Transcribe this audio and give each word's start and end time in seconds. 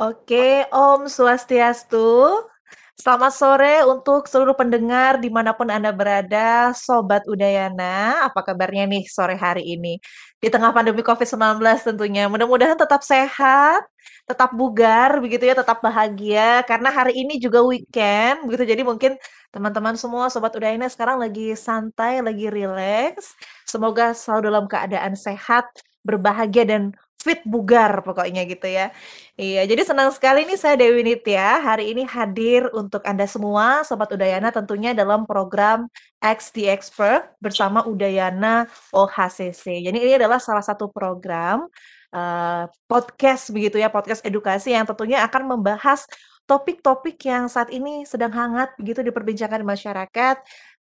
Oke, 0.00 0.64
Om 0.72 1.04
Swastiastu. 1.04 2.32
Selamat 2.96 3.32
sore 3.36 3.84
untuk 3.84 4.24
seluruh 4.24 4.56
pendengar 4.56 5.20
di 5.20 5.28
mana 5.28 5.52
pun 5.52 5.68
Anda 5.68 5.92
berada, 5.92 6.72
Sobat 6.72 7.28
Udayana. 7.28 8.24
Apa 8.24 8.40
kabarnya 8.40 8.88
nih 8.88 9.04
sore 9.04 9.36
hari 9.36 9.68
ini? 9.76 10.00
Di 10.40 10.48
tengah 10.48 10.72
pandemi 10.72 11.04
COVID-19 11.04 11.60
tentunya. 11.84 12.24
Mudah-mudahan 12.24 12.78
tetap 12.80 13.04
sehat, 13.04 13.84
tetap 14.24 14.56
bugar, 14.56 15.20
begitu 15.20 15.44
ya, 15.44 15.54
tetap 15.60 15.84
bahagia. 15.84 16.64
Karena 16.64 16.88
hari 16.88 17.12
ini 17.20 17.36
juga 17.36 17.60
weekend, 17.60 18.48
begitu. 18.48 18.64
Jadi 18.72 18.82
mungkin 18.88 19.12
teman-teman 19.52 19.92
semua 20.00 20.32
Sobat 20.32 20.56
Udayana 20.56 20.88
sekarang 20.88 21.20
lagi 21.20 21.52
santai, 21.52 22.24
lagi 22.24 22.48
rileks. 22.48 23.36
Semoga 23.68 24.16
selalu 24.16 24.40
dalam 24.48 24.64
keadaan 24.72 25.12
sehat, 25.20 25.68
berbahagia, 26.00 26.64
dan 26.64 26.82
fit 27.22 27.40
bugar 27.46 28.02
pokoknya 28.02 28.42
gitu 28.50 28.66
ya. 28.66 28.90
Iya, 29.38 29.64
jadi 29.70 29.82
senang 29.86 30.10
sekali 30.10 30.42
nih 30.44 30.58
saya 30.58 30.74
Dewi 30.74 31.06
Nitya 31.06 31.62
hari 31.62 31.94
ini 31.94 32.02
hadir 32.02 32.66
untuk 32.74 33.00
Anda 33.06 33.24
semua 33.30 33.86
Sobat 33.86 34.10
Udayana 34.10 34.50
tentunya 34.50 34.90
dalam 34.92 35.24
program 35.24 35.86
X 36.18 36.50
Expert 36.58 37.32
bersama 37.38 37.86
Udayana 37.86 38.66
OHCC. 38.90 39.86
Jadi 39.86 39.98
ini 40.02 40.18
adalah 40.18 40.42
salah 40.42 40.66
satu 40.66 40.90
program 40.90 41.70
uh, 42.10 42.64
podcast 42.90 43.54
begitu 43.54 43.78
ya, 43.78 43.88
podcast 43.88 44.26
edukasi 44.26 44.74
yang 44.74 44.84
tentunya 44.84 45.22
akan 45.22 45.56
membahas 45.56 46.04
topik-topik 46.44 47.22
yang 47.22 47.46
saat 47.46 47.70
ini 47.70 48.02
sedang 48.02 48.34
hangat 48.34 48.74
begitu 48.74 49.00
diperbincangkan 49.06 49.62
di 49.62 49.68
masyarakat 49.68 50.36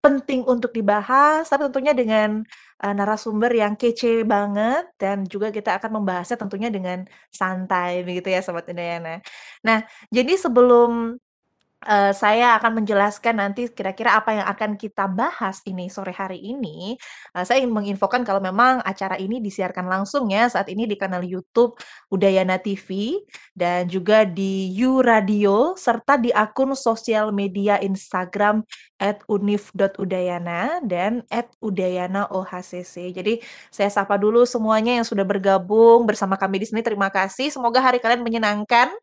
penting 0.02 0.42
untuk 0.42 0.74
dibahas, 0.74 1.46
tapi 1.46 1.70
tentunya 1.70 1.95
dengan, 1.95 2.42
eee, 2.82 2.95
narasumber 2.98 3.50
yang 3.54 3.74
kece 3.80 4.27
banget 4.27 4.84
dan 5.00 5.24
juga 5.32 5.48
kita 5.54 5.78
akan 5.78 5.90
membahasnya 6.02 6.36
tentunya 6.42 6.68
dengan 6.74 6.98
santai 7.30 8.02
begitu 8.06 8.28
ya 8.34 8.40
Sobat 8.45 8.66
Udayana. 8.70 9.23
Nah, 9.66 9.78
jadi 10.10 10.32
sebelum 10.38 11.16
uh, 11.86 12.12
saya 12.14 12.59
akan 12.59 12.82
menjelaskan 12.82 13.38
nanti 13.38 13.70
kira-kira 13.70 14.18
apa 14.18 14.30
yang 14.34 14.46
akan 14.46 14.70
kita 14.79 15.07
bahas 15.10 15.60
ini 15.66 15.90
sore 15.90 16.15
hari 16.15 16.38
ini. 16.38 16.95
Uh, 17.34 17.43
saya 17.43 17.62
ingin 17.62 17.74
menginfokan 17.74 18.23
kalau 18.23 18.38
memang 18.38 18.82
acara 18.82 19.18
ini 19.18 19.43
disiarkan 19.43 19.87
langsung 19.87 20.30
ya 20.30 20.46
saat 20.46 20.70
ini 20.70 20.87
di 20.87 20.95
kanal 20.95 21.23
YouTube 21.23 21.79
Udayana 22.10 22.59
TV 22.59 23.18
dan 23.52 23.87
juga 23.90 24.23
di 24.23 24.70
U 24.82 25.02
Radio 25.02 25.74
serta 25.79 26.18
di 26.18 26.30
akun 26.30 26.74
sosial 26.79 27.34
media 27.34 27.79
Instagram 27.82 28.62
@unif.udayana 29.26 30.79
dan 30.87 31.26
@udayana_ohcc. 31.59 32.95
Jadi 33.10 33.42
saya 33.74 33.90
sapa 33.90 34.14
dulu 34.14 34.46
semuanya 34.46 35.02
yang 35.02 35.07
sudah 35.07 35.26
bergabung 35.26 36.07
bersama 36.07 36.38
kami 36.38 36.62
di 36.62 36.66
sini. 36.70 36.80
Terima 36.87 37.10
kasih. 37.10 37.51
Semoga 37.51 37.82
hari 37.82 37.98
kalian 37.98 38.23
menyenangkan 38.23 38.95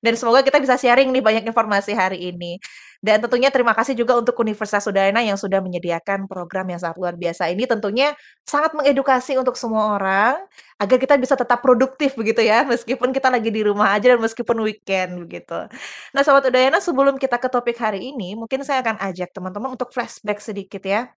dan 0.00 0.12
semoga 0.16 0.40
kita 0.40 0.58
bisa 0.60 0.76
sharing 0.80 1.12
nih 1.12 1.22
banyak 1.24 1.44
informasi 1.48 1.92
hari 1.92 2.32
ini. 2.32 2.56
Dan 3.00 3.16
tentunya 3.24 3.48
terima 3.48 3.72
kasih 3.72 3.96
juga 3.96 4.12
untuk 4.20 4.36
Universitas 4.44 4.84
Udayana 4.84 5.24
yang 5.24 5.40
sudah 5.40 5.64
menyediakan 5.64 6.28
program 6.28 6.68
yang 6.68 6.76
sangat 6.76 7.00
luar 7.00 7.16
biasa 7.16 7.48
ini 7.48 7.64
tentunya 7.64 8.12
sangat 8.44 8.76
mengedukasi 8.76 9.40
untuk 9.40 9.56
semua 9.56 9.96
orang 9.96 10.36
agar 10.76 11.00
kita 11.00 11.16
bisa 11.16 11.32
tetap 11.32 11.64
produktif 11.64 12.12
begitu 12.12 12.44
ya 12.44 12.60
meskipun 12.68 13.08
kita 13.16 13.32
lagi 13.32 13.48
di 13.48 13.64
rumah 13.64 13.96
aja 13.96 14.12
dan 14.12 14.20
meskipun 14.20 14.52
weekend 14.60 15.16
begitu. 15.24 15.64
Nah, 16.12 16.20
Sobat 16.20 16.44
Udayana 16.52 16.76
sebelum 16.84 17.16
kita 17.16 17.40
ke 17.40 17.48
topik 17.48 17.80
hari 17.80 18.12
ini 18.12 18.36
mungkin 18.36 18.60
saya 18.68 18.84
akan 18.84 19.00
ajak 19.00 19.32
teman-teman 19.32 19.72
untuk 19.72 19.88
flashback 19.96 20.44
sedikit 20.44 20.84
ya 20.84 21.08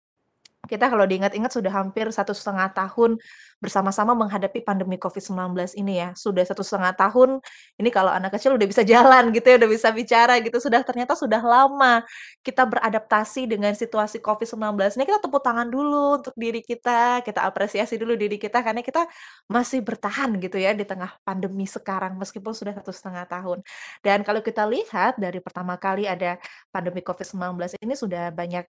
kita 0.62 0.86
kalau 0.86 1.02
diingat-ingat 1.10 1.50
sudah 1.50 1.74
hampir 1.74 2.06
satu 2.14 2.30
setengah 2.30 2.70
tahun 2.70 3.18
bersama-sama 3.58 4.14
menghadapi 4.14 4.62
pandemi 4.62 4.94
COVID-19 4.94 5.74
ini 5.74 5.98
ya. 5.98 6.14
Sudah 6.14 6.46
satu 6.46 6.62
setengah 6.62 6.94
tahun, 6.94 7.42
ini 7.82 7.90
kalau 7.90 8.14
anak 8.14 8.38
kecil 8.38 8.54
udah 8.54 8.66
bisa 8.70 8.86
jalan 8.92 9.34
gitu 9.34 9.42
ya, 9.50 9.56
udah 9.58 9.70
bisa 9.70 9.90
bicara 9.90 10.38
gitu, 10.38 10.62
sudah 10.62 10.86
ternyata 10.86 11.18
sudah 11.18 11.42
lama 11.42 12.06
kita 12.46 12.62
beradaptasi 12.62 13.50
dengan 13.50 13.74
situasi 13.74 14.22
COVID-19 14.22 14.98
ini, 14.98 15.04
kita 15.06 15.18
tepuk 15.18 15.42
tangan 15.42 15.66
dulu 15.66 16.22
untuk 16.22 16.34
diri 16.38 16.62
kita, 16.62 17.26
kita 17.26 17.42
apresiasi 17.42 17.98
dulu 17.98 18.14
diri 18.14 18.38
kita 18.38 18.62
karena 18.62 18.86
kita 18.86 19.10
masih 19.50 19.82
bertahan 19.82 20.38
gitu 20.38 20.62
ya 20.62 20.70
di 20.78 20.86
tengah 20.86 21.10
pandemi 21.26 21.66
sekarang 21.66 22.14
meskipun 22.22 22.54
sudah 22.54 22.70
satu 22.78 22.94
setengah 22.94 23.26
tahun. 23.26 23.66
Dan 23.98 24.22
kalau 24.22 24.38
kita 24.38 24.62
lihat 24.70 25.18
dari 25.18 25.42
pertama 25.42 25.74
kali 25.74 26.06
ada 26.06 26.38
pandemi 26.70 27.02
COVID-19 27.02 27.82
ini 27.82 27.94
sudah 27.98 28.30
banyak 28.30 28.66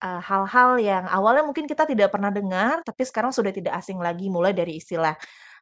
Eee, 0.00 0.20
hal-hal 0.24 0.70
yang 0.80 1.04
awalnya 1.12 1.44
mungkin 1.44 1.68
kita 1.68 1.84
tidak 1.84 2.08
pernah 2.08 2.32
dengar, 2.32 2.80
tapi 2.88 3.04
sekarang 3.04 3.36
sudah 3.36 3.52
tidak 3.52 3.76
asing 3.84 4.00
lagi, 4.00 4.32
mulai 4.32 4.56
dari 4.56 4.80
istilah, 4.80 5.12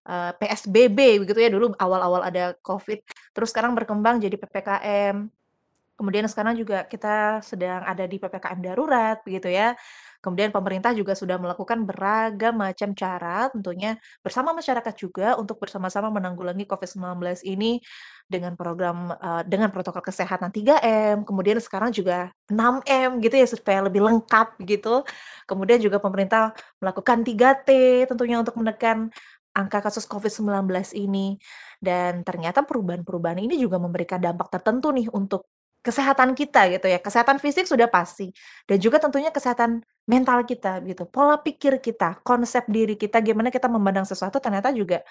eee, 0.07 0.31
PSBB 0.39 0.99
begitu 1.27 1.39
ya, 1.43 1.51
dulu 1.51 1.75
awal-awal 1.75 2.23
ada 2.23 2.55
Covid, 2.63 3.03
terus 3.35 3.51
sekarang 3.51 3.75
berkembang 3.75 4.23
jadi 4.23 4.39
PPKM, 4.39 5.27
kemudian 5.99 6.27
sekarang 6.31 6.55
juga 6.59 6.87
kita 6.89 7.43
sedang 7.47 7.83
ada 7.87 8.05
di 8.07 8.17
PPKM 8.23 8.61
darurat 8.65 9.19
begitu 9.27 9.49
ya. 9.53 9.75
Kemudian 10.19 10.51
pemerintah 10.51 10.91
juga 10.97 11.15
sudah 11.15 11.39
melakukan 11.39 11.87
beragam 11.87 12.59
macam 12.59 12.91
cara 12.99 13.47
tentunya 13.55 13.95
bersama 14.21 14.51
masyarakat 14.51 14.95
juga 14.99 15.39
untuk 15.39 15.63
bersama-sama 15.63 16.11
menanggulangi 16.11 16.67
COVID-19 16.67 17.47
ini 17.47 17.79
dengan 18.27 18.59
program, 18.59 19.15
eee, 19.15 19.43
dengan 19.49 19.71
protokol 19.73 20.03
kesehatan 20.05 20.51
3M, 20.53 21.23
kemudian 21.25 21.57
sekarang 21.63 21.95
juga 21.95 22.29
6M 22.51 23.23
gitu 23.25 23.35
ya 23.39 23.47
supaya 23.49 23.79
lebih 23.87 24.05
lengkap 24.05 24.59
gitu. 24.69 25.07
Kemudian 25.49 25.79
juga 25.81 25.99
pemerintah 26.03 26.53
melakukan 26.83 27.25
3T 27.25 27.69
tentunya 28.11 28.37
untuk 28.43 28.55
menekan 28.61 29.09
angka 29.57 29.83
kasus 29.91 30.05
COVID-19 30.07 30.93
ini. 30.95 31.39
Dan 31.79 32.27
ternyata 32.27 32.63
perubahan-perubahan 32.67 33.39
ini 33.43 33.55
juga 33.59 33.79
memberikan 33.79 34.19
dampak 34.23 34.51
tertentu 34.51 34.91
nih 34.95 35.09
untuk 35.15 35.47
kesehatan 35.83 36.35
kita 36.37 36.69
gitu 36.75 36.87
ya. 36.91 36.99
Kesehatan 37.01 37.39
fisik 37.43 37.65
sudah 37.69 37.89
pasti 37.91 38.31
dan 38.69 38.79
juga 38.83 38.99
tentunya 39.03 39.31
kesehatan 39.33 39.83
mental 40.09 40.45
kita 40.45 40.81
gitu. 40.85 41.05
Pola 41.09 41.39
pikir 41.41 41.79
kita, 41.83 42.21
konsep 42.25 42.65
diri 42.69 42.97
kita, 42.99 43.21
gimana 43.25 43.53
kita 43.53 43.69
memandang 43.71 44.05
sesuatu 44.09 44.41
ternyata 44.43 44.73
juga 44.75 45.05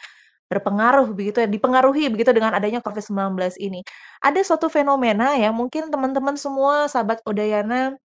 berpengaruh 0.48 1.12
begitu 1.12 1.44
ya, 1.44 1.48
dipengaruhi 1.50 2.08
begitu 2.08 2.32
dengan 2.32 2.56
adanya 2.56 2.80
COVID-19 2.80 3.60
ini. 3.60 3.84
Ada 4.24 4.42
suatu 4.48 4.72
fenomena 4.72 5.36
yang 5.36 5.52
mungkin 5.52 5.92
teman-teman 5.92 6.40
semua 6.40 6.88
sahabat 6.88 7.20
Udayana 7.28 8.00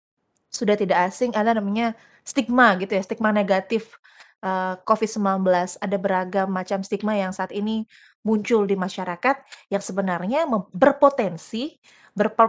sudah 0.49 0.79
tidak 0.79 1.11
asing, 1.11 1.35
ada 1.35 1.53
namanya 1.59 1.93
stigma 2.25 2.79
gitu 2.81 2.95
ya, 2.95 3.03
stigma 3.05 3.35
negatif 3.35 3.99
eee, 4.43 4.75
COVID-19. 4.87 5.45
Ada 5.83 5.97
beragam 5.99 6.49
macam 6.51 6.81
stigma 6.87 7.19
yang 7.19 7.35
saat 7.35 7.51
ini 7.51 7.85
muncul 8.27 8.67
di 8.67 8.75
masyarakat 8.75 9.37
yang 9.71 9.83
sebenarnya 9.83 10.45
berpotensi 10.75 11.79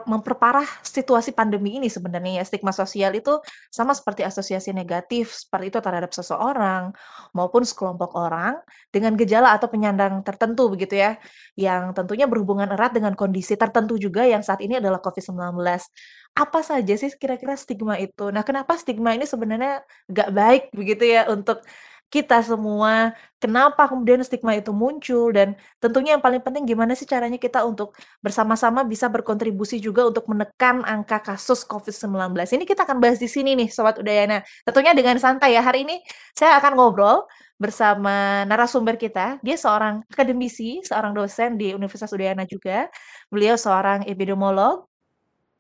memperparah 0.10 0.66
situasi 0.82 1.30
pandemi 1.38 1.78
ini 1.78 1.94
sebenarnya 1.94 2.42
ya. 2.42 2.44
Stigma 2.48 2.74
sosial 2.74 3.14
itu 3.14 3.38
sama 3.70 3.94
seperti 3.94 4.26
asosiasi 4.26 4.74
negatif 4.74 5.30
seperti 5.46 5.70
itu 5.70 5.78
terhadap 5.78 6.10
seseorang 6.10 6.90
maupun 7.38 7.62
sekelompok 7.62 8.18
orang 8.18 8.58
dengan 8.90 9.14
gejala 9.14 9.54
atau 9.54 9.70
penyandang 9.70 10.26
tertentu 10.26 10.74
begitu 10.74 10.98
ya, 10.98 11.22
yang 11.54 11.94
tentunya 11.94 12.26
berhubungan 12.26 12.74
erat 12.74 12.98
dengan 12.98 13.14
kondisi 13.14 13.54
tertentu 13.54 14.02
juga 14.02 14.26
yang 14.26 14.42
saat 14.42 14.66
ini 14.66 14.82
adalah 14.82 14.98
COVID-19. 15.06 15.62
Apa 16.34 16.60
saja 16.66 16.94
sih 16.98 17.14
kira-kira 17.18 17.54
stigma 17.54 17.98
itu? 18.02 18.34
Nah, 18.34 18.42
kenapa 18.46 18.78
stigma 18.78 19.14
ini 19.14 19.26
sebenarnya 19.30 19.86
nggak 20.10 20.30
baik 20.34 20.64
begitu 20.74 21.04
ya 21.10 21.30
untuk 21.30 21.62
kita 22.10 22.42
semua, 22.42 23.14
kenapa 23.38 23.86
kemudian 23.86 24.26
stigma 24.26 24.58
itu 24.58 24.74
muncul 24.74 25.30
dan 25.30 25.54
tentunya 25.78 26.18
yang 26.18 26.24
paling 26.26 26.42
penting 26.42 26.66
gimana 26.66 26.98
sih 26.98 27.06
caranya 27.06 27.38
kita 27.38 27.62
untuk 27.62 27.94
bersama-sama 28.26 28.82
bisa 28.82 29.06
berkontribusi 29.14 29.78
juga 29.78 30.10
untuk 30.10 30.26
menekan 30.26 30.82
angka 30.82 31.22
kasus 31.22 31.62
COVID-19. 31.70 32.34
Ini 32.34 32.66
kita 32.66 32.90
akan 32.90 32.98
bahas 32.98 33.22
di 33.22 33.30
sini 33.30 33.54
nih 33.54 33.70
Sobat 33.70 34.02
Udayana. 34.02 34.42
Tentunya 34.66 34.98
dengan 34.98 35.22
santai 35.22 35.54
ya. 35.54 35.62
Hari 35.62 35.86
ini 35.86 36.02
saya 36.34 36.58
akan 36.58 36.74
ngobrol 36.74 37.30
bersama 37.62 38.42
narasumber 38.50 38.98
kita. 38.98 39.38
Dia 39.46 39.54
seorang 39.54 40.02
akademisi, 40.10 40.82
seorang 40.82 41.14
dosen 41.14 41.62
di 41.62 41.78
Universitas 41.78 42.10
Udayana 42.10 42.50
juga. 42.50 42.90
Beliau 43.30 43.54
seorang 43.54 44.10
epidemiolog, 44.10 44.90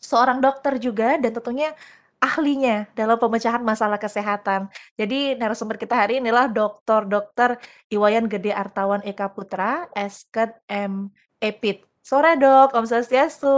seorang 0.01 0.41
dokter 0.41 0.81
juga 0.81 1.19
dan 1.21 1.29
tentunya 1.29 1.75
ahlinya 2.19 2.87
dalam 2.93 3.15
pemecahan 3.15 3.63
masalah 3.63 3.95
kesehatan. 3.95 4.67
Jadi 4.99 5.39
narasumber 5.39 5.79
kita 5.79 5.95
hari 5.95 6.19
ini 6.19 6.29
adalah 6.29 6.51
Dr. 6.51 7.07
Dr. 7.07 7.59
Iwayan 7.87 8.27
Gede 8.27 8.51
Artawan 8.51 8.99
Eka 9.07 9.31
Putra, 9.31 9.87
Esket 9.95 10.59
M. 10.67 11.09
Epid. 11.39 11.87
Sore 12.03 12.35
dok, 12.35 12.75
Om 12.75 12.85
Swastiastu. 12.87 13.55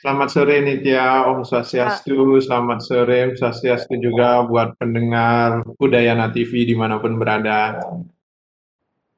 Selamat 0.00 0.32
sore 0.32 0.64
Nitya, 0.64 1.28
Om 1.28 1.44
Swastiastu, 1.44 2.40
selamat 2.40 2.80
sore 2.80 3.16
Om 3.28 3.32
Swastiastu 3.36 4.00
juga 4.00 4.40
buat 4.48 4.72
pendengar 4.80 5.60
Udayana 5.76 6.32
TV 6.32 6.64
di 6.64 6.72
mana 6.72 6.96
pun 6.96 7.20
berada. 7.20 7.76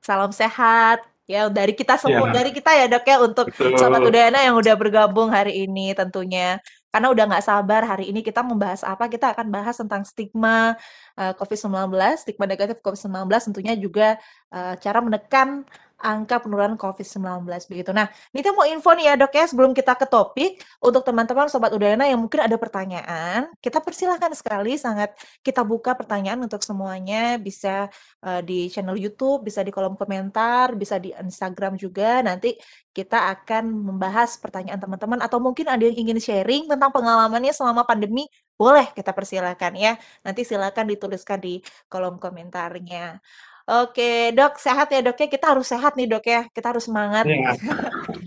Salam 0.03 0.35
sehat, 0.35 1.07
ya 1.31 1.47
dari 1.47 1.79
kita 1.79 1.95
semua, 1.95 2.35
ya. 2.35 2.43
dari 2.43 2.51
kita 2.51 2.75
ya 2.75 2.91
dok 2.91 3.07
ya 3.07 3.17
untuk 3.23 3.47
Betul. 3.55 3.79
Sobat 3.79 4.03
Udayana 4.03 4.43
yang 4.43 4.59
udah 4.59 4.75
bergabung 4.75 5.31
hari 5.31 5.71
ini 5.71 5.95
tentunya 5.95 6.59
karena 6.93 7.09
udah 7.09 7.25
nggak 7.25 7.45
sabar 7.49 7.83
hari 7.89 8.13
ini 8.13 8.21
kita 8.21 8.45
membahas 8.45 8.85
apa, 8.85 9.09
kita 9.09 9.33
akan 9.33 9.49
bahas 9.49 9.81
tentang 9.81 10.05
stigma 10.05 10.77
uh, 11.17 11.33
COVID-19, 11.41 11.89
stigma 12.21 12.45
negatif 12.45 12.85
COVID-19 12.85 13.33
tentunya 13.49 13.73
juga 13.81 14.21
uh, 14.53 14.77
cara 14.77 15.01
menekan 15.01 15.65
angka 16.03 16.43
penularan 16.43 16.75
COVID-19 16.75 17.47
begitu. 17.71 17.91
Nah, 17.95 18.11
Nita 18.35 18.51
mau 18.51 18.67
info 18.67 18.91
nih 18.93 19.09
ya 19.09 19.15
dok 19.15 19.33
ya 19.33 19.45
sebelum 19.47 19.73
kita 19.73 19.95
ke 19.95 20.07
topik 20.11 20.59
untuk 20.83 21.07
teman-teman 21.07 21.47
sobat 21.47 21.71
Udayana 21.71 22.11
yang 22.11 22.19
mungkin 22.19 22.43
ada 22.43 22.59
pertanyaan, 22.59 23.49
kita 23.63 23.79
persilahkan 23.79 24.35
sekali 24.35 24.75
sangat 24.77 25.15
kita 25.47 25.63
buka 25.63 25.95
pertanyaan 25.95 26.43
untuk 26.43 26.61
semuanya 26.67 27.39
bisa 27.39 27.87
uh, 28.27 28.41
di 28.43 28.67
channel 28.69 28.99
YouTube, 28.99 29.47
bisa 29.47 29.63
di 29.63 29.71
kolom 29.71 29.95
komentar, 29.95 30.75
bisa 30.75 30.99
di 30.99 31.15
Instagram 31.15 31.79
juga. 31.79 32.21
Nanti 32.27 32.59
kita 32.93 33.33
akan 33.33 33.73
membahas 33.73 34.37
pertanyaan 34.37 34.77
teman-teman 34.77 35.23
atau 35.25 35.41
mungkin 35.41 35.65
ada 35.71 35.81
yang 35.81 35.97
ingin 35.97 36.19
sharing 36.21 36.69
tentang 36.69 36.93
pengalamannya 36.93 37.55
selama 37.57 37.89
pandemi, 37.89 38.29
boleh 38.61 38.93
kita 38.93 39.17
persilahkan 39.17 39.73
ya. 39.79 39.97
Nanti 40.27 40.45
silakan 40.45 40.93
dituliskan 40.93 41.41
di 41.41 41.65
kolom 41.89 42.21
komentarnya. 42.21 43.23
Oke, 43.69 44.03
Dok, 44.37 44.53
sehat 44.59 44.87
ya, 44.95 45.01
Dok, 45.07 45.17
ya? 45.23 45.29
Kita 45.31 45.47
harus 45.55 45.67
sehat 45.71 45.93
nih, 45.99 46.07
Dok, 46.11 46.25
ya. 46.27 46.41
Kita 46.55 46.67
harus 46.75 46.85
semangat. 46.89 47.27
Iya, 47.29 47.51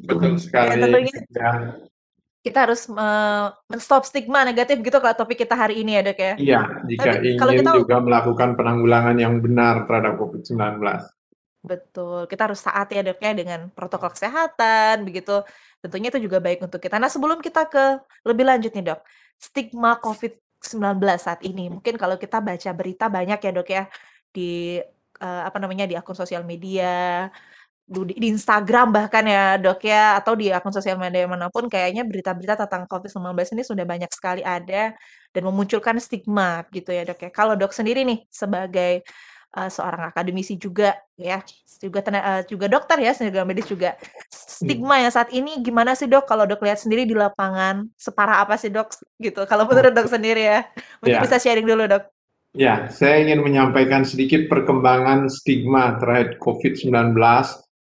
betul 0.08 0.34
Ya, 0.64 0.76
sekali. 0.78 0.82
tentunya 0.82 1.14
Ya. 1.36 1.52
kita 2.46 2.58
harus 2.70 2.82
uh, 2.94 3.50
men-stop 3.72 4.06
stigma 4.06 4.46
negatif 4.46 4.78
gitu 4.86 4.98
kalau 5.02 5.18
topik 5.18 5.38
kita 5.44 5.56
hari 5.58 5.82
ini 5.82 5.98
ya, 5.98 6.02
Dok, 6.08 6.20
ya. 6.22 6.34
Iya, 6.38 6.60
jika 6.90 7.10
Tapi 7.10 7.26
ingin 7.26 7.40
kalau 7.40 7.54
kita 7.60 7.72
juga 7.80 7.96
melakukan 8.06 8.50
penanggulangan 8.60 9.16
yang 9.24 9.34
benar 9.46 9.76
terhadap 9.88 10.14
COVID-19. 10.22 10.80
betul, 11.66 12.30
kita 12.30 12.42
harus 12.46 12.62
taat 12.62 12.88
ya, 12.94 13.02
Dok, 13.02 13.18
ya 13.26 13.32
dengan 13.34 13.60
protokol 13.74 14.14
kesehatan 14.14 15.02
begitu. 15.08 15.32
Tentunya 15.82 16.08
itu 16.14 16.20
juga 16.30 16.38
baik 16.46 16.60
untuk 16.66 16.78
kita. 16.78 16.96
Nah, 17.02 17.10
sebelum 17.10 17.42
kita 17.42 17.66
ke 17.74 17.84
lebih 18.30 18.46
lanjut 18.50 18.72
nih, 18.76 18.86
Dok. 18.94 19.00
Stigma 19.42 19.98
COVID-19 19.98 21.02
saat 21.18 21.42
ini. 21.42 21.62
Mungkin 21.74 21.98
kalau 21.98 22.16
kita 22.22 22.38
baca 22.48 22.70
berita 22.80 23.06
banyak 23.10 23.40
ya, 23.42 23.52
Dok, 23.58 23.68
ya 23.70 23.84
di 24.36 24.78
uh, 25.22 25.42
apa 25.48 25.58
namanya 25.62 25.86
di 25.88 25.96
akun 25.96 26.16
sosial 26.18 26.44
media, 26.44 27.28
di, 27.86 28.18
di 28.18 28.28
Instagram 28.34 28.90
bahkan 28.90 29.22
ya 29.30 29.62
dok 29.62 29.86
ya, 29.86 30.18
atau 30.18 30.34
di 30.34 30.50
akun 30.50 30.74
sosial 30.74 30.98
media 30.98 31.30
mana 31.30 31.54
pun 31.54 31.70
kayaknya 31.70 32.02
berita-berita 32.02 32.66
tentang 32.66 32.90
COVID-19 32.90 33.54
ini 33.54 33.64
sudah 33.64 33.86
banyak 33.86 34.10
sekali 34.10 34.42
ada 34.42 34.98
dan 35.30 35.42
memunculkan 35.46 36.02
stigma 36.02 36.66
gitu 36.74 36.90
ya 36.90 37.06
dok 37.06 37.20
ya. 37.22 37.30
Kalau 37.30 37.54
dok 37.54 37.72
sendiri 37.72 38.02
nih 38.02 38.26
sebagai 38.34 39.06
uh, 39.56 39.70
seorang 39.72 40.12
akademisi 40.12 40.60
juga 40.60 40.98
ya, 41.16 41.46
juga 41.78 42.02
uh, 42.10 42.42
juga 42.48 42.66
dokter 42.68 42.98
ya, 43.06 43.12
tenaga 43.16 43.46
medis 43.48 43.70
juga. 43.70 43.96
Stigma 44.34 45.00
yang 45.00 45.14
saat 45.14 45.30
ini 45.32 45.62
gimana 45.64 45.94
sih 45.94 46.10
dok? 46.10 46.28
Kalau 46.28 46.44
dok 46.50 46.64
lihat 46.64 46.80
sendiri 46.82 47.06
di 47.06 47.16
lapangan, 47.16 47.88
separah 47.96 48.44
apa 48.44 48.58
sih 48.58 48.74
dok? 48.74 48.92
Gitu. 49.22 49.46
Kalau 49.46 49.68
menurut 49.70 49.94
dok 49.96 50.10
sendiri 50.12 50.42
ya, 50.44 50.60
mungkin 51.00 51.20
Ya. 51.20 51.24
bisa 51.24 51.38
sharing 51.40 51.68
dulu 51.68 51.88
dok. 51.88 52.15
Ya, 52.56 52.88
saya 52.88 53.20
ingin 53.20 53.44
menyampaikan 53.44 54.08
sedikit 54.08 54.48
perkembangan 54.48 55.28
stigma 55.28 56.00
terkait 56.00 56.40
COVID-19 56.40 57.12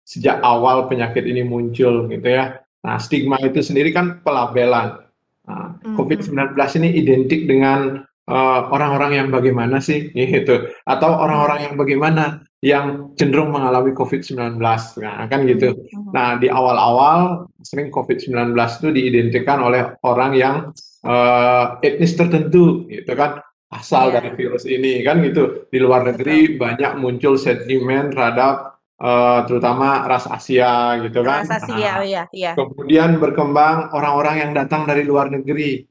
sejak 0.08 0.40
awal 0.40 0.88
penyakit 0.88 1.28
ini 1.28 1.44
muncul 1.44 2.08
gitu 2.08 2.28
ya. 2.28 2.60
Nah, 2.82 2.98
stigma 2.98 3.36
itu 3.44 3.60
sendiri 3.60 3.92
kan 3.92 4.24
pelabelan. 4.24 5.04
Nah, 5.46 5.76
Mhm. 5.84 5.96
COVID-19 6.00 6.72
ini 6.80 6.90
identik 6.96 7.46
dengan 7.46 8.08
eh, 8.32 8.62
orang-orang 8.72 9.12
yang 9.18 9.28
bagaimana 9.28 9.84
sih 9.84 10.08
gitu 10.16 10.72
atau 10.88 11.10
orang-orang 11.20 11.68
yang 11.68 11.76
bagaimana 11.76 12.40
yang 12.64 13.12
cenderung 13.20 13.52
mengalami 13.52 13.92
COVID-19. 13.92 14.56
Nah, 15.04 15.28
kan 15.28 15.44
gitu. 15.44 15.76
Mhm. 15.76 16.16
Nah, 16.16 16.40
di 16.40 16.48
awal-awal 16.48 17.50
sering 17.60 17.92
COVID-19 17.92 18.56
itu 18.80 18.90
diidentikan 18.94 19.60
oleh 19.60 19.84
orang 20.08 20.32
yang 20.38 20.56
eh, 21.04 21.66
etnis 21.82 22.14
tertentu 22.16 22.86
gitu 22.88 23.12
kan 23.18 23.42
asal 23.72 24.12
Iya. 24.12 24.20
dari 24.20 24.30
virus 24.36 24.64
ini 24.68 25.00
kan 25.02 25.24
gitu 25.24 25.66
di 25.72 25.80
luar 25.80 26.04
negeri 26.04 26.60
banyak 26.60 27.00
muncul 27.00 27.40
sentimen 27.40 28.12
terhadap 28.12 28.76
eh, 29.02 29.40
terutama 29.48 30.06
ras 30.06 30.28
Asia 30.28 31.00
gitu 31.02 31.24
kan 31.24 31.42
Ras 31.42 31.66
Asia, 31.66 31.92
Nah, 31.98 32.06
iya, 32.06 32.24
iya. 32.30 32.52
kemudian 32.54 33.18
berkembang 33.18 33.90
orang-orang 33.96 34.36
yang 34.44 34.52
datang 34.54 34.86
dari 34.86 35.02
luar 35.02 35.32
negeri 35.32 35.88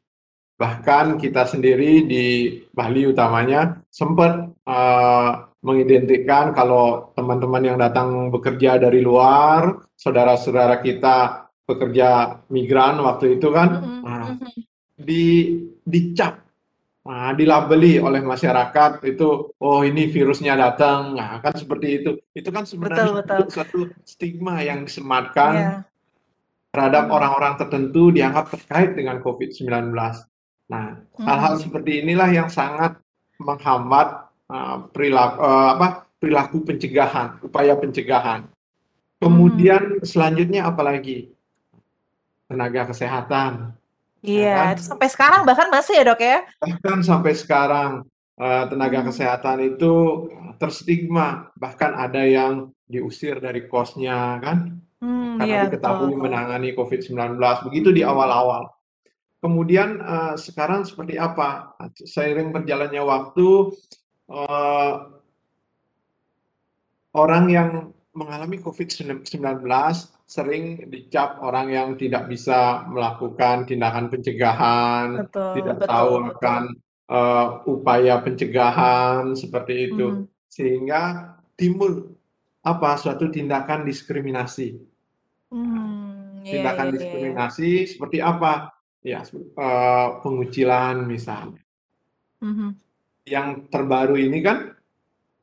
bahkan 0.55 1.17
kita 1.17 1.49
sendiri 1.49 2.05
di 2.05 2.25
Bali 2.71 3.09
utamanya 3.09 3.81
sempat 3.89 4.45
eh, 4.69 5.31
mengidentikan 5.61 6.53
kalau 6.53 7.13
teman-teman 7.13 7.65
yang 7.65 7.77
datang 7.77 8.29
bekerja 8.29 8.77
dari 8.77 9.01
luar 9.01 9.77
saudara-saudara 9.93 10.81
kita 10.81 11.49
pekerja 11.65 12.09
migran 12.49 13.01
waktu 13.01 13.37
itu 13.37 13.49
kan 13.51 13.69
Mhm, 13.81 14.01
nah, 14.05 14.27
mhm. 14.37 14.51
di 14.97 15.25
dicap 15.85 16.50
Nah, 17.01 17.33
dilabeli 17.33 17.97
oleh 17.97 18.21
masyarakat 18.21 19.01
itu, 19.09 19.57
oh 19.57 19.81
ini 19.81 20.05
virusnya 20.13 20.53
datang, 20.53 21.17
nah 21.17 21.41
kan 21.41 21.57
seperti 21.57 21.87
itu. 21.97 22.11
Itu 22.37 22.53
kan 22.53 22.69
sebenarnya 22.69 23.09
Betul, 23.09 23.17
betul. 23.25 23.45
suatu 23.49 23.79
stigma 24.05 24.61
yang 24.61 24.85
disematkan 24.85 25.53
Iya. 25.57 25.73
terhadap 26.71 27.09
Hmm. 27.09 27.17
orang-orang 27.17 27.55
tertentu 27.57 28.13
dianggap 28.13 28.53
terkait 28.53 28.93
dengan 29.01 29.17
COVID-19. 29.25 29.97
Nah, 30.69 31.01
hal-hal 31.25 31.55
Mhm. 31.57 31.63
seperti 31.65 32.05
inilah 32.05 32.31
yang 32.31 32.49
sangat 32.53 33.01
menghambat 33.41 34.29
uh, 34.51 34.83
perilaku, 34.93 35.37
uh, 35.41 35.79
apa, 35.79 35.89
perilaku 36.21 36.67
pencegahan, 36.67 37.39
upaya 37.41 37.79
pencegahan. 37.81 38.45
Kemudian 39.17 40.03
selanjutnya 40.03 40.67
apalagi? 40.67 41.31
Tenaga 42.45 42.91
kesehatan. 42.91 43.79
Iya, 44.21 44.53
kan? 44.53 44.73
itu 44.77 44.83
sampai 44.85 45.09
sekarang 45.09 45.41
bahkan 45.49 45.69
masih 45.73 45.95
ya, 45.97 46.05
Dok, 46.13 46.21
ya? 46.21 46.39
bahkan 46.61 46.99
sampai 47.01 47.33
sekarang 47.33 47.91
eh, 48.37 48.65
tenaga 48.69 49.01
kesehatan 49.09 49.59
itu 49.65 49.93
terstigma 50.61 51.49
bahkan 51.57 51.97
ada 51.97 52.21
yang 52.25 52.69
diusir 52.85 53.41
dari 53.41 53.65
kosnya 53.65 54.37
kan 54.45 54.77
Hmm, 55.01 55.41
karena 55.41 55.49
iya 55.49 55.61
diketahui 55.65 56.13
betul. 56.13 56.21
menangani 56.29 56.77
COVID-19 56.77 57.41
begitu 57.65 57.89
di 57.89 58.05
awal-awal 58.05 58.69
kemudian 59.41 59.97
eh, 59.97 60.35
sekarang 60.37 60.85
seperti 60.85 61.17
apa 61.17 61.73
seiring 61.97 62.53
berjalannya 62.53 63.01
waktu 63.01 63.49
eh, 64.29 64.93
orang 67.17 67.45
yang 67.49 67.69
mengalami 68.21 68.61
COVID-19 68.61 69.25
sering 70.29 70.65
dicap 70.93 71.41
orang 71.41 71.73
yang 71.73 71.89
tidak 71.97 72.29
bisa 72.29 72.85
melakukan 72.87 73.65
tindakan 73.65 74.13
pencegahan 74.13 75.25
Betul, 75.27 75.53
tidak 75.59 75.77
betul, 75.81 75.89
tahu 75.89 76.13
betul. 76.13 76.31
akan 76.37 76.63
eh, 77.11 77.47
upaya 77.67 78.15
pencegahan 78.23 79.35
seperti 79.35 79.91
itu 79.91 80.07
Mhm. 80.07 80.23
sehingga 80.47 81.03
timbul 81.59 82.15
apa 82.63 82.95
suatu 82.95 83.27
tindakan 83.27 83.83
diskriminasi 83.83 84.79
Hmm, 85.51 86.39
iya, 86.47 86.63
tindakan 86.63 86.87
iya, 86.87 86.87
iya, 86.87 86.87
iya. 86.87 86.95
diskriminasi 86.95 87.71
seperti 87.91 88.23
apa 88.23 88.71
ya 89.03 89.27
eh, 89.27 90.09
pengucilan 90.23 91.03
misalnya 91.03 91.59
Mhm. 92.39 92.71
yang 93.27 93.67
terbaru 93.67 94.15
ini 94.15 94.39
kan 94.39 94.79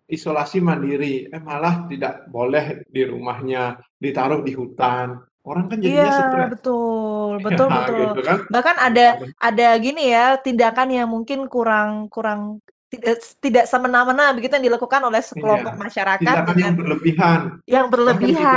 isolasi 0.07 0.57
mandiri 0.63 1.27
eh 1.27 1.41
malah 1.43 1.85
tidak 1.91 2.27
boleh 2.31 2.87
di 2.87 3.01
rumahnya 3.03 3.75
ditaruh 3.99 4.39
di 4.41 4.53
hutan 4.55 5.19
orang 5.43 5.65
kan 5.71 5.77
Iya, 5.79 6.07
jadinya 6.07 6.11
stres 6.11 6.47
betul, 6.53 7.31
betul, 7.45 7.67
ya 7.67 7.75
betul. 7.79 7.99
gitu 8.03 8.21
kan 8.23 8.37
Bahkan 8.51 8.75
ada 8.87 9.05
ada 9.39 9.67
gini 9.79 10.03
ya, 10.11 10.35
tindakan 10.39 10.87
yang 10.91 11.07
mungkin 11.11 11.39
kurang 11.47 12.07
kurang 12.11 12.59
tidak 12.87 13.19
tidak 13.43 13.65
semena-mena 13.67 14.31
begitu 14.31 14.55
yang 14.55 14.71
dilakukan 14.71 15.01
oleh 15.03 15.19
sekelompok 15.19 15.75
Iya, 15.75 15.81
masyarakat 15.83 16.23
tindakan 16.23 16.55
dengan 16.55 16.63
yang 16.63 16.75
berlebihan 16.79 17.39
yang 17.67 17.85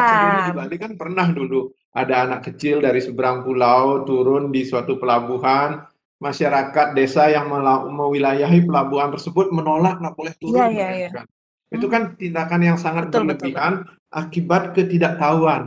sendiri 0.07 0.39
di 0.47 0.53
berlebihan. 0.55 0.55
Bali 0.55 0.77
kan 0.79 0.93
pernah 0.95 1.27
dulu 1.35 1.75
ada 1.91 2.15
anak 2.27 2.41
kecil 2.47 2.79
dari 2.79 3.03
seberang 3.03 3.43
pulau 3.43 4.07
turun 4.07 4.55
di 4.55 4.63
suatu 4.63 5.03
pelabuhan 5.03 5.83
masyarakat 6.23 6.87
desa 6.95 7.27
yang 7.27 7.51
mewilayahi 7.91 8.63
pelabuhan 8.63 9.11
tersebut 9.11 9.51
menolak 9.51 9.99
nggak 9.99 10.15
boleh 10.15 10.35
Iya, 10.39 10.39
turun 10.39 10.69
iya, 10.71 10.89
iya. 10.95 11.09
kan. 11.11 11.27
Itu 11.71 11.87
kan 11.87 12.03
tindakan 12.19 12.61
yang 12.67 12.79
sangat 12.79 13.09
Betul, 13.09 13.25
betul, 13.25 13.27
betul. 13.27 13.39
berlebihan 13.55 13.75
akibat 14.11 14.63
ketidaktahuan 14.75 15.63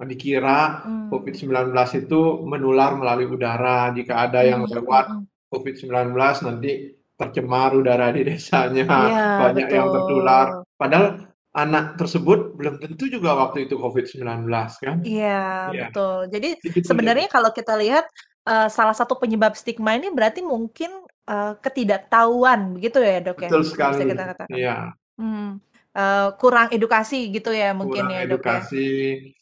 dikira 0.00 0.80
Hmm. 0.80 1.12
COVID-19 1.12 1.76
itu 1.92 2.20
menular 2.48 2.96
melalui 2.96 3.28
udara 3.28 3.92
jika 3.92 4.24
ada 4.24 4.40
yang 4.40 4.64
Mhm, 4.64 4.72
lewat 4.80 5.06
mhm. 5.12 5.22
COVID-19 5.52 6.16
nanti 6.46 6.72
tercemar 7.20 7.76
udara 7.76 8.08
di 8.16 8.24
desanya 8.24 8.84
Iya, 8.88 9.24
banyak 9.44 9.68
yang 9.68 9.88
tertular 9.92 10.46
betul. 10.56 10.64
padahal 10.80 11.06
anak 11.52 11.98
tersebut 12.00 12.54
belum 12.56 12.78
tentu 12.80 13.10
juga 13.12 13.34
waktu 13.36 13.68
itu 13.68 13.76
COVID-19 13.76 14.48
kan 14.80 15.04
Iya, 15.04 15.68
Iya. 15.68 15.90
betul. 15.92 16.16
Jadi 16.32 16.48
Begitu 16.64 16.86
sebenarnya 16.88 17.26
jadi. 17.28 17.34
kalau 17.36 17.50
kita 17.52 17.74
lihat 17.76 18.04
eh, 18.48 18.68
salah 18.72 18.96
satu 18.96 19.20
penyebab 19.20 19.52
stigma 19.52 19.92
ini 20.00 20.08
berarti 20.08 20.40
mungkin 20.40 20.88
eh, 21.28 21.52
ketidaktahuan 21.60 22.80
begitu 22.80 23.04
ya, 23.04 23.20
Dok 23.20 23.36
ya? 23.36 23.50
betul 23.52 23.62
Bisa 23.68 23.70
sekali 23.76 24.02
kita 24.08 24.22
katakan. 24.32 24.56
iya 24.56 24.76
Hmm. 25.20 25.60
Eh, 25.90 26.28
kurang 26.38 26.70
edukasi 26.70 27.34
gitu 27.34 27.50
ya 27.50 27.74
mungkin 27.74 28.06
kurang 28.06 28.14
ya, 28.14 28.22
Dok 28.22 28.24
ya. 28.24 28.30
edukasi 28.30 28.86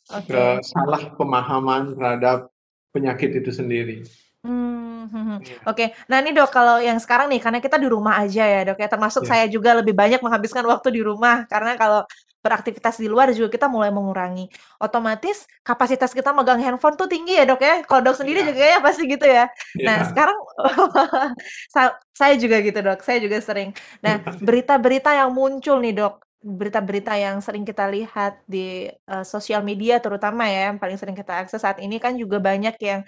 Oke. 0.08 0.32
ke 0.32 0.44
salah 0.64 1.12
pemahaman 1.12 1.92
terhadap 1.92 2.48
penyakit 2.90 3.30
itu 3.36 3.52
sendiri 3.52 3.96
Hmm, 4.38 5.10
hmm, 5.10 5.24
hmm. 5.28 5.38
Iya. 5.42 5.54
Oke, 5.66 5.84
nah 6.06 6.22
ini 6.22 6.30
dok 6.30 6.48
kalau 6.54 6.78
yang 6.78 6.96
sekarang 7.02 7.26
nih 7.26 7.42
karena 7.42 7.58
kita 7.58 7.74
di 7.74 7.90
rumah 7.90 8.22
aja 8.22 8.46
ya 8.46 8.60
dok 8.64 8.78
ya 8.78 8.86
termasuk 8.88 9.26
Iya. 9.26 9.30
saya 9.34 9.44
juga 9.50 9.74
lebih 9.82 9.92
banyak 9.92 10.22
menghabiskan 10.22 10.62
waktu 10.62 10.88
di 10.94 11.02
rumah 11.02 11.42
karena 11.50 11.74
kalau 11.74 12.06
beraktivitas 12.48 12.96
di 13.02 13.06
luar 13.12 13.28
juga 13.36 13.48
kita 13.52 13.66
mulai 13.68 13.92
mengurangi. 13.92 14.48
Otomatis 14.80 15.44
kapasitas 15.68 16.10
kita 16.16 16.32
megang 16.32 16.60
handphone 16.64 16.96
tuh 16.96 17.08
tinggi 17.12 17.36
ya, 17.36 17.44
Dok, 17.44 17.60
ya? 17.60 17.74
Kalau 17.84 18.00
Dok 18.08 18.16
sendiri 18.24 18.40
Iya. 18.40 18.48
juga 18.48 18.62
ya 18.72 18.78
pasti 18.80 19.02
gitu 19.04 19.26
ya? 19.28 19.44
Nah, 19.84 19.96
Iya. 20.00 20.08
sekarang 20.08 20.38
sa 21.74 21.82
saya 22.16 22.34
juga 22.40 22.56
gitu, 22.64 22.78
Dok, 22.80 23.00
saya 23.04 23.18
juga 23.22 23.38
sering. 23.44 23.70
Nah, 24.04 24.24
berita-berita 24.40 25.10
yang 25.14 25.30
muncul 25.36 25.78
nih, 25.84 25.92
Dok, 25.98 26.14
berita-berita 26.42 27.12
yang 27.18 27.36
sering 27.44 27.64
kita 27.66 27.84
lihat 27.90 28.40
di, 28.48 28.88
eee, 28.90 29.24
sosial 29.26 29.60
media 29.66 29.98
terutama 30.02 30.46
ya, 30.48 30.70
yang 30.72 30.78
paling 30.82 30.96
sering 31.00 31.16
kita 31.18 31.44
akses 31.44 31.60
saat 31.62 31.78
ini 31.82 31.98
kan 32.02 32.14
juga 32.16 32.38
banyak 32.42 32.74
yang 32.80 33.00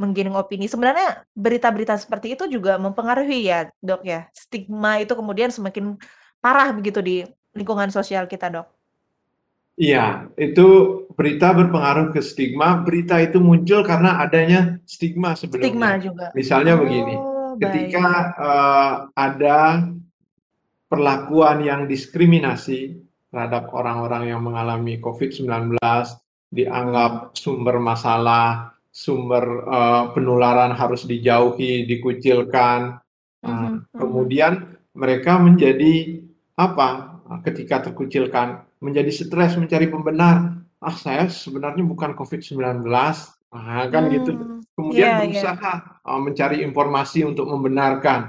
menggiring 0.00 0.34
opini. 0.34 0.66
Sebenarnya 0.66 1.22
berita-berita 1.38 1.94
seperti 2.00 2.34
itu 2.34 2.44
juga 2.50 2.76
mempengaruhi 2.82 3.46
ya, 3.50 3.70
Dok, 3.82 4.02
ya? 4.04 4.26
Stigma 4.34 4.98
itu 5.02 5.12
kemudian 5.14 5.50
semakin 5.54 5.96
parah 6.42 6.70
begitu 6.74 7.00
di 7.00 7.22
lingkungan 7.54 7.88
sosial 7.94 8.26
kita, 8.26 8.50
Dok? 8.50 8.73
Iya, 9.74 10.30
itu 10.38 10.66
berita 11.18 11.50
berpengaruh 11.50 12.14
ke 12.14 12.22
stigma, 12.22 12.78
berita 12.86 13.18
itu 13.18 13.42
muncul 13.42 13.82
karena 13.82 14.22
adanya 14.22 14.78
stigma 14.86 15.34
Stigma 15.34 15.58
sebelumnya. 15.58 15.98
juga? 15.98 16.26
Misalnya 16.30 16.74
begini, 16.78 17.14
Oh, 17.18 17.58
ketika, 17.58 18.06
baik. 18.06 18.38
eee, 18.38 18.92
ada 19.18 19.58
perlakuan 20.86 21.66
yang 21.66 21.90
diskriminasi 21.90 23.02
terhadap 23.34 23.74
orang-orang 23.74 24.30
yang 24.30 24.46
mengalami 24.46 25.02
COVID-19, 25.02 25.74
Mhm. 25.74 26.18
dianggap 26.54 27.34
sumber 27.34 27.82
masalah, 27.82 28.78
sumber, 28.94 29.42
eee, 29.66 30.02
penularan 30.14 30.70
harus 30.70 31.02
dijauhi, 31.02 31.82
dikucilkan, 31.90 33.02
eee, 33.42 33.50
Mhm 33.50 33.90
mhm. 33.90 33.98
kemudian 33.98 34.52
mereka 34.94 35.34
menjadi 35.42 36.22
apa, 36.54 37.10
ketika 37.42 37.90
terkucilkan, 37.90 38.62
menjadi 38.84 39.08
stres 39.10 39.56
mencari 39.56 39.88
pembenar, 39.88 40.36
"Ah, 40.84 40.92
saya 40.94 41.24
sebenarnya 41.32 41.82
bukan 41.88 42.12
COVID-19," 42.12 42.84
nah, 43.54 43.88
kan 43.88 44.04
gitu. 44.12 44.32
Mmm, 44.36 44.60
iya 44.60 44.68
Kemudian 44.76 45.08
iya. 45.16 45.20
berusaha, 45.24 45.72
eee, 46.04 46.20
mencari 46.20 46.56
informasi 46.66 47.20
untuk 47.24 47.46
membenarkan. 47.48 48.20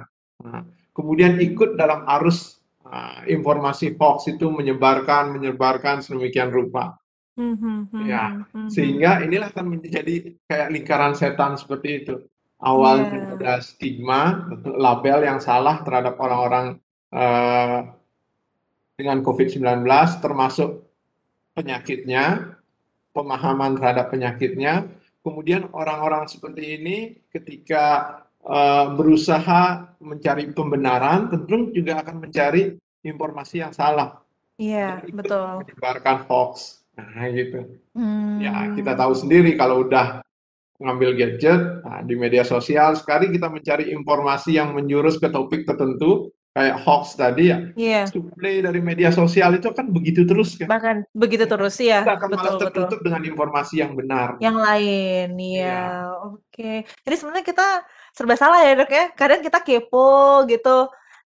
Nah, 0.45 0.61
kemudian 0.95 1.35
ikut 1.41 1.75
dalam 1.75 2.05
arus, 2.19 2.61
eee, 2.87 3.35
informasi 3.35 3.97
hoaks 3.99 4.31
itu 4.31 4.47
menyebarkan 4.49 5.35
menyebarkan 5.35 5.99
sedemikian 6.05 6.49
rupa. 6.53 6.95
Mhm 7.35 7.89
Ya, 7.95 8.31
mhm 8.31 8.45
mhm. 8.55 8.69
sehingga 8.71 9.11
inilah 9.23 9.51
akan 9.51 9.67
menjadi 9.79 10.15
kayak 10.47 10.69
lingkaran 10.71 11.13
setan 11.15 11.55
seperti 11.59 12.03
itu. 12.03 12.15
Awalnya 12.63 13.07
Iya. 13.11 13.35
ada 13.35 13.53
stigma, 13.59 14.47
label 14.63 15.19
yang 15.27 15.39
salah 15.43 15.83
terhadap 15.83 16.15
orang-orang, 16.19 16.65
eee, 17.11 17.77
dengan 18.95 19.19
COVID-19 19.21 19.83
termasuk 20.23 20.87
penyakitnya, 21.55 22.55
pemahaman 23.11 23.75
terhadap 23.79 24.11
penyakitnya, 24.11 24.87
kemudian 25.23 25.67
orang-orang 25.71 26.27
seperti 26.27 26.79
ini 26.79 26.97
ketika, 27.31 28.19
eee, 28.43 28.85
berusaha 28.95 29.95
mencari 29.99 30.51
pembenaran, 30.51 31.31
tentu 31.31 31.71
juga 31.75 32.03
akan 32.03 32.27
mencari 32.27 32.75
informasi 33.03 33.61
yang 33.61 33.71
salah 33.75 34.19
Iya, 34.55 35.03
ikut 35.03 35.27
betul. 35.27 35.47
menyebarkan 35.63 36.27
hoaks. 36.31 36.87
Nah, 36.95 37.27
gitu. 37.27 37.75
Ya, 38.39 38.71
kita 38.71 38.95
Mmm. 38.95 39.01
tahu 39.03 39.13
sendiri 39.15 39.51
kalau 39.59 39.83
udah 39.83 40.23
ngambil 40.79 41.15
gadget, 41.15 41.83
nah 41.87 42.03
di 42.03 42.19
media 42.19 42.43
sosial 42.43 42.99
sekali 42.99 43.31
kita 43.31 43.47
mencari 43.47 43.95
informasi 43.95 44.59
yang 44.59 44.75
menjurus 44.75 45.15
ke 45.19 45.31
topik 45.31 45.63
tertentu, 45.63 46.31
kayak 46.55 46.75
hoaks 46.87 47.11
tadi 47.19 47.43
ya, 47.51 47.57
Iya. 47.75 48.07
suplai 48.07 48.63
dari 48.63 48.79
media 48.79 49.11
sosial 49.11 49.51
itu 49.59 49.67
kan 49.75 49.85
begitu 49.91 50.23
terus 50.29 50.55
kan. 50.55 50.71
Bahkan 50.71 50.95
begitu 51.13 51.43
Ya 51.45 51.51
kan, 51.51 51.51
terus, 51.51 51.75
iya, 51.83 51.99
kita 52.01 52.11
akan 52.17 52.29
malah 52.31 52.43
betul 52.43 52.55
betul. 52.57 52.83
tertutup 52.87 52.99
dengan 53.05 53.21
informasi 53.27 53.75
yang 53.83 53.91
benar. 53.99 54.29
Yang 54.41 54.57
lain, 54.65 55.27
iya, 55.39 55.75
Iya. 55.75 55.77
oke. 56.25 56.71
Jadi 57.05 57.15
sebenarnya 57.19 57.45
kita 57.47 57.67
serba 58.15 58.35
salah 58.39 58.59
ya, 58.63 58.71
Dok, 58.79 58.91
ya? 58.91 59.05
Kadang 59.19 59.39
kita 59.45 59.59
kepo 59.67 60.43
gitu, 60.51 60.87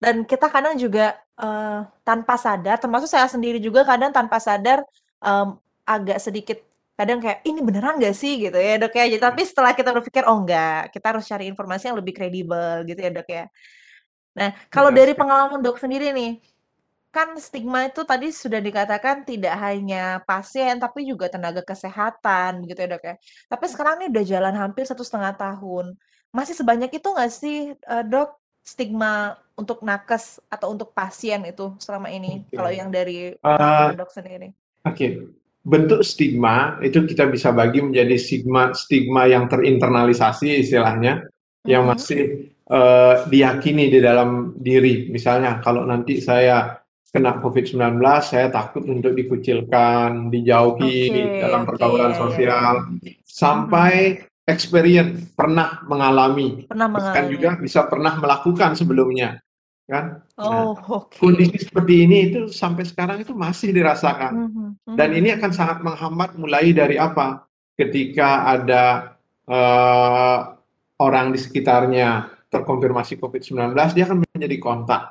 dan 0.03 0.17
kita 0.25 0.47
kadang 0.53 0.75
juga, 0.81 1.17
eee, 1.41 1.79
tanpa 2.05 2.35
sadar, 2.41 2.77
termasuk 2.83 3.09
saya 3.13 3.29
sendiri 3.29 3.59
juga 3.63 3.85
kadang 3.89 4.11
tanpa 4.13 4.37
sadar, 4.41 4.83
mmm, 5.23 5.49
agak 5.89 6.19
sedikit 6.21 6.59
kadang 7.01 7.19
kayak, 7.25 7.41
"Ini 7.49 7.61
beneran 7.65 7.97
nggak 8.01 8.13
sih?" 8.17 8.37
Gitu 8.45 8.57
ya, 8.61 8.77
Dok, 8.81 8.93
ya. 8.97 9.05
Ja 9.09 9.17
Iya. 9.17 9.19
tapi 9.33 9.43
setelah 9.49 9.73
kita 9.77 9.91
berpikir, 9.97 10.23
"Oh, 10.29 10.41
enggak, 10.45 10.93
kita 10.93 11.07
harus 11.17 11.25
cari 11.29 11.45
informasi 11.49 11.89
yang 11.93 11.99
lebih 12.01 12.13
kredibel," 12.17 12.85
gitu 12.89 13.01
ya, 13.01 13.11
Dok, 13.15 13.29
ya. 13.33 13.45
Nah, 14.39 14.51
kalau 14.71 14.95
Benar 14.95 14.99
dari 15.07 15.13
pengalaman 15.19 15.61
Dok 15.63 15.79
sendiri 15.83 16.15
nih, 16.15 16.39
kan 17.11 17.35
stigma 17.41 17.87
itu 17.91 18.03
tadi 18.07 18.31
sudah 18.31 18.61
dikatakan 18.63 19.27
tidak 19.27 19.55
hanya 19.59 20.23
pasien, 20.29 20.79
tapi 20.79 21.07
juga 21.09 21.27
tenaga 21.33 21.63
kesehatan 21.67 22.63
begitu 22.67 22.87
ya, 22.87 22.91
Dok, 22.95 23.05
ya. 23.05 23.15
Tapi 23.51 23.65
sekarang 23.71 23.95
nih 24.05 24.09
udah 24.15 24.25
jalan 24.27 24.55
hampir 24.59 24.85
1,5 24.87 25.35
tahun, 25.35 25.87
masih 26.31 26.55
sebanyak 26.59 26.91
itu 26.95 27.09
nggak 27.11 27.33
sih, 27.35 27.57
eee, 27.75 28.05
Dok, 28.07 28.31
stigma 28.63 29.35
untuk 29.59 29.83
nakes 29.83 30.39
atau 30.53 30.71
untuk 30.75 30.95
pasien 30.95 31.43
itu 31.49 31.75
selama 31.83 32.09
ini, 32.15 32.47
Oke. 32.47 32.55
kalau 32.55 32.71
yang 32.71 32.91
dari 32.95 33.35
pengalaman 33.59 33.99
Dok 33.99 34.11
sendiri? 34.15 34.55
oke, 34.87 35.09
bentuk 35.67 36.01
stigma 36.07 36.81
itu 36.81 37.05
kita 37.05 37.29
bisa 37.29 37.53
bagi 37.53 37.81
menjadi 37.85 38.17
stigma 38.17 38.73
stigma 38.73 39.29
yang 39.29 39.45
terinternalisasi 39.51 40.63
istilahnya, 40.65 41.27
yang 41.69 41.85
Mhm. 41.85 41.91
masih, 41.93 42.21
eee, 42.71 43.15
diyakini 43.29 43.91
di 43.91 43.99
dalam 43.99 44.55
diri. 44.57 45.11
Misalnya 45.11 45.59
kalau 45.61 45.83
nanti 45.85 46.23
saya 46.23 46.79
kena 47.11 47.43
COVID-19, 47.43 47.99
saya 48.23 48.47
takut 48.55 48.87
untuk 48.87 49.19
dikucilkan, 49.19 50.31
dijauhi 50.31 51.11
dalam 51.43 51.67
oke, 51.67 51.75
pergaulan 51.75 52.15
ya 52.15 52.15
ya 52.15 52.15
ya. 52.15 52.21
sosial, 52.23 52.75
Mhm. 52.87 52.99
sampai 53.27 53.95
experience, 54.47 55.35
pernah 55.35 55.83
mengalami, 55.91 56.67
Pernah 56.71 56.87
bahkan 56.91 57.27
juga 57.27 57.55
mengalami. 57.59 57.65
bisa 57.67 57.81
pernah 57.91 58.15
melakukan 58.19 58.71
sebelumnya, 58.79 59.43
kan. 59.91 60.23
Nah, 60.39 60.71
Oh, 60.71 60.79
oke. 61.03 61.19
kondisi 61.19 61.59
seperti 61.67 61.95
ini 62.07 62.17
itu 62.31 62.41
sampai 62.51 62.87
sekarang 62.87 63.19
itu 63.23 63.35
masih 63.35 63.75
dirasakan, 63.75 64.33
Mhm 64.51 64.97
dan 64.97 65.09
mhm. 65.11 65.19
ini 65.23 65.29
akan 65.35 65.51
sangat 65.55 65.79
menghambat 65.83 66.31
mulai 66.39 66.71
dari 66.71 66.95
apa, 66.99 67.43
ketika 67.75 68.47
ada, 68.55 69.15
eee, 69.51 70.39
orang 71.03 71.35
di 71.35 71.39
sekitarnya 71.43 72.27
terkonfirmasi 72.51 73.17
COVID-19, 73.17 73.95
dia 73.95 74.05
akan 74.11 74.27
menjadi 74.27 74.57
kontak. 74.59 75.03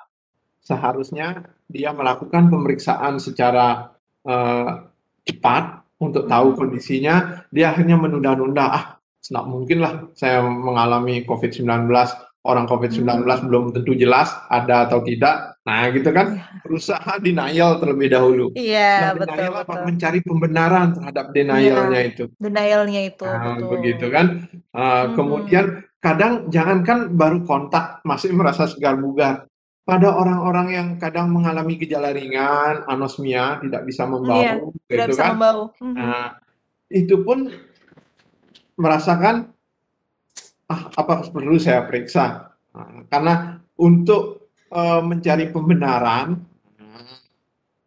Seharusnya 0.59 1.41
dia 1.71 1.95
melakukan 1.95 2.51
pemeriksaan 2.51 3.17
secara, 3.17 3.95
eee, 4.27 4.69
cepat 5.25 5.87
untuk 6.03 6.27
tahu 6.27 6.53
Mhm. 6.53 6.57
kondisinya, 6.59 7.15
dia 7.51 7.71
akhirnya 7.71 7.95
menunda-nunda, 7.99 8.65
"Ah, 8.69 8.85
nggak 9.23 9.45
mungkin 9.47 9.77
lah 9.83 9.93
saya 10.15 10.43
mengalami 10.43 11.23
COVID-19, 11.27 12.11
orang 12.47 12.65
COVID-19 12.67 13.39
Mmm. 13.43 13.47
belum 13.51 13.63
tentu 13.75 13.93
jelas 13.95 14.31
ada 14.51 14.87
atau 14.87 14.99
tidak." 15.03 15.59
Nah, 15.67 15.91
gitu 15.93 16.09
kan, 16.09 16.39
Iya. 16.39 16.45
berusaha 16.65 17.13
denial 17.21 17.77
terlebih 17.77 18.09
dahulu. 18.09 18.47
Iya, 18.57 18.89
Setelah 18.89 19.13
betul 19.15 19.27
denial 19.37 19.53
apa, 19.63 19.73
mencari 19.85 20.19
pembenaran 20.25 20.87
terhadap 20.97 21.25
Iya, 21.29 21.33
denial-nya 21.35 22.01
itu. 22.09 22.23
denial-nya 22.39 23.01
itu, 23.05 23.25
Nah, 23.27 23.55
betul. 23.59 23.67
begitu 23.77 24.05
kan. 24.09 24.25
Eee, 24.49 25.03
Mhm. 25.05 25.13
kemudian 25.13 25.65
kadang 25.99 26.47
jangankan 26.47 27.11
baru 27.15 27.43
kontak 27.43 27.99
masih 28.07 28.31
merasa 28.31 28.67
segar 28.71 28.95
bugar, 28.95 29.47
pada 29.83 30.13
orang-orang 30.15 30.67
yang 30.71 30.87
kadang 31.01 31.33
mengalami 31.33 31.75
gejala 31.75 32.13
ringan, 32.13 32.85
anosmia, 32.87 33.59
tidak 33.59 33.83
bisa 33.89 34.05
Iya, 34.05 34.11
membau, 34.11 34.71
tidak 34.85 35.07
gitu 35.09 35.11
bisa 35.11 35.21
kan. 35.25 35.29
membau, 35.35 35.57
mhm. 35.81 35.95
Nah, 35.97 36.27
itu 36.93 37.15
pun 37.25 37.39
merasakan, 38.79 39.35
"Ah, 40.69 40.81
apa 40.93 41.25
perlu 41.33 41.57
saya 41.57 41.83
periksa?" 41.89 42.53
Nah, 42.77 43.03
karena 43.09 43.33
untuk, 43.81 44.53
eee, 44.69 45.01
mencari 45.03 45.45
pembenaran, 45.49 46.37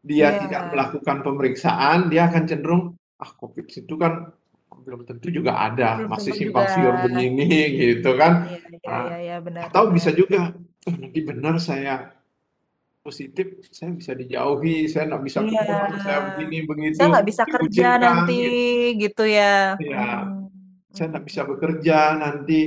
dia 0.02 0.34
tidak 0.34 0.62
Iya. 0.66 0.70
melakukan 0.74 1.16
pemeriksaan, 1.22 2.10
dia 2.10 2.26
akan 2.26 2.44
cenderung, 2.50 2.82
"Ah, 3.22 3.30
COVID 3.30 3.70
itu 3.70 3.94
kan 3.94 4.26
belum 4.84 5.00
tentu 5.08 5.28
juga 5.32 5.52
ada, 5.66 6.04
Belum 6.04 6.10
masih 6.12 6.32
simpang 6.34 6.66
siur 6.72 6.94
begini," 7.00 7.46
gitu 7.82 8.10
kan. 8.20 8.32
Iya 8.46 8.58
iya 8.72 8.78
iya 9.02 9.16
Eee, 9.16 9.22
iya, 9.24 9.34
benar 9.46 9.66
atau 9.70 9.82
benar. 9.86 9.94
bisa 9.96 10.10
juga, 10.14 10.40
"Oh, 10.88 10.94
nanti 10.98 11.20
benar 11.24 11.54
saya 11.62 11.94
positif, 13.06 13.46
saya 13.74 13.90
bisa 13.96 14.12
dijauhi, 14.18 14.86
saya 14.92 15.04
nggak 15.10 15.24
bisa 15.28 15.40
ketemu 15.48 15.64
teman 15.68 15.92
saya 16.04 16.18
begini 16.28 16.56
saya 16.96 17.06
nggak 17.12 17.26
begitu, 17.26 17.30
bisa 17.30 17.44
kerja 17.54 17.88
nanti, 18.04 18.38
dikucilkan," 18.38 18.44
gitu. 18.46 18.50
gitu 19.02 19.24
ya. 19.28 19.52
Iya, 19.80 20.04
Mmm, 20.28 20.46
"Saya 20.94 21.06
nggak 21.12 21.26
bisa 21.30 21.42
bekerja 21.50 21.98
nanti, 22.20 22.60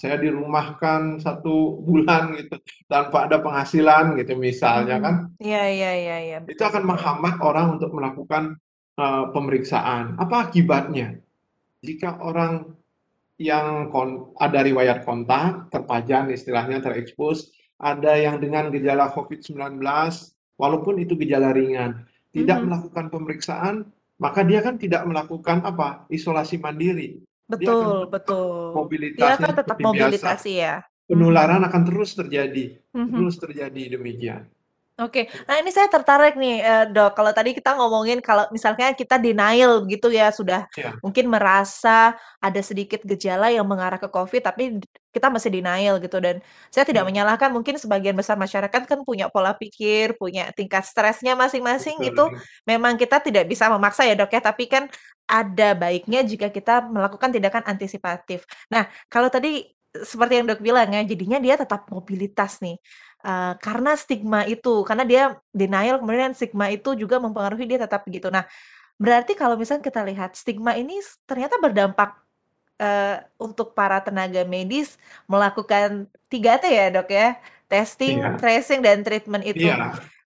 saya 0.00 0.16
dirumahkan 0.22 1.02
1 1.24 1.80
bulan 1.86 2.24
gitu, 2.38 2.56
tanpa 2.90 3.18
ada 3.28 3.38
penghasilan," 3.44 4.04
gitu 4.20 4.34
misalnya 4.38 4.96
Mhm, 4.98 5.04
kan. 5.04 5.14
iya 5.42 5.62
iya 5.76 5.90
iya 6.02 6.16
iya, 6.26 6.38
Itu 6.50 6.62
akan 6.62 6.84
menghambat 6.90 7.34
orang 7.42 7.66
untuk 7.80 7.90
melakukan, 7.96 8.44
eee, 9.00 9.24
pemeriksaan. 9.34 10.04
Apa 10.22 10.36
akibatnya? 10.50 11.25
Jika 11.86 12.18
orang 12.18 12.74
yang 13.38 13.92
kon 13.94 14.34
ada 14.42 14.64
riwayat 14.66 15.06
kontak, 15.06 15.70
terpajan 15.70 16.34
istilahnya, 16.34 16.82
terekspos, 16.82 17.52
ada 17.78 18.16
yang 18.18 18.42
dengan 18.42 18.72
gejala 18.74 19.12
COVID-19, 19.14 19.78
walaupun 20.58 20.98
itu 20.98 21.14
gejala 21.14 21.52
ringan, 21.54 22.02
tidak 22.32 22.58
Mhm. 22.58 22.64
melakukan 22.66 23.06
pemeriksaan, 23.12 23.74
maka 24.16 24.40
dia 24.42 24.64
kan 24.64 24.80
tidak 24.80 25.04
melakukan 25.04 25.60
apa, 25.62 26.08
isolasi 26.08 26.56
mandiri. 26.58 27.20
Dia 27.46 27.54
akan 27.54 27.54
Betul 27.54 27.78
tetap 27.78 28.10
betul. 28.10 28.50
Dia 28.50 28.74
mobilitasnya 28.74 29.38
kan 29.38 29.54
tetap 29.54 29.76
seperti 29.78 29.84
biasa. 29.84 29.86
mobilitas 29.86 30.40
iya. 30.50 30.74
Mhm. 31.06 31.06
Penularan 31.06 31.62
akan 31.62 31.82
terus 31.86 32.10
terjadi 32.18 32.66
Mhm. 32.90 33.14
terus 33.14 33.34
terjadi 33.38 33.82
demikian. 33.94 34.42
Oke. 34.96 35.28
Nah, 35.44 35.60
ini 35.60 35.68
saya 35.68 35.92
tertarik 35.92 36.40
nih, 36.40 36.64
eee, 36.64 36.84
Dok, 36.88 37.12
kalau 37.20 37.28
tadi 37.36 37.52
kita 37.52 37.76
ngomongin 37.76 38.16
kalau 38.24 38.48
misalnya 38.48 38.96
kita 38.96 39.20
denial 39.20 39.84
gitu 39.84 40.08
ya, 40.08 40.32
sudah 40.32 40.64
Iya. 40.72 40.96
mungkin 41.04 41.28
merasa 41.28 42.16
ada 42.40 42.60
sedikit 42.64 43.04
gejala 43.04 43.52
yang 43.52 43.68
mengarah 43.68 44.00
ke 44.00 44.08
Covid, 44.08 44.40
tapi 44.48 44.80
kita 45.12 45.28
masih 45.28 45.52
denial 45.52 46.00
gitu 46.00 46.16
dan 46.16 46.40
saya 46.72 46.88
tidak 46.88 47.04
Iya. 47.04 47.08
menyalahkan 47.12 47.52
mungkin 47.52 47.76
sebagian 47.76 48.16
besar 48.16 48.40
masyarakat 48.40 48.88
kan 48.88 48.98
punya 49.04 49.28
pola 49.28 49.52
pikir, 49.52 50.16
punya 50.16 50.48
tingkat 50.56 50.88
stresnya 50.88 51.36
masing-masing, 51.36 52.00
Betul, 52.00 52.08
itu 52.16 52.24
iya. 52.32 52.40
memang 52.64 52.96
kita 52.96 53.20
tidak 53.20 53.44
bisa 53.52 53.68
memaksa 53.68 54.08
ya, 54.08 54.16
Dok, 54.16 54.32
ya, 54.32 54.40
tapi 54.40 54.64
kan 54.64 54.88
ada 55.28 55.76
baiknya 55.76 56.24
jika 56.24 56.48
kita 56.48 56.88
melakukan 56.88 57.36
tindakan 57.36 57.68
antisipatif. 57.68 58.48
Nah, 58.72 58.88
kalau 59.12 59.28
tadi 59.28 59.60
seperti 59.96 60.40
yang 60.40 60.48
Dok 60.48 60.60
bilang 60.64 60.88
ya, 60.92 61.00
jadinya 61.04 61.36
dia 61.40 61.56
tetap 61.60 61.88
mobilitas 61.92 62.60
nih, 62.64 62.76
eee, 63.26 63.52
karena 63.64 63.92
stigma 63.98 64.46
itu, 64.46 64.86
karena 64.88 65.04
dia 65.10 65.22
denial 65.50 65.98
kemudian 66.02 66.32
stigma 66.38 66.70
itu 66.70 66.94
juga 66.94 67.18
mempengaruhi 67.18 67.66
dia 67.70 67.80
tetap 67.82 68.06
begitu. 68.08 68.30
Nah, 68.30 68.46
berarti 69.00 69.34
kalau 69.38 69.56
misalnya 69.60 69.84
kita 69.86 70.02
lihat 70.08 70.34
stigma 70.38 70.72
ini 70.78 71.00
s 71.02 71.18
ternyata 71.28 71.56
berdampak, 71.62 72.16
eee, 72.82 73.22
untuk 73.42 73.74
para 73.78 74.00
tenaga 74.04 74.42
medis 74.48 74.96
melakukan 75.30 76.08
3T 76.32 76.64
ya, 76.70 76.86
Dok, 76.94 77.08
ya? 77.12 77.28
Testing, 77.70 78.18
Iya. 78.22 78.38
tracing, 78.40 78.80
dan 78.84 79.02
treatment 79.06 79.44
itu. 79.48 79.72
Iya. 79.72 79.76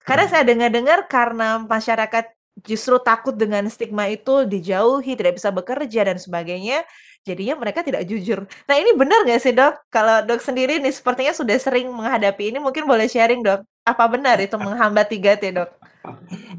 Karena 0.08 0.26
Heeh. 0.26 0.32
saya 0.32 0.44
dengar-dengar 0.48 1.00
karena 1.12 1.62
masyarakat 1.66 2.26
justru 2.68 2.98
takut 3.04 3.36
dengan 3.38 3.66
stigma 3.72 4.08
itu, 4.12 4.46
dijauhi, 4.50 5.14
tidak 5.20 5.38
bisa 5.42 5.52
bekerja 5.56 6.02
dan 6.10 6.18
sebagainya, 6.22 6.84
jadinya 7.26 7.58
mereka 7.58 7.82
tidak 7.82 8.06
jujur. 8.06 8.46
Nah, 8.70 8.76
ini 8.78 8.94
benar 8.94 9.26
nggak 9.26 9.42
sih, 9.42 9.52
Dok? 9.52 9.90
Kalau 9.90 10.22
Dok 10.24 10.40
sendiri 10.40 10.78
nih 10.78 10.94
sepertinya 10.94 11.34
sudah 11.34 11.58
sering 11.58 11.90
menghadapi 11.90 12.54
ini, 12.54 12.62
mungkin 12.62 12.86
boleh 12.86 13.10
sharing, 13.10 13.42
Dok. 13.42 13.66
Apa 13.84 14.06
benar 14.06 14.38
itu 14.38 14.54
menghambat 14.56 15.10
3T, 15.10 15.44
Dok? 15.58 15.70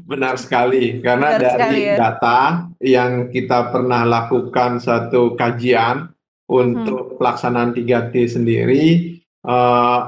Benar 0.03 0.35
sekali, 0.35 0.99
karena 0.99 1.39
Benar 1.39 1.55
sekali 1.55 1.63
dari 1.63 1.79
ya. 1.87 1.95
data 1.95 2.39
yang 2.83 3.31
kita 3.31 3.71
pernah 3.71 4.03
lakukan 4.03 4.83
satu 4.83 5.39
kajian 5.39 6.11
untuk 6.51 7.15
pelaksanaan 7.15 7.71
3T 7.71 8.27
sendiri, 8.27 9.15
eee 9.47 9.99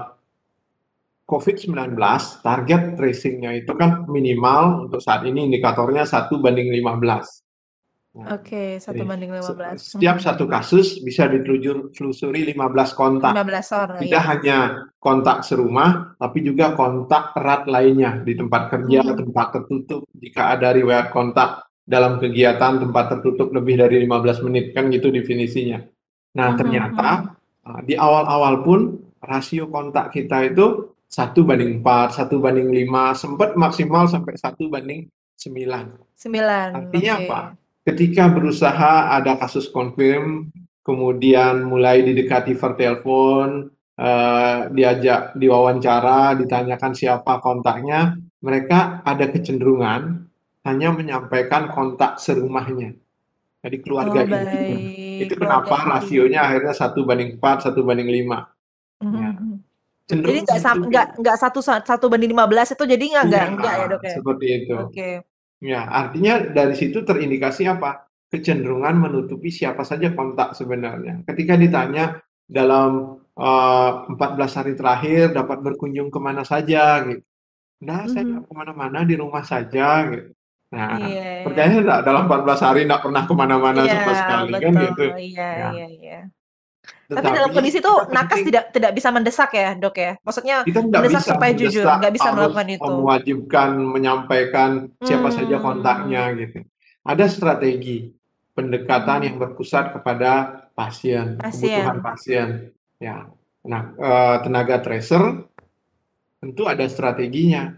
Covid-19 1.29 1.93
target 2.41 2.97
tracing-nya 2.97 3.53
itu 3.53 3.69
kan 3.77 4.09
minimal 4.09 4.89
untuk 4.89 4.97
saat 4.97 5.21
ini 5.29 5.45
indikatornya 5.45 6.01
1:15. 6.01 6.65
Nah, 7.05 7.48
Oke, 8.27 8.81
jadi 8.83 8.99
se 8.99 9.05
1/15. 9.07 9.79
setiap 9.79 10.17
Mhm. 10.19 10.23
satu 10.27 10.43
kasus 10.49 10.99
bisa 10.99 11.29
ditelujur 11.31 11.95
telusuri 11.95 12.43
15 12.51 12.91
kontak. 12.91 13.31
15 13.31 13.71
orang, 13.71 13.99
Tidak 14.03 14.23
iya. 14.23 14.29
hanya 14.35 14.57
kontak 14.99 15.47
serumah, 15.47 16.19
tapi 16.19 16.43
juga 16.43 16.75
kontak 16.75 17.31
erat 17.39 17.63
lainnya 17.71 18.19
di 18.19 18.35
tempat 18.35 18.67
kerja, 18.75 18.99
Mhm. 19.07 19.15
tempat 19.23 19.47
tertutup, 19.55 20.01
jika 20.19 20.51
ada 20.51 20.75
riwayat 20.75 21.15
kontak 21.15 21.63
dalam 21.87 22.19
kegiatan 22.19 22.83
tempat 22.83 23.05
tertutup 23.17 23.49
lebih 23.55 23.79
dari 23.79 24.03
15 24.03 24.43
menit, 24.43 24.75
kan 24.75 24.91
gitu 24.91 25.09
definisinya. 25.09 25.79
Nah, 26.35 26.47
Mhm 26.49 26.53
mhm. 26.53 26.59
ternyata, 26.59 27.07
eee, 27.65 27.79
di 27.87 27.95
awal-awal 27.95 28.61
pun 28.67 28.79
rasio 29.23 29.71
kontak 29.71 30.11
kita 30.11 30.43
itu 30.49 30.91
1:4, 31.09 32.13
1:5, 32.13 33.17
sempat 33.17 33.55
maksimal 33.57 34.05
sampai 34.05 34.37
1:9. 34.37 35.07
9, 35.39 35.95
Artinya 36.75 37.13
apa? 37.25 37.39
Ketika 37.87 38.27
berusaha 38.27 39.15
ada 39.15 39.39
kasus 39.39 39.71
confirm, 39.71 40.51
kemudian 40.83 41.63
mulai 41.63 42.03
didekati 42.03 42.51
per 42.59 42.75
telepon, 42.75 43.71
eee, 43.95 44.57
diajak 44.75 45.39
diwawancara, 45.39 46.35
ditanyakan 46.35 46.91
siapa 46.91 47.39
kontaknya, 47.39 48.19
mereka 48.43 48.99
ada 49.07 49.25
kecenderungan 49.31 50.27
hanya 50.67 50.89
menyampaikan 50.91 51.71
kontak 51.71 52.19
serumahnya. 52.19 52.99
Jadi 53.63 53.77
keluarga 53.83 54.21
Oh, 54.23 54.27
intinya. 54.29 54.77
Itu 55.19 55.33
keluarga 55.35 55.71
kenapa 55.71 55.77
rasionya 55.99 56.39
akhirnya 56.47 56.73
1:4, 56.75 57.55
1:5. 57.67 58.37
Mhm 59.03 59.15
Ya, 59.19 59.29
mhm. 59.33 59.55
Jadi 60.09 60.09
cenderung 60.11 60.37
nggak 60.45 60.59
sam 60.63 60.77
nggak 60.89 61.05
nggak 61.21 61.37
satu 61.39 61.59
sa 61.63 61.73
1:15 61.85 62.67
itu 62.75 62.83
jadi 62.85 63.05
nggak 63.13 63.25
nggak 63.59 63.73
ya, 63.79 63.85
Dok, 63.91 64.01
ya? 64.03 64.15
seperti 64.19 64.45
itu. 64.63 64.75
Oke. 64.79 65.09
Ya, 65.61 65.83
artinya 65.91 66.39
dari 66.55 66.71
situ 66.71 67.03
terindikasi 67.03 67.67
apa? 67.67 68.07
Kecenderungan 68.31 68.95
menutupi 68.95 69.51
siapa 69.51 69.83
saja 69.83 70.15
kontak 70.15 70.55
sebenarnya. 70.55 71.19
Ketika 71.27 71.59
ditanya 71.59 72.15
dalam, 72.47 73.19
eee, 73.35 73.89
14 74.15 74.51
hari 74.55 74.73
terakhir 74.79 75.35
dapat 75.35 75.59
berkunjung 75.59 76.07
ke 76.07 76.19
mana 76.23 76.47
saja 76.47 77.03
gitu. 77.03 77.19
"Nggak, 77.83 78.03
saya 78.11 78.23
Mhm. 78.25 78.31
nggak 78.31 78.43
ke 78.49 78.53
mana-mana, 78.55 78.99
di 79.07 79.15
rumah 79.19 79.43
saja," 79.47 79.87
gitu. 80.11 80.29
Nah, 80.75 80.89
Iya 80.99 81.07
iya. 81.09 81.43
percaya 81.45 81.69
nggak 81.81 82.01
dalam 82.07 82.23
14 82.29 82.59
hari 82.63 82.79
nggak 82.89 83.03
pernah 83.05 83.23
ke 83.29 83.33
mana-mana 83.37 83.81
Iya, 83.87 83.93
sama 83.99 84.13
sekali, 84.17 84.53
kan 84.63 84.73
betul. 84.75 84.83
gitu. 84.85 85.05
Iya 85.19 85.43
Ya. 85.59 85.69
iya 85.75 86.19
iya. 86.85 87.15
Tapi 87.17 87.25
dalam 87.33 87.49
Tetapi 87.49 87.57
kondisi 87.57 87.77
itu 87.81 87.93
nakes 88.13 88.29
penting 88.29 88.45
tidak 88.53 88.63
tidak 88.69 88.91
bisa 88.93 89.09
mendesak 89.09 89.49
ya, 89.53 89.69
Dok, 89.73 89.95
ya? 89.97 90.11
Maksudnya 90.21 90.57
Kita 90.61 90.79
mendesak 90.85 91.09
bisa 91.09 91.31
supaya 91.33 91.51
jujur, 91.57 91.83
mendesak, 91.85 91.97
nggak 91.99 92.13
bisa 92.13 92.29
melakukan 92.33 92.67
itu? 92.69 92.93
mewajibkan 92.93 93.69
menyampaikan 93.81 94.69
siapa 95.01 95.29
saja 95.33 95.55
Mmm. 95.57 95.65
kontaknya 95.65 96.21
gitu. 96.37 96.59
Ada 97.01 97.25
strategi 97.31 97.97
pendekatan 98.53 99.19
yang 99.25 99.35
berpusat 99.41 99.95
kepada 99.95 100.31
pasien, 100.77 101.39
kebutuhan 101.41 101.97
Pasien. 101.99 102.05
pasien, 102.05 102.47
ya. 103.01 103.25
Nah, 103.65 103.81
eee, 103.97 104.35
tenaga 104.45 104.75
tracer 104.79 105.23
tentu 106.39 106.63
ada 106.69 106.85
strateginya. 106.87 107.75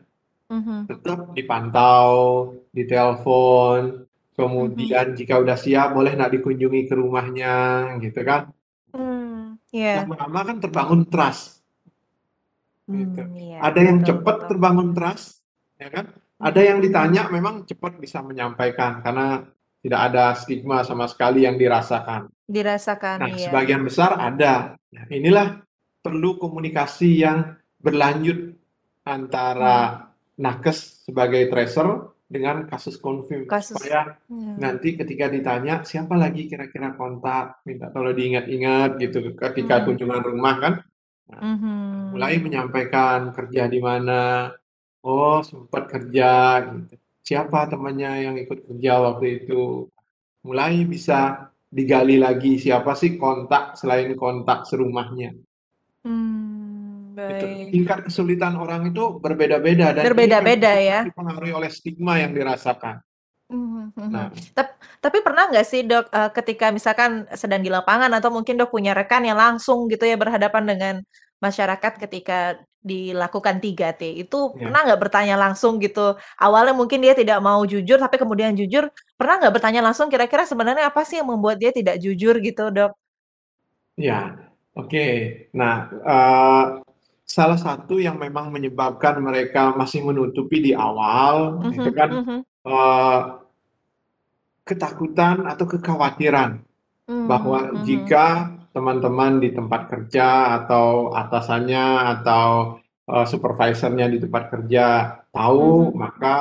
Mhm. 0.51 0.91
Tetap 0.91 1.31
dipantau, 1.31 2.51
ditelepon, 2.75 4.03
kemudian 4.35 5.15
jika 5.15 5.39
udah 5.39 5.55
siap 5.55 5.95
boleh 5.95 6.11
nggak 6.19 6.35
dikunjungi 6.37 6.91
ke 6.91 6.93
rumahnya, 6.99 7.55
gitu 8.03 8.19
kan. 8.27 8.51
Iya. 9.71 10.03
Lama-lama 10.03 10.39
kan 10.51 10.57
terbangun 10.59 11.01
trust. 11.07 11.63
Gitu. 12.91 13.23
Mmm, 13.23 13.39
iya, 13.39 13.57
Ada 13.63 13.79
yang 13.79 13.99
cepat 14.03 14.51
terbangun 14.51 14.91
trust, 14.91 15.39
ya 15.79 15.87
kan. 15.87 16.11
Ada 16.41 16.59
yang 16.59 16.77
mhm. 16.81 16.85
ditanya 16.89 17.23
memang 17.31 17.63
cepat 17.63 17.95
bisa 18.01 18.19
menyampaikan 18.19 18.99
karena 18.99 19.47
tidak 19.81 20.01
ada 20.11 20.25
stigma 20.37 20.83
sama 20.83 21.07
sekali 21.07 21.47
yang 21.47 21.55
dirasakan. 21.55 22.29
Dirasakan, 22.45 23.17
Nah, 23.23 23.29
iya. 23.31 23.47
sebagian 23.47 23.81
besar 23.81 24.19
ada. 24.19 24.75
Nah, 24.91 25.05
inilah 25.07 25.63
perlu 26.03 26.35
komunikasi 26.35 27.23
yang 27.23 27.55
berlanjut 27.79 28.53
antara 29.07 30.11
nakes 30.37 31.05
sebagai 31.07 31.49
tracer 31.49 32.11
dengan 32.31 32.57
kasus 32.71 32.95
confirm, 33.05 33.43
Kasus 33.51 33.75
supaya 33.75 33.99
iya. 34.31 34.53
nanti 34.63 34.89
ketika 34.99 35.25
ditanya, 35.35 35.73
"Siapa 35.89 36.15
lagi 36.23 36.41
kira-kira 36.51 36.95
kontak?" 36.99 37.45
Minta 37.67 37.91
tolong 37.93 38.15
diingat-ingat 38.15 38.89
gitu 39.03 39.17
ketika 39.35 39.75
Mhm. 39.81 39.85
kunjungan 39.85 40.21
rumah 40.29 40.55
kan. 40.63 40.73
Nah, 41.31 41.43
mulai 42.15 42.35
Mhm. 42.39 42.43
menyampaikan 42.47 43.19
kerja 43.37 43.63
di 43.73 43.79
mana, 43.87 44.21
"Oh, 45.03 45.39
sempat 45.49 45.83
kerja," 45.93 46.31
gitu. 46.71 46.95
"Siapa 47.27 47.59
temannya 47.71 48.11
yang 48.31 48.35
ikut 48.43 48.59
kerja 48.67 48.93
waktu 49.05 49.25
itu?" 49.45 49.63
Mulai 50.47 50.73
bisa 50.93 51.19
digali 51.77 52.17
lagi 52.25 52.53
siapa 52.63 52.91
sih 53.01 53.11
kontak 53.21 53.63
selain 53.79 54.11
kontak 54.23 54.59
serumahnya. 54.69 55.31
Mmm, 56.07 56.50
Gitu. 57.29 57.45
Tingkat 57.73 57.99
kesulitan 58.09 58.53
orang 58.57 58.89
itu 58.89 59.03
berbeda-beda 59.21 59.93
dan 59.93 60.03
Berbeda-beda 60.09 60.71
ya? 60.81 60.99
dipengaruhi 61.05 61.53
oleh 61.53 61.69
stigma 61.69 62.17
yang 62.17 62.33
dirasakan. 62.33 63.01
Mhm 63.51 63.91
mhm. 63.99 64.09
Nah. 64.15 64.27
Tap 64.55 64.67
tapi 65.03 65.19
pernah 65.25 65.51
nggak 65.51 65.65
sih, 65.67 65.81
Dok, 65.83 66.07
eee, 66.13 66.29
ketika 66.37 66.65
misalkan 66.71 67.27
sedang 67.35 67.59
di 67.65 67.69
lapangan 67.73 68.07
atau 68.15 68.29
mungkin 68.31 68.55
Dok 68.55 68.71
punya 68.71 68.95
rekan 68.95 69.21
yang 69.27 69.35
langsung 69.35 69.91
gitu 69.91 70.07
ya 70.07 70.15
berhadapan 70.15 70.63
dengan 70.71 70.93
masyarakat 71.43 71.93
ketika 72.07 72.55
dilakukan 72.81 73.61
3T, 73.61 74.01
itu 74.25 74.37
Ya. 74.57 74.65
pernah 74.65 74.79
nggak 74.89 74.99
bertanya 75.03 75.35
langsung 75.37 75.77
gitu? 75.83 76.17
Awalnya 76.41 76.73
mungkin 76.73 77.01
dia 77.05 77.13
tidak 77.13 77.37
mau 77.43 77.61
jujur, 77.65 77.97
tapi 78.01 78.17
kemudian 78.21 78.53
jujur. 78.57 78.89
Pernah 79.19 79.35
nggak 79.45 79.53
bertanya 79.61 79.81
langsung 79.85 80.07
kira-kira 80.09 80.45
sebenarnya 80.49 80.89
apa 80.89 81.01
sih 81.05 81.21
yang 81.21 81.29
membuat 81.29 81.57
dia 81.61 81.69
tidak 81.75 82.01
jujur 82.01 82.37
gitu, 82.41 82.69
Dok? 82.73 82.91
Iya, 83.99 84.13
oke. 84.79 84.99
Nah, 85.59 85.73
eee, 86.07 86.63
salah 87.35 87.55
satu 87.55 87.95
yang 88.07 88.17
memang 88.19 88.51
menyebabkan 88.55 89.15
mereka 89.23 89.71
masih 89.79 90.03
menutupi 90.03 90.57
di 90.67 90.71
awal, 90.75 91.35
itu 91.71 91.89
Mhm 91.89 91.95
kan, 91.99 92.09
mhm. 92.19 92.37
eee 92.67 93.19
ketakutan 94.67 95.37
atau 95.49 95.65
kekhawatiran 95.65 96.61
Mmm, 97.09 97.25
bahwa 97.27 97.59
mhm. 97.71 97.81
jika 97.87 98.25
teman-teman 98.71 99.41
di 99.43 99.49
tempat 99.51 99.81
kerja 99.91 100.27
atau 100.63 101.11
atasannya 101.11 101.85
atau, 102.19 102.79
eee, 103.09 103.25
supervisornya 103.27 104.07
di 104.07 104.17
tempat 104.23 104.43
kerja 104.53 104.85
tahu, 105.35 105.91
Mhm. 105.91 105.97
maka 105.97 106.37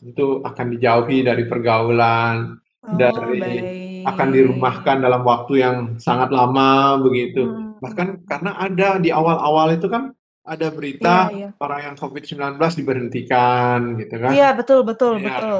tentu 0.00 0.40
akan 0.40 0.66
dijauhi 0.72 1.18
dari 1.26 1.44
pergaulan, 1.44 2.56
Oh, 2.80 2.96
dari 2.96 3.36
akan 4.06 4.28
dirumahkan 4.32 4.96
dalam 5.00 5.22
waktu 5.22 5.52
yang 5.60 5.76
sangat 6.00 6.30
lama 6.32 6.96
begitu. 7.00 7.44
Mhm 7.46 7.68
Bahkan 7.80 8.28
karena 8.28 8.60
ada 8.60 9.00
di 9.00 9.08
awal-awal 9.08 9.72
itu 9.72 9.88
kan 9.88 10.12
ada 10.44 10.68
Iya 10.68 10.76
berita 10.76 11.16
iya. 11.32 11.48
orang 11.56 11.80
yang 11.92 11.94
COVID-19 11.96 12.60
diberhentikan 12.76 13.96
gitu 13.96 14.14
Iya, 14.20 14.52
kan. 14.52 14.58
betul 14.60 14.80
betul 14.84 15.12
Iya, 15.16 15.24
betul. 15.24 15.40
gitu. 15.40 15.56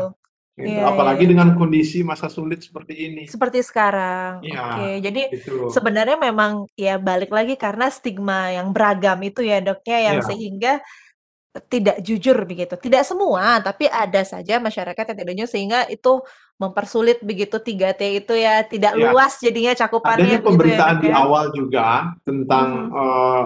Iya 0.60 0.68
iya 0.68 0.84
Apalagi 0.92 1.24
iya. 1.24 1.30
dengan 1.32 1.48
kondisi 1.56 2.04
masa 2.04 2.28
sulit 2.28 2.60
seperti 2.60 2.92
ini. 3.08 3.24
Seperti 3.24 3.64
sekarang, 3.64 4.44
Iya, 4.44 4.60
oke. 4.60 4.88
Jadi 5.00 5.22
itu. 5.32 5.72
sebenarnya 5.72 6.20
memang 6.20 6.68
ya 6.76 7.00
balik 7.00 7.32
lagi 7.32 7.56
karena 7.56 7.88
stigma 7.88 8.52
yang 8.52 8.68
beragam 8.76 9.16
itu 9.24 9.40
ya, 9.40 9.64
Dok, 9.64 9.80
ya, 9.88 10.12
yang 10.12 10.18
Iya. 10.20 10.28
sehingga 10.28 10.72
tidak 11.66 11.98
jujur 12.06 12.38
begitu. 12.46 12.78
Tidak 12.78 13.02
semua, 13.02 13.58
tapi 13.58 13.90
ada 13.90 14.22
saja 14.22 14.62
masyarakat 14.62 15.02
yang 15.02 15.18
tidak 15.18 15.34
jujur 15.34 15.50
sehingga 15.50 15.80
itu 15.90 16.22
mempersulit 16.62 17.18
begitu 17.26 17.58
3T 17.58 18.22
itu 18.22 18.34
ya, 18.38 18.62
tidak 18.62 18.94
Iya. 18.94 19.10
luas 19.10 19.34
jadinya 19.42 19.72
Adanya 19.74 19.82
cakupannya 19.88 20.22
begitu 20.22 20.38
ya, 20.38 20.46
pemberitaan 20.46 20.96
di 21.02 21.08
ya? 21.10 21.14
awal 21.18 21.44
juga 21.50 21.86
tentang, 22.22 22.68
Mhm. 22.86 22.94
eee, 22.94 23.42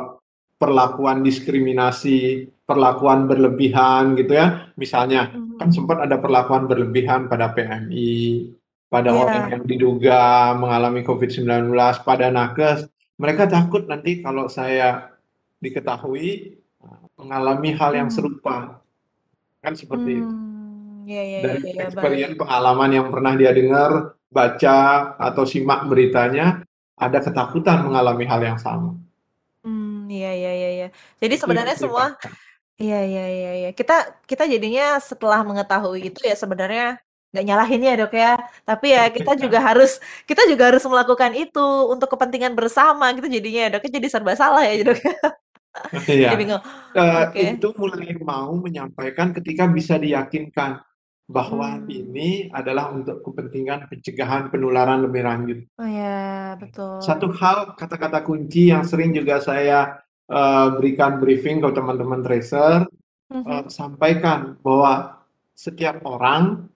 perlakuan 0.60 1.18
diskriminasi, 1.24 2.20
perlakuan 2.64 3.24
berlebihan 3.28 4.16
gitu 4.16 4.36
ya. 4.36 4.68
Misalnya 4.76 5.32
kan 5.56 5.68
Mhm. 5.70 5.76
sempat 5.76 5.98
ada 6.04 6.16
perlakuan 6.20 6.68
berlebihan 6.68 7.28
pada 7.28 7.52
PMI, 7.56 8.52
pada 8.92 9.10
orang 9.16 9.48
Iya. 9.48 9.52
yang 9.58 9.64
diduga 9.64 10.20
mengalami 10.56 11.00
COVID-19, 11.00 12.04
pada 12.04 12.28
nakes. 12.28 12.84
Mereka 13.16 13.46
takut 13.48 13.86
nanti 13.88 14.20
kalau 14.20 14.50
saya 14.50 15.14
diketahui, 15.62 16.58
mengalami 17.20 17.70
hal 17.78 17.92
yang 18.00 18.10
Mmm. 18.10 18.16
serupa. 18.16 18.80
Kan 19.64 19.74
seperti 19.74 20.24
itu. 20.24 20.34
Mmm, 20.34 21.06
ya 21.08 21.22
ya 21.22 21.40
ya 21.40 21.40
Dari 21.44 21.58
ya, 21.76 21.88
experience 21.88 21.94
baik. 21.96 22.40
pengalaman 22.40 22.90
yang 22.96 23.06
pernah 23.12 23.32
dia 23.40 23.50
dengar, 23.52 23.90
baca, 24.32 24.78
atau 25.18 25.44
simak 25.44 25.86
beritanya, 25.90 26.62
ada 26.96 27.18
ketakutan 27.20 27.78
mengalami 27.86 28.24
hal 28.30 28.40
yang 28.42 28.58
sama. 28.60 28.96
Mmm, 29.64 30.12
iya 30.12 30.28
iya 30.38 30.50
iya 30.58 30.68
iya. 30.76 30.86
Jadi 31.22 31.34
Itu 31.34 31.50
yang 31.56 31.68
sebenarnya 31.68 31.76
semua 31.82 32.04
fakta. 32.12 32.28
iya 32.82 32.96
iya 33.10 33.22
iya 33.36 33.50
iya. 33.60 33.68
Kita 33.78 33.94
kita 34.30 34.44
jadinya 34.54 34.84
setelah 35.10 35.40
mengetahui 35.48 36.00
itu 36.08 36.20
ya 36.30 36.34
sebenarnya 36.42 36.84
nggak 37.32 37.44
nyalahin 37.48 37.80
ya, 37.88 37.92
Dok, 38.00 38.12
ya. 38.22 38.30
Tapi 38.68 38.86
ya 38.96 39.02
kita 39.16 39.32
juga 39.42 39.58
harus 39.68 39.90
kita 40.30 40.42
juga 40.50 40.64
harus 40.70 40.84
melakukan 40.92 41.32
itu 41.42 41.60
untuk 41.92 42.08
kepentingan 42.14 42.54
bersama 42.58 43.04
gitu 43.16 43.28
jadinya 43.36 43.60
ya, 43.66 43.70
Dok, 43.78 43.82
ya. 43.88 43.90
Jadi 43.98 44.08
serba 44.14 44.32
salah 44.42 44.62
ya, 44.68 44.72
Iya. 44.74 44.84
Dok, 44.88 44.98
ya. 45.06 45.14
Iya. 46.08 46.30
Bingung. 46.38 46.62
Eee, 46.94 47.22
Oke. 47.30 47.40
itu 47.58 47.68
mulai 47.74 48.14
mau 48.22 48.54
menyampaikan 48.54 49.34
ketika 49.34 49.66
bisa 49.66 49.98
diyakinkan 49.98 50.78
bahwa 51.26 51.80
Mmm. 51.80 51.88
ini 51.90 52.28
adalah 52.52 52.92
untuk 52.92 53.24
kepentingan 53.24 53.88
pencegahan 53.90 54.52
penularan 54.52 55.02
lebih 55.08 55.22
lanjut. 55.24 55.58
Oh, 55.80 55.88
ya, 55.88 56.54
Satu 57.02 57.32
betul. 57.32 57.40
hal, 57.42 57.58
kata-kata 57.74 58.22
kunci 58.22 58.70
yang 58.70 58.84
sering 58.86 59.10
juga 59.16 59.40
saya, 59.42 59.98
eee, 60.30 60.66
berikan 60.78 61.18
briefing 61.18 61.58
ke 61.64 61.68
teman-teman 61.74 62.20
tracer, 62.22 62.86
eee, 63.32 63.40
Mhm. 63.42 63.72
sampaikan 63.72 64.54
bahwa 64.62 65.24
setiap 65.56 66.02
orang 66.06 66.68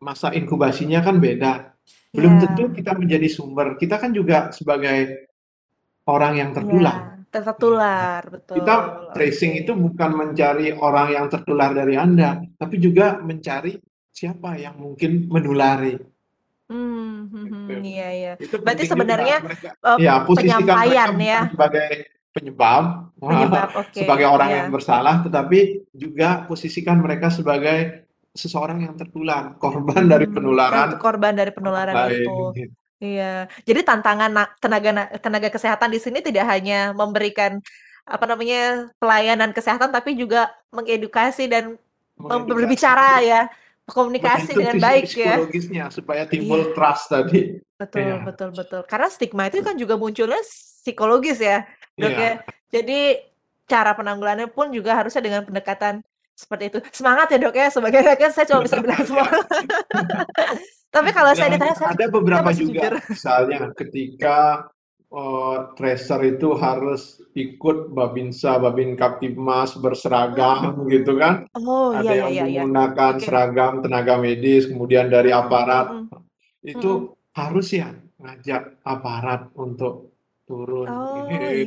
masa 0.00 0.32
inkubasinya 0.32 1.02
kan 1.04 1.18
beda. 1.20 1.74
Belum 2.14 2.38
tentu 2.40 2.70
Iya. 2.70 2.74
kita 2.80 2.92
menjadi 2.96 3.28
sumber, 3.28 3.76
kita 3.76 3.98
kan 4.00 4.14
juga 4.14 4.48
sebagai 4.54 5.28
orang 6.08 6.34
yang 6.40 6.50
Iya, 6.54 6.56
tertular. 6.62 7.17
Ter 7.28 7.40
Iya. 7.44 7.46
tertular, 7.52 8.22
Kita 8.24 8.34
betul, 8.34 8.58
oke. 9.08 9.12
tracing 9.14 9.52
itu 9.60 9.72
bukan 9.76 10.10
mencari 10.16 10.66
orang 10.72 11.08
yang 11.12 11.26
tertular 11.28 11.70
dari 11.76 11.94
Anda, 11.94 12.40
tapi 12.56 12.76
juga 12.80 13.20
mencari 13.20 13.76
siapa 14.08 14.56
yang 14.56 14.80
mungkin 14.80 15.28
menulari. 15.28 15.94
Mmm, 16.68 17.28
Gitu. 17.28 17.48
mhm, 17.48 17.80
iya 17.84 18.08
iya. 18.12 18.32
Itu 18.36 18.60
Berarti 18.60 18.84
sebenarnya, 18.84 19.36
mereka 19.40 19.68
iya, 19.96 20.14
mereka 20.20 20.36
penyampaian 20.36 21.08
bukan 21.12 21.24
ya? 21.24 21.40
sebagai 21.52 21.88
penyebab, 22.32 22.84
Penyebab, 23.18 23.68
sebagai 23.90 24.26
oke, 24.28 24.34
orang 24.36 24.50
yang 24.52 24.66
iya. 24.68 24.74
bersalah, 24.74 25.14
tetapi 25.24 25.58
juga 25.96 26.28
posisikan 26.44 27.00
mereka 27.00 27.28
sebagai 27.32 28.04
seseorang 28.36 28.84
yang 28.84 28.94
tertular, 28.94 29.56
korban 29.58 30.06
dari 30.06 30.28
Mmm, 30.28 30.32
kan 30.32 30.36
penularan 30.38 30.88
korban 31.00 31.32
dari 31.34 31.50
penularan 31.50 31.94
lain, 31.96 32.14
itu. 32.22 32.36
gitu. 32.54 32.74
Iya. 32.98 33.46
Jadi 33.62 33.80
tantangan 33.86 34.30
na 34.30 34.44
tenaga 34.58 34.90
na 34.90 35.04
tenaga 35.22 35.48
kesehatan 35.54 35.90
di 35.94 36.02
sini 36.02 36.18
tidak 36.18 36.50
hanya 36.50 36.90
memberikan, 36.90 37.62
apa 38.02 38.24
namanya, 38.26 38.90
pelayanan 38.98 39.54
kesehatan, 39.54 39.94
tapi 39.94 40.18
juga 40.18 40.50
mengedukasi 40.74 41.46
dan 41.46 41.78
mem 42.18 42.26
Mengedukasi, 42.26 42.50
berbicara 42.50 43.22
ya, 43.22 43.46
komunikasi 43.86 44.50
dengan 44.50 44.76
baik 44.82 45.04
ya. 45.14 45.38
psikologisnya 45.38 45.84
supaya 45.94 46.22
timbul 46.26 46.58
Iya. 46.60 46.74
trust 46.74 47.04
tadi. 47.06 47.40
Betul 47.78 48.02
Iya. 48.02 48.16
betul 48.26 48.50
betul. 48.50 48.80
Karena 48.90 49.06
stigma 49.06 49.46
itu 49.46 49.62
kan 49.62 49.78
juga 49.78 49.94
munculnya 49.94 50.42
psikologis 50.42 51.38
ya, 51.38 51.62
Dok, 51.94 52.10
ya. 52.10 52.18
Iya. 52.18 52.32
Jadi 52.74 52.98
cara 53.70 53.94
penanggulannya 53.94 54.50
pun 54.50 54.74
juga 54.74 54.98
harusnya 54.98 55.22
dengan 55.22 55.46
pendekatan 55.46 56.02
seperti 56.34 56.74
itu. 56.74 56.78
Semangat 56.90 57.30
ya, 57.30 57.38
Dok, 57.38 57.54
ya, 57.54 57.68
sebagai 57.70 58.02
nakes 58.02 58.34
saya 58.34 58.46
cuma 58.50 58.66
bisa 58.66 58.82
bilang 58.82 58.98
Iya. 58.98 59.06
semangat. 59.06 59.44
Tapi 60.92 61.10
kalau 61.12 61.32
saya 61.36 61.52
ditanya 61.52 61.76
saya 61.76 61.92
ada 61.92 62.06
beberapa 62.08 62.48
masih 62.48 62.64
jujur. 62.72 62.96
juga, 62.96 63.04
misalnya 63.12 63.60
ketika, 63.76 64.38
eee, 65.12 65.56
tracer 65.76 66.20
itu 66.24 66.48
harus 66.56 67.20
ikut 67.36 67.92
Babinsa, 67.92 68.56
Babin 68.56 68.96
Kaptipmas 68.96 69.76
berseragam 69.76 70.80
Mmm. 70.80 70.88
gitu 70.88 71.12
kan. 71.20 71.44
Oh, 71.52 71.92
iya 71.92 72.00
Ada 72.00 72.08
iya 72.08 72.16
yang 72.16 72.32
iya 72.32 72.44
iya. 72.48 72.62
menggunakan 72.64 73.12
Oke. 73.20 73.24
seragam 73.28 73.72
tenaga 73.84 74.14
medis, 74.16 74.64
kemudian 74.64 75.12
dari 75.12 75.28
aparat. 75.28 75.86
mhm. 75.92 76.08
Mhm. 76.08 76.72
Itu 76.72 76.90
harus 77.36 77.68
ya 77.70 77.92
ngajak 78.18 78.80
aparat 78.82 79.52
untuk 79.54 80.16
turun, 80.48 80.88
Oh, 80.88 81.12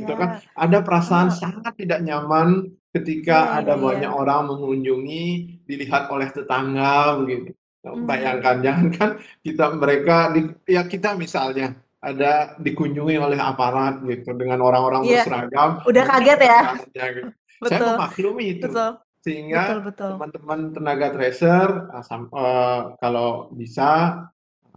gitu 0.01 0.13
kan. 0.17 0.41
iya. 0.41 0.49
Ada 0.57 0.77
perasaan 0.81 1.29
Ah. 1.29 1.37
sangat 1.37 1.73
tidak 1.77 2.01
nyaman 2.01 2.49
Iya 2.91 2.97
ketika 2.97 3.37
iya 3.39 3.53
ada 3.63 3.73
banyak 3.77 4.11
iya. 4.11 4.17
orang 4.17 4.41
mengunjungi, 4.51 5.25
dilihat 5.69 6.09
oleh 6.11 6.27
tetangga 6.33 7.15
begitu. 7.21 7.53
Mmm. 7.83 8.05
Bayangkan, 8.05 8.55
jangankan 8.65 9.09
kita 9.41 9.65
mereka 9.73 10.29
di 10.37 10.41
ya 10.69 10.85
kita 10.85 11.17
misalnya 11.17 11.73
ada 12.01 12.53
dikunjungi 12.61 13.15
oleh 13.17 13.39
aparat 13.41 14.01
gitu, 14.05 14.33
dengan 14.37 14.61
orang-orang 14.61 15.05
Iya. 15.05 15.25
berseragam, 15.25 15.69
Udah 15.89 16.03
kaget 16.05 16.39
ya? 16.45 16.59
gitu. 16.61 17.21
Saya 17.69 17.81
Betul. 17.81 17.93
memaklumi 17.97 18.45
itu. 18.57 18.65
Betul. 18.69 18.91
Sehingga 19.21 19.63
teman-teman 20.09 20.59
tenaga 20.73 21.07
tracer, 21.13 21.67
sam 22.05 22.25
eee, 22.33 22.79
kalau 23.01 23.29
bisa, 23.53 23.89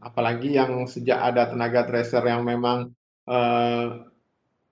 apalagi 0.05 0.53
yang 0.57 0.85
sejak 0.85 1.17
ada 1.33 1.49
tenaga 1.49 1.85
tracer 1.89 2.21
yang 2.29 2.45
memang, 2.45 2.93
eee, 3.29 3.85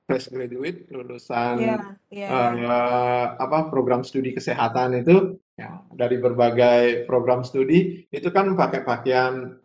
fresh 0.09 0.29
graduate, 0.33 0.89
lulusan, 0.93 1.57
iya 1.61 1.77
iya. 2.13 2.29
eee, 2.33 3.25
apa, 3.41 3.59
program 3.73 4.05
studi 4.05 4.33
kesehatan 4.37 5.01
itu, 5.05 5.41
ya 5.59 5.85
dari 5.93 6.17
berbagai 6.17 7.05
program 7.05 7.45
studi, 7.45 8.09
itu 8.09 8.29
kan 8.33 8.57
pakai 8.57 8.81
pakaian, 8.83 9.57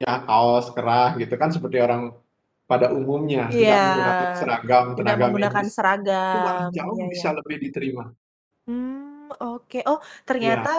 ya 0.00 0.24
kaos 0.24 0.72
kerah 0.72 1.14
gitu 1.20 1.34
kan 1.36 1.52
seperti 1.52 1.78
orang 1.80 2.16
pada 2.64 2.88
umumnya, 2.96 3.52
Iya. 3.52 3.52
tidak 3.52 3.80
menggunakan 3.84 4.32
seragam 4.40 4.84
Tidak 4.96 4.98
tenaga 5.04 5.24
menggunakan 5.28 5.64
medis. 5.64 5.76
Malah 5.76 5.76
seragam, 5.76 6.72
jauh 6.72 6.96
iya 6.96 7.04
iya. 7.04 7.12
bisa 7.12 7.28
lebih 7.36 7.56
diterima. 7.60 8.04
Mmm, 8.64 9.28
oke. 9.36 9.78
Oh, 9.84 10.00
Iya. 10.00 10.24
ternyata 10.24 10.74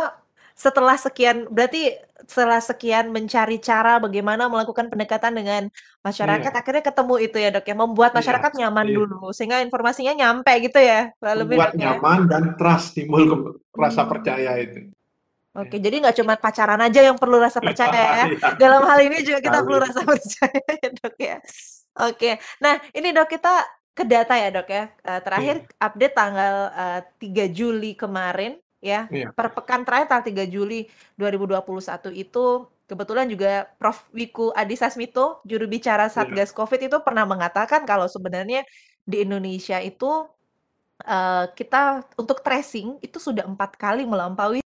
setelah 0.58 0.96
sekian 0.98 1.46
berarti 1.52 1.94
setelah 2.30 2.60
sekian 2.64 3.10
mencari 3.16 3.58
cara 3.62 3.98
bagaimana 4.02 4.50
melakukan 4.52 4.88
pendekatan 4.92 5.34
dengan 5.38 5.64
masyarakat, 6.06 6.52
Iya. 6.52 6.60
akhirnya 6.62 6.84
ketemu 6.86 7.16
itu 7.26 7.38
ya, 7.42 7.50
Dok, 7.56 7.66
ya, 7.70 7.76
membuat 7.78 8.12
Iya, 8.12 8.18
masyarakat 8.22 8.52
nyaman 8.60 8.88
seperti 8.88 8.92
itu. 8.92 8.98
dulu, 9.16 9.20
sehingga 9.36 9.58
informasinya 9.66 10.14
nyampe 10.18 10.52
gitu 10.66 10.80
ya, 10.82 11.00
lebih, 11.22 11.58
Membuat 11.58 11.72
ya? 11.76 11.80
nyaman 11.98 12.20
dan 12.32 12.44
trust, 12.60 12.88
timbul 12.98 13.24
ke 13.30 13.38
rasa 13.76 14.02
percaya 14.10 14.52
Mmm. 14.58 14.64
itu. 14.66 14.80
Oke, 15.56 15.76
Iya. 15.80 15.84
jadi 15.88 15.96
nggak 16.04 16.16
cuman 16.20 16.38
pacaran 16.44 16.82
aja 16.84 17.00
yang 17.00 17.18
perlu 17.22 17.38
rasa 17.40 17.60
percaya 17.64 17.96
ya. 17.96 18.24
Iya, 18.28 18.50
Dalam 18.60 18.82
hal 18.92 19.00
ini 19.08 19.18
juga 19.24 19.40
kita 19.40 19.58
perlu 19.64 19.80
rasa 19.80 20.02
percaya 20.10 20.60
ya, 20.84 20.90
Dok, 21.00 21.16
ya. 21.20 21.38
Oke. 22.04 22.32
Nah, 22.60 22.76
ini, 22.92 23.10
Dok, 23.16 23.28
kita 23.32 23.54
ke 23.96 24.04
data 24.04 24.36
ya, 24.36 24.50
Dok, 24.52 24.68
ya. 24.68 24.84
Eee, 25.08 25.20
terakhir 25.24 25.56
Iya. 25.64 25.86
update 25.88 26.14
tanggal, 26.20 26.56
eee, 26.76 27.00
3 27.24 27.46
Juli 27.48 27.96
kemarin 27.96 28.60
ya, 28.86 29.10
Iya. 29.10 29.34
per 29.34 29.50
pekan 29.58 29.82
terakhir 29.82 30.08
tanggal 30.14 30.26
3 30.30 30.46
Juli 30.46 30.86
2021 31.18 32.14
itu 32.14 32.70
kebetulan 32.86 33.26
juga 33.26 33.66
Prof. 33.82 34.06
Wiku 34.14 34.54
Adhisa 34.54 34.88
Smito, 34.94 35.42
juru 35.50 35.66
bicara 35.66 36.06
Iya. 36.06 36.14
Satgas 36.14 36.54
Covid 36.54 36.86
itu 36.86 36.98
pernah 37.02 37.26
mengatakan 37.26 37.82
kalau 37.90 38.06
sebenarnya 38.06 38.62
di 39.10 39.26
Indonesia 39.26 39.82
itu, 39.82 40.30
eee, 41.06 41.46
kita 41.58 42.06
untuk 42.22 42.42
tracing 42.46 43.00
itu 43.06 43.18
sudah 43.22 43.46
4 43.50 43.78
kali 43.80 44.04
melampaui 44.10 44.65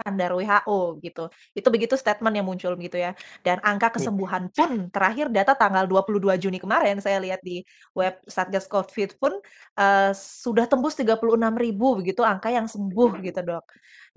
standar 0.00 0.32
WHO 0.32 0.96
gitu. 1.04 1.28
Itu 1.52 1.68
begitu 1.68 1.94
statement 2.00 2.32
yang 2.34 2.48
muncul 2.48 2.72
gitu 2.80 2.96
ya. 2.96 3.12
Dan 3.44 3.60
angka 3.60 3.94
Mmm. 3.96 4.00
kesembuhan 4.00 4.48
pun 4.56 4.88
terakhir 4.88 5.28
data 5.28 5.52
tanggal 5.54 5.84
22 5.84 6.34
Juni 6.40 6.56
kemarin 6.58 6.98
saya 7.04 7.20
lihat 7.20 7.40
di 7.44 7.60
web 7.92 8.16
Satgas 8.24 8.64
Covid 8.66 9.20
pun, 9.20 9.36
eee, 9.76 10.10
sudah 10.16 10.64
tembus 10.66 10.96
36.000 10.98 11.94
begitu 12.00 12.24
angka 12.24 12.48
yang 12.50 12.66
sembuh 12.66 13.20
gitu, 13.22 13.40
Dok. 13.44 13.64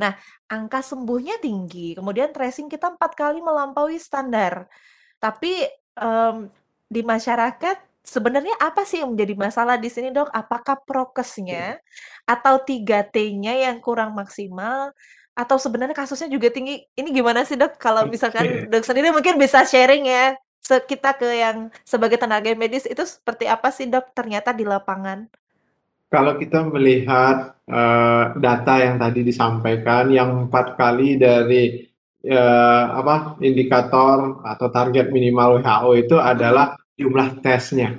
Nah, 0.01 0.15
angka 0.49 0.79
sembuhnya 0.81 1.37
tinggi, 1.43 1.93
kemudian 1.97 2.31
tracing 2.33 2.67
kita 2.71 2.95
4 2.95 3.11
kali 3.17 3.39
melampaui 3.43 3.97
standar. 4.01 4.65
Tapi, 5.21 5.65
mmm, 5.97 6.37
di 6.91 7.01
masyarakat 7.03 7.77
sebenarnya 8.03 8.55
apa 8.61 8.83
sih 8.85 9.01
yang 9.01 9.15
menjadi 9.15 9.35
masalah 9.39 9.75
di 9.81 9.89
sini, 9.91 10.11
Dok? 10.13 10.29
Apakah 10.31 10.77
prokesnya 10.85 11.79
atau 12.29 12.61
3T-nya 12.63 13.53
yang 13.69 13.79
kurang 13.83 14.13
maksimal 14.17 14.91
atau 15.33 15.57
sebenarnya 15.57 15.97
kasusnya 15.97 16.29
juga 16.29 16.53
tinggi? 16.53 16.85
Ini 16.93 17.09
gimana 17.09 17.41
sih, 17.45 17.57
Dok? 17.57 17.77
Kalau 17.81 18.05
misalkan. 18.09 18.69
Dok 18.69 18.85
sendiri 18.85 19.09
mungkin 19.09 19.35
bisa 19.41 19.65
sharing 19.65 20.05
ya, 20.05 20.37
kita 20.63 21.17
ke 21.19 21.27
yang 21.27 21.67
sebagai 21.83 22.15
tenaga 22.21 22.53
medis 22.55 22.87
itu 22.87 23.03
seperti 23.03 23.49
apa 23.49 23.69
sih, 23.73 23.89
Dok, 23.89 24.13
ternyata 24.15 24.53
di 24.55 24.63
lapangan? 24.63 25.27
Kalau 26.13 26.37
kita 26.37 26.61
melihat, 26.69 27.57
eee, 27.65 28.23
data 28.37 28.73
yang 28.77 29.01
tadi 29.01 29.25
disampaikan 29.25 30.13
yang 30.13 30.45
4 30.45 30.77
kali 30.77 31.17
dari, 31.17 31.89
eee, 32.21 32.83
apa, 32.93 33.41
indikator 33.41 34.45
atau 34.45 34.67
target 34.69 35.09
minimal 35.09 35.57
WHO 35.65 35.91
itu 35.97 36.15
adalah 36.21 36.77
jumlah 37.01 37.41
tesnya. 37.41 37.97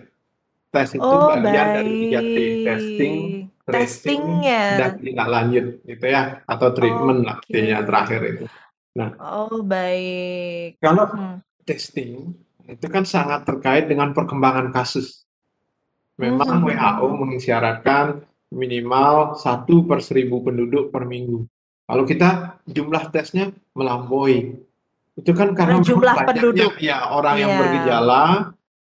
Tes 0.71 0.95
itu 0.95 1.03
Oh, 1.03 1.27
bagian 1.27 1.75
dari 1.75 1.93
3T, 2.07 2.37
testing, 2.63 3.15
tracing, 3.65 4.45
dan 4.45 4.93
Testing-nya. 4.93 5.01
tindak 5.01 5.29
lanjut 5.29 5.67
gitu 5.83 6.05
ya, 6.05 6.23
atau 6.45 6.69
treatment 6.77 7.21
lah 7.25 7.37
Oke. 7.41 7.49
T-nya 7.53 7.81
terakhir 7.81 8.21
itu. 8.25 8.45
Nah 8.95 9.11
Oh, 9.19 9.65
baik. 9.65 10.79
kalau 10.79 11.09
Mhm. 11.11 11.35
testing, 11.65 12.37
itu 12.69 12.87
kan 12.87 13.03
sangat 13.03 13.49
terkait 13.49 13.89
dengan 13.89 14.13
perkembangan 14.13 14.69
kasus. 14.71 15.25
Memang 16.15 16.63
WHO 16.63 17.07
mhm. 17.11 17.19
mengisyaratkan 17.27 18.23
minimal 18.55 19.35
1/1000 19.35 20.45
penduduk 20.45 20.93
per 20.95 21.09
minggu. 21.09 21.49
Kalau 21.85 22.05
kita 22.07 22.61
jumlah 22.65 23.11
tesnya 23.11 23.51
melampaui. 23.75 24.57
Itu 25.15 25.31
kan 25.33 25.55
Karena 25.55 25.79
jumlah 25.83 26.17
penduduk. 26.27 26.75
ya 26.79 27.11
orang 27.11 27.37
yang 27.39 27.51
Iya. 27.51 27.61
bergejala 27.61 28.23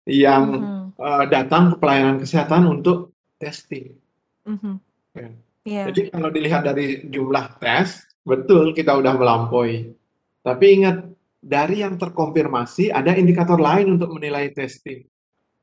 yang, 0.05 0.43
Mhm. 0.51 0.85
eee, 0.99 1.23
datang 1.31 1.63
ke 1.73 1.75
pelayanan 1.79 2.17
kesehatan 2.19 2.63
untuk 2.67 3.11
testing. 3.39 3.97
Mhm. 4.45 4.75
Ya. 5.15 5.27
Iya. 5.63 5.83
Jadi 5.91 6.01
kalau 6.11 6.27
dilihat 6.27 6.61
dari 6.67 7.07
jumlah 7.07 7.55
tes, 7.63 8.03
betul 8.27 8.75
kita 8.75 8.99
udah 8.99 9.15
melampaui. 9.15 9.95
Tapi 10.43 10.65
ingat, 10.75 11.07
dari 11.43 11.83
yang 11.83 11.95
terkonfirmasi 11.99 12.91
ada 12.91 13.15
indikator 13.15 13.59
lain 13.59 13.95
untuk 13.99 14.11
menilai 14.11 14.51
testing, 14.51 15.03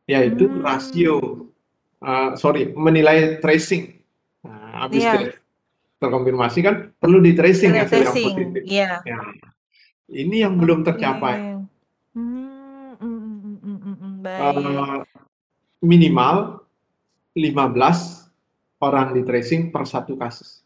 yaitu 0.09 0.49
Mmm. 0.49 0.61
rasio 0.64 1.49
eee, 2.01 2.29
sorry, 2.40 2.73
menilai 2.73 3.40
tracing. 3.45 4.01
Nah, 4.45 4.88
habis 4.88 5.05
Iya. 5.05 5.12
tes 5.16 5.37
terkonfirmasi 6.01 6.59
kan 6.64 6.77
perlu 6.97 7.21
di-tracing 7.25 7.73
Ada 7.77 7.85
hasil 7.88 7.97
yang 8.01 8.05
tracing, 8.12 8.27
positif. 8.33 8.62
iya. 8.69 8.90
Ya. 9.05 9.21
Ini 10.09 10.37
yang 10.49 10.55
belum 10.61 10.81
tercapai. 10.85 11.61
Mhm, 12.16 12.97
baik. 14.25 14.40
Eee, 14.40 14.97
minimal 15.85 16.37
15 17.37 18.20
orang 18.81 19.12
di-tracing 19.14 19.69
per 19.69 19.85
1 19.85 20.16
kasus. 20.16 20.64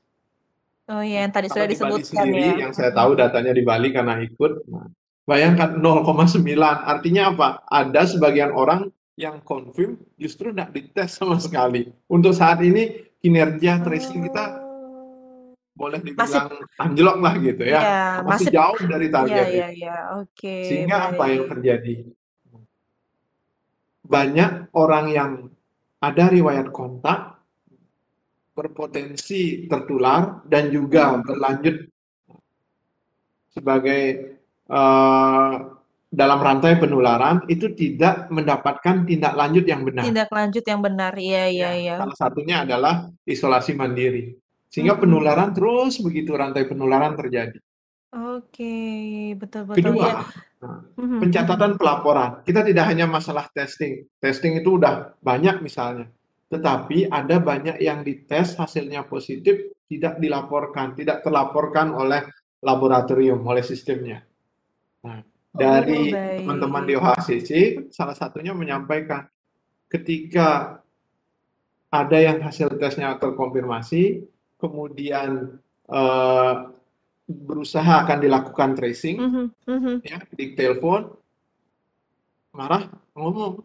Oh, 0.87 1.00
iya, 1.00 1.24
yang 1.24 1.33
tadi 1.33 1.48
kalau 1.48 1.64
sudah 1.64 1.66
di 1.66 1.77
Bali 1.77 2.00
disebutkan 2.03 2.27
ya. 2.29 2.33
sendiri 2.37 2.50
yang 2.61 2.72
saya 2.77 2.90
tahu 2.92 3.16
datanya 3.16 3.53
di 3.57 3.62
Bali 3.64 3.88
karena 3.90 4.20
ikut, 4.20 4.53
nah 4.68 4.87
bayangkan 5.24 5.81
0,9 5.81 6.44
artinya 6.85 7.33
apa? 7.33 7.48
Ada 7.64 8.16
sebagian 8.16 8.53
orang 8.53 8.92
yang 9.16 9.40
confirm 9.40 9.96
justru 10.20 10.53
nggak 10.53 10.70
dites 10.77 11.16
sama 11.16 11.40
sekali. 11.40 11.88
Untuk 12.07 12.37
saat 12.37 12.61
ini 12.61 12.92
kinerja 13.20 13.81
tracing 13.81 14.29
kita 14.29 14.61
Oh. 14.61 15.57
boleh 15.74 15.98
Masih 16.14 16.38
dibilang 16.38 16.48
anjlok 16.79 17.16
lah 17.18 17.35
gitu 17.42 17.62
iya, 17.66 17.81
ya, 17.83 17.98
masih 18.22 18.46
masih 18.46 18.46
jauh 18.55 18.81
dari 18.87 19.07
iya 19.11 19.14
target 19.16 19.46
iya 19.50 19.66
itu. 19.66 19.79
iya, 19.83 19.96
oke, 20.22 20.57
Sehingga 20.62 20.96
apa 21.11 21.24
yang 21.35 21.44
baik. 21.44 21.50
terjadi? 21.50 21.94
Banyak 24.05 24.50
orang 24.77 25.07
yang 25.11 25.31
ada 25.98 26.24
riwayat 26.31 26.70
kontak 26.70 27.34
berpotensi 28.55 29.67
tertular 29.67 30.47
dan 30.47 30.71
juga 30.71 31.19
berlanjut 31.19 31.90
sebagai, 33.51 34.03
eee, 34.67 35.53
dalam 36.14 36.38
rantai 36.38 36.79
penularan 36.79 37.43
itu 37.51 37.75
tidak 37.75 38.31
mendapatkan 38.31 39.03
tindak 39.03 39.35
lanjut 39.35 39.67
yang 39.67 39.83
benar. 39.83 40.07
Tindak 40.07 40.31
lanjut 40.31 40.62
yang 40.62 40.81
benar, 40.81 41.12
iya 41.19 41.51
iya 41.51 41.71
Ya, 41.71 41.71
iya. 41.75 41.95
salah 41.99 42.14
satunya 42.19 42.57
adalah 42.62 43.11
isolasi 43.27 43.75
mandiri. 43.75 44.38
Sehingga 44.71 44.95
Mhm. 44.95 45.03
penularan 45.03 45.51
terus 45.55 45.99
begitu 45.99 46.35
rantai 46.35 46.67
penularan 46.71 47.19
terjadi. 47.19 47.59
Oke, 48.14 49.35
betul 49.35 49.67
betul, 49.67 49.90
Kedua, 49.90 50.23
mhm. 50.95 51.19
pencatatan 51.19 51.75
pelaporan. 51.75 52.31
Kita 52.47 52.62
tidak 52.62 52.87
hanya 52.87 53.11
masalah 53.11 53.51
testing, 53.51 54.07
testing 54.23 54.55
itu 54.62 54.79
udah 54.79 55.19
banyak 55.19 55.59
misalnya, 55.59 56.07
tetapi 56.55 57.11
ada 57.11 57.43
banyak 57.43 57.83
yang 57.83 58.07
dites 58.07 58.55
hasilnya 58.55 59.03
positif 59.11 59.75
tidak 59.90 60.23
dilaporkan, 60.23 60.95
tidak 60.95 61.27
terlaporkan 61.27 61.90
oleh 61.90 62.23
laboratorium, 62.62 63.43
oleh 63.43 63.67
sistemnya. 63.67 64.23
Nah, 65.03 65.21
Oh, 65.55 65.62
dari 65.62 66.11
teman-teman 66.11 66.83
di 66.83 66.99
baik. 66.99 67.14
OHCC 67.14 67.51
salah 67.95 68.19
satunya 68.19 68.51
menyampaikan, 68.51 69.23
ketika 69.87 70.83
ada 71.95 72.19
yang 72.19 72.43
hasil 72.43 72.75
tesnya 72.75 73.14
terkonfirmasi, 73.23 74.27
kemudian, 74.59 75.55
eee, 75.87 76.55
berusaha 77.31 78.03
akan 78.03 78.19
dilakukan 78.19 78.75
tracing, 78.75 79.17
Mhm 79.23 79.47
mhm. 79.71 79.95
ya, 80.03 80.19
ditelepon 80.35 81.14
marah 82.51 82.90
ngomong 83.14 83.62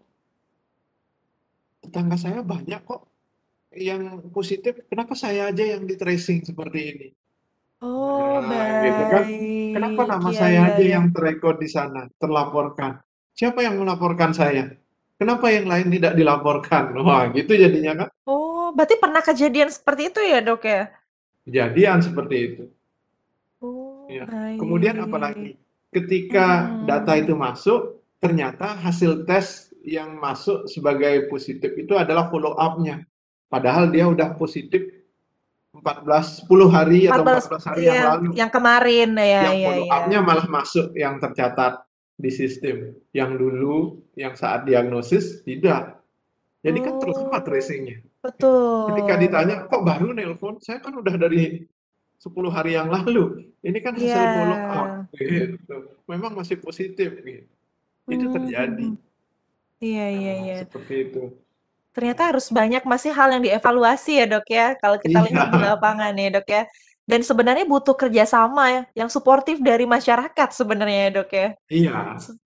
"Tetangga 1.83 2.17
saya 2.19 2.39
banyak 2.43 2.81
kok 2.89 3.01
yang 3.75 4.01
positif, 4.37 4.73
kenapa 4.91 5.13
saya 5.15 5.41
aja 5.51 5.63
yang 5.75 5.83
di-tracing 5.89 6.39
seperti 6.49 6.79
ini?" 6.91 7.07
Oh, 7.81 8.39
Nah, 8.43 8.83
gitu 8.83 9.03
kan. 9.07 9.23
"Kenapa 9.75 10.01
nama 10.11 10.29
iya 10.33 10.39
saya 10.41 10.59
aja 10.73 10.83
iya. 10.83 10.93
yang 10.97 11.05
terekod 11.15 11.55
di 11.63 11.69
sana, 11.69 12.01
terlaporkan? 12.21 12.91
Siapa 13.37 13.59
yang 13.65 13.75
melaporkan 13.79 14.31
saya? 14.35 14.63
Kenapa 15.19 15.47
yang 15.55 15.65
lain 15.71 15.87
tidak 15.95 16.13
dilaporkan?" 16.19 16.83
Wah, 17.05 17.29
gitu 17.31 17.51
jadinya 17.55 17.93
kan. 18.05 18.09
Oh, 18.29 18.71
berarti 18.75 18.95
pernah 19.03 19.21
kejadian 19.25 19.69
seperti 19.73 20.01
itu 20.13 20.19
ya, 20.23 20.39
Dok, 20.47 20.61
ya? 20.63 20.81
Kejadian 21.45 21.99
seperti 22.05 22.35
itu. 22.47 22.63
Oh, 23.61 24.07
Ya, 24.09 24.25
kemudian 24.57 24.97
apalagi, 25.05 25.53
ketika 25.93 26.79
data 26.81 27.13
Mhm. 27.13 27.21
itu 27.21 27.33
masuk, 27.37 27.81
ternyata 28.17 28.73
hasil 28.81 29.23
tes 29.29 29.68
yang 29.83 30.19
masuk 30.19 30.67
sebagai 30.67 31.27
positif 31.31 31.71
itu 31.75 31.95
adalah 31.95 32.27
follow 32.27 32.55
up-nya. 32.55 33.03
Padahal 33.49 33.89
dia 33.89 34.05
udah 34.05 34.35
positif 34.37 34.85
14 35.73 36.45
10 36.45 36.67
hari 36.69 37.05
atau 37.07 37.23
14 37.23 37.45
14 37.49 37.69
hari 37.69 37.81
yang 37.85 37.95
iya, 37.95 38.03
lalu. 38.09 38.29
yang 38.35 38.51
kemarin, 38.51 39.09
iya 39.15 39.41
Yang 39.49 39.55
iya 39.55 39.67
follow 39.69 39.85
iya. 39.85 39.93
up-nya 39.95 40.19
malah 40.25 40.47
masuk 40.49 40.87
yang 40.97 41.15
tercatat 41.21 41.73
di 42.19 42.31
sistem, 42.35 42.77
yang 43.15 43.39
dulu, 43.39 44.03
yang 44.19 44.35
saat 44.35 44.67
diagnosis 44.67 45.39
tidak. 45.47 45.95
Jadi 46.59 46.79
kan 46.83 46.99
Oh, 46.99 47.39
tracing-nya. 47.39 48.03
Ketika 48.19 49.15
betul. 49.15 49.15
ditanya, 49.23 49.55
"Kok 49.71 49.83
baru 49.87 50.11
nelpon? 50.11 50.59
Saya 50.59 50.83
kan 50.83 50.91
udah 50.91 51.15
dari 51.15 51.63
10 52.19 52.51
hari 52.51 52.75
yang 52.75 52.91
lalu, 52.91 53.47
ini 53.63 53.79
kan 53.79 53.95
hasil 53.95 54.11
follow 54.35 54.59
up," 54.59 54.87
Iya. 55.15 55.55
gitu. 55.55 55.75
"Memang 56.11 56.35
masih 56.35 56.59
positif," 56.59 57.15
gitu. 57.23 57.47
Itu 58.11 58.25
Mmm, 58.27 58.35
terjadi. 58.35 58.87
Iya 59.79 60.05
iya 60.11 60.31
Nah, 60.35 60.43
iya. 60.43 60.55
seperti 60.67 60.93
itu. 61.07 61.21
Ternyata 61.95 62.21
harus 62.31 62.47
banyak 62.53 62.83
masih 62.85 63.11
hal 63.17 63.27
yang 63.33 63.43
dievaluasi 63.43 64.11
ya, 64.21 64.25
Dok, 64.29 64.45
ya, 64.51 64.67
kalau 64.77 64.97
kita 65.01 65.19
Iya. 65.19 65.25
lihat 65.27 65.47
di 65.51 65.59
lapangan 65.59 66.13
ya, 66.15 66.29
Dok, 66.37 66.47
ya. 66.47 66.63
Dan 67.09 67.21
sebenarnya 67.25 67.65
butuh 67.65 67.95
kerjasama 67.97 68.63
ya, 68.69 68.81
yang 68.93 69.09
suportif 69.09 69.57
dari 69.59 69.89
masyarakat 69.89 70.49
sebenarnya 70.53 70.99
ya, 71.07 71.11
Dok, 71.17 71.29
ya. 71.33 71.47
Iya, 71.71 71.97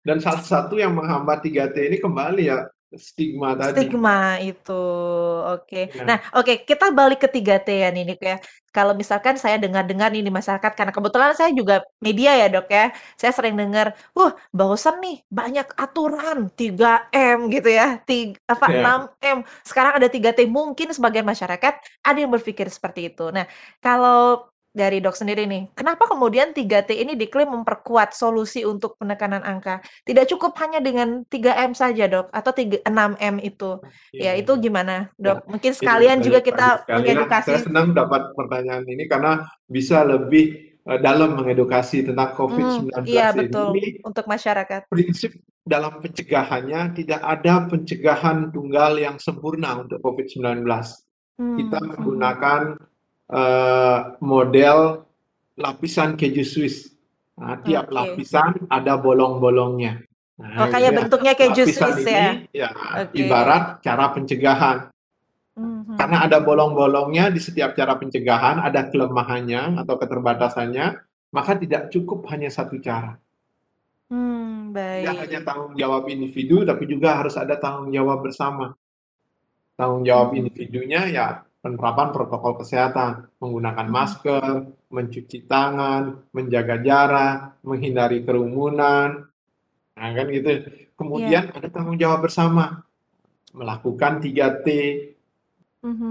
dan 0.04 0.16
salah 0.20 0.44
satu 0.44 0.76
yang 0.76 0.92
menghambat 0.92 1.40
3T 1.46 1.76
ini 1.88 1.96
kembali 1.96 2.42
ya, 2.52 2.58
stigma 2.98 3.54
tadi. 3.58 3.86
Stigma 3.86 4.40
itu, 4.40 4.72
oke. 5.52 5.76
Nah, 6.08 6.16
Iya. 6.16 6.32
oke, 6.32 6.52
kita 6.64 6.84
balik 6.98 7.18
ke 7.22 7.28
3T-an 7.28 7.92
ini, 7.92 8.16
Dok, 8.16 8.22
ya. 8.24 8.36
Kalau 8.72 8.94
misalkan 8.96 9.34
saya 9.36 9.58
dengar-dengar 9.60 10.08
di 10.14 10.24
masyarakat, 10.32 10.72
karena 10.78 10.92
kebetulan 10.94 11.34
saya 11.36 11.50
juga 11.52 11.84
media 12.00 12.30
ya, 12.40 12.46
Dok, 12.48 12.66
ya. 12.72 12.84
Saya 13.20 13.32
sering 13.36 13.54
dengar, 13.60 13.92
"Wah, 14.16 14.32
bosen 14.54 14.96
nih, 15.04 15.16
banyak 15.28 15.66
aturan, 15.76 16.48
3M," 16.58 17.52
gitu 17.52 17.68
ya, 17.68 18.00
tig 18.08 18.38
apa, 18.48 18.66
Iya. 18.72 18.80
6M, 18.80 19.38
sekarang 19.66 19.92
ada 20.00 20.08
3T. 20.08 20.48
Mungkin 20.48 20.88
sebagian 20.96 21.26
masyarakat 21.28 21.74
ada 22.06 22.18
yang 22.18 22.32
berpikir 22.32 22.66
seperti 22.72 23.12
itu. 23.12 23.28
Nah, 23.28 23.44
kalau 23.84 24.49
Dari 24.70 25.02
Dok 25.02 25.18
sendiri 25.18 25.50
nih, 25.50 25.74
kenapa 25.74 26.06
kemudian 26.06 26.54
3T 26.54 26.94
ini 26.94 27.18
diklaim 27.18 27.50
memperkuat 27.50 28.14
solusi 28.14 28.62
untuk 28.62 28.94
penekanan 28.94 29.42
angka? 29.42 29.82
Tidak 30.06 30.30
cukup 30.30 30.54
hanya 30.62 30.78
dengan 30.78 31.26
3M 31.26 31.74
saja, 31.74 32.06
Dok, 32.06 32.30
atau 32.30 32.54
tiga 32.54 32.78
6M 32.86 33.42
itu. 33.42 33.82
Ya, 34.14 34.38
Iya. 34.38 34.46
itu 34.46 34.52
gimana, 34.62 35.10
Ya, 35.18 35.34
Dok? 35.34 35.38
Mungkin 35.50 35.72
ini 35.74 35.78
sekalian 35.82 36.18
juga 36.22 36.38
kita 36.38 36.86
sekalian. 36.86 36.86
Saya 36.86 36.96
mengedukasi 37.02 37.52
senang 37.66 37.86
dapat 37.90 38.22
pertanyaan 38.38 38.84
ini 38.86 39.04
karena 39.10 39.32
bisa 39.66 40.06
lebih 40.06 40.44
eh, 40.86 41.00
dalam 41.02 41.34
mengedukasi 41.34 42.06
tentang 42.06 42.30
Mmm, 42.30 42.38
COVID-19 42.38 43.04
iya 43.04 43.34
ini. 43.34 43.38
betul, 43.42 43.74
Ini 43.74 44.06
untuk 44.06 44.24
masyarakat. 44.24 44.80
prinsip 44.86 45.34
dalam 45.60 45.98
pencegahannya 45.98 46.94
tidak 46.94 47.20
ada 47.20 47.66
pencegahan 47.66 48.54
tunggal 48.54 48.96
yang 48.96 49.18
sempurna 49.18 49.82
untuk 49.82 49.98
COVID-19. 49.98 50.62
Kita 51.36 51.78
Mmm, 51.82 51.90
mhm. 51.90 52.89
Eh, 53.30 53.98
model 54.20 55.06
lapisan 55.54 56.18
keju 56.18 56.42
Swiss. 56.42 56.90
Nah, 57.38 57.56
tiap 57.62 57.88
Oke. 57.88 57.94
lapisan 57.94 58.68
ada 58.68 58.98
bolong-bolongnya. 58.98 60.02
Oh, 60.40 60.44
Nah, 60.64 60.72
kayak 60.72 60.80
gitu 60.80 60.88
ya. 60.88 60.98
bentuknya 61.04 61.32
keju 61.36 61.62
Lapisan 61.68 61.90
Swiss 61.92 62.08
ya? 62.08 62.32
ini 62.32 62.48
ya 62.56 62.68
Oke. 62.72 63.16
ibarat 63.16 63.64
cara 63.80 64.04
pencegahan. 64.10 64.78
Mhm 65.52 65.96
Karena 66.00 66.24
ada 66.24 66.38
bolong-bolongnya 66.40 67.28
di 67.28 67.36
setiap 67.36 67.76
cara 67.76 67.92
pencegahan, 67.98 68.56
ada 68.58 68.88
kelemahannya 68.88 69.76
atau 69.84 70.00
keterbatasannya, 70.00 70.86
maka 71.30 71.52
tidak 71.60 71.92
cukup 71.92 72.24
hanya 72.32 72.48
satu 72.48 72.80
cara. 72.80 73.20
Mmm, 74.08 74.72
Tidak 74.72 75.16
hanya 75.20 75.38
baik. 75.38 75.46
tanggung 75.46 75.74
jawab 75.76 76.08
individu, 76.08 76.64
tapi 76.64 76.88
juga 76.88 77.20
harus 77.20 77.36
ada 77.36 77.54
tanggung 77.60 77.92
jawab 77.92 78.24
bersama. 78.24 78.72
Tanggung 79.76 80.02
jawab 80.02 80.32
Mhm. 80.32 80.38
individunya 80.40 81.00
ya 81.06 81.26
penerapan 81.60 82.08
protokol 82.10 82.56
kesehatan, 82.60 83.28
menggunakan 83.36 83.86
Mhm. 83.86 83.92
masker, 83.92 84.48
mencuci 84.88 85.44
tangan, 85.44 86.32
menjaga 86.32 86.80
jarak, 86.80 87.60
menghindari 87.62 88.24
kerumunan. 88.24 89.28
Nah, 89.96 90.08
kan 90.16 90.26
gitu. 90.32 90.50
Kemudian 90.96 91.52
ada 91.52 91.68
tanggung 91.68 91.96
jawab 92.00 92.24
bersama, 92.28 92.80
melakukan 93.52 94.20
3T, 94.20 94.66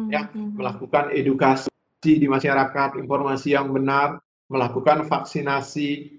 ya, 0.10 0.30
Mhm 0.30 0.34
mhm. 0.34 0.58
melakukan 0.58 1.14
edukasi 1.14 1.70
di 2.02 2.26
masyarakat, 2.30 2.98
informasi 2.98 3.54
yang 3.54 3.70
benar, 3.74 4.22
melakukan 4.50 5.06
vaksinasi, 5.06 6.18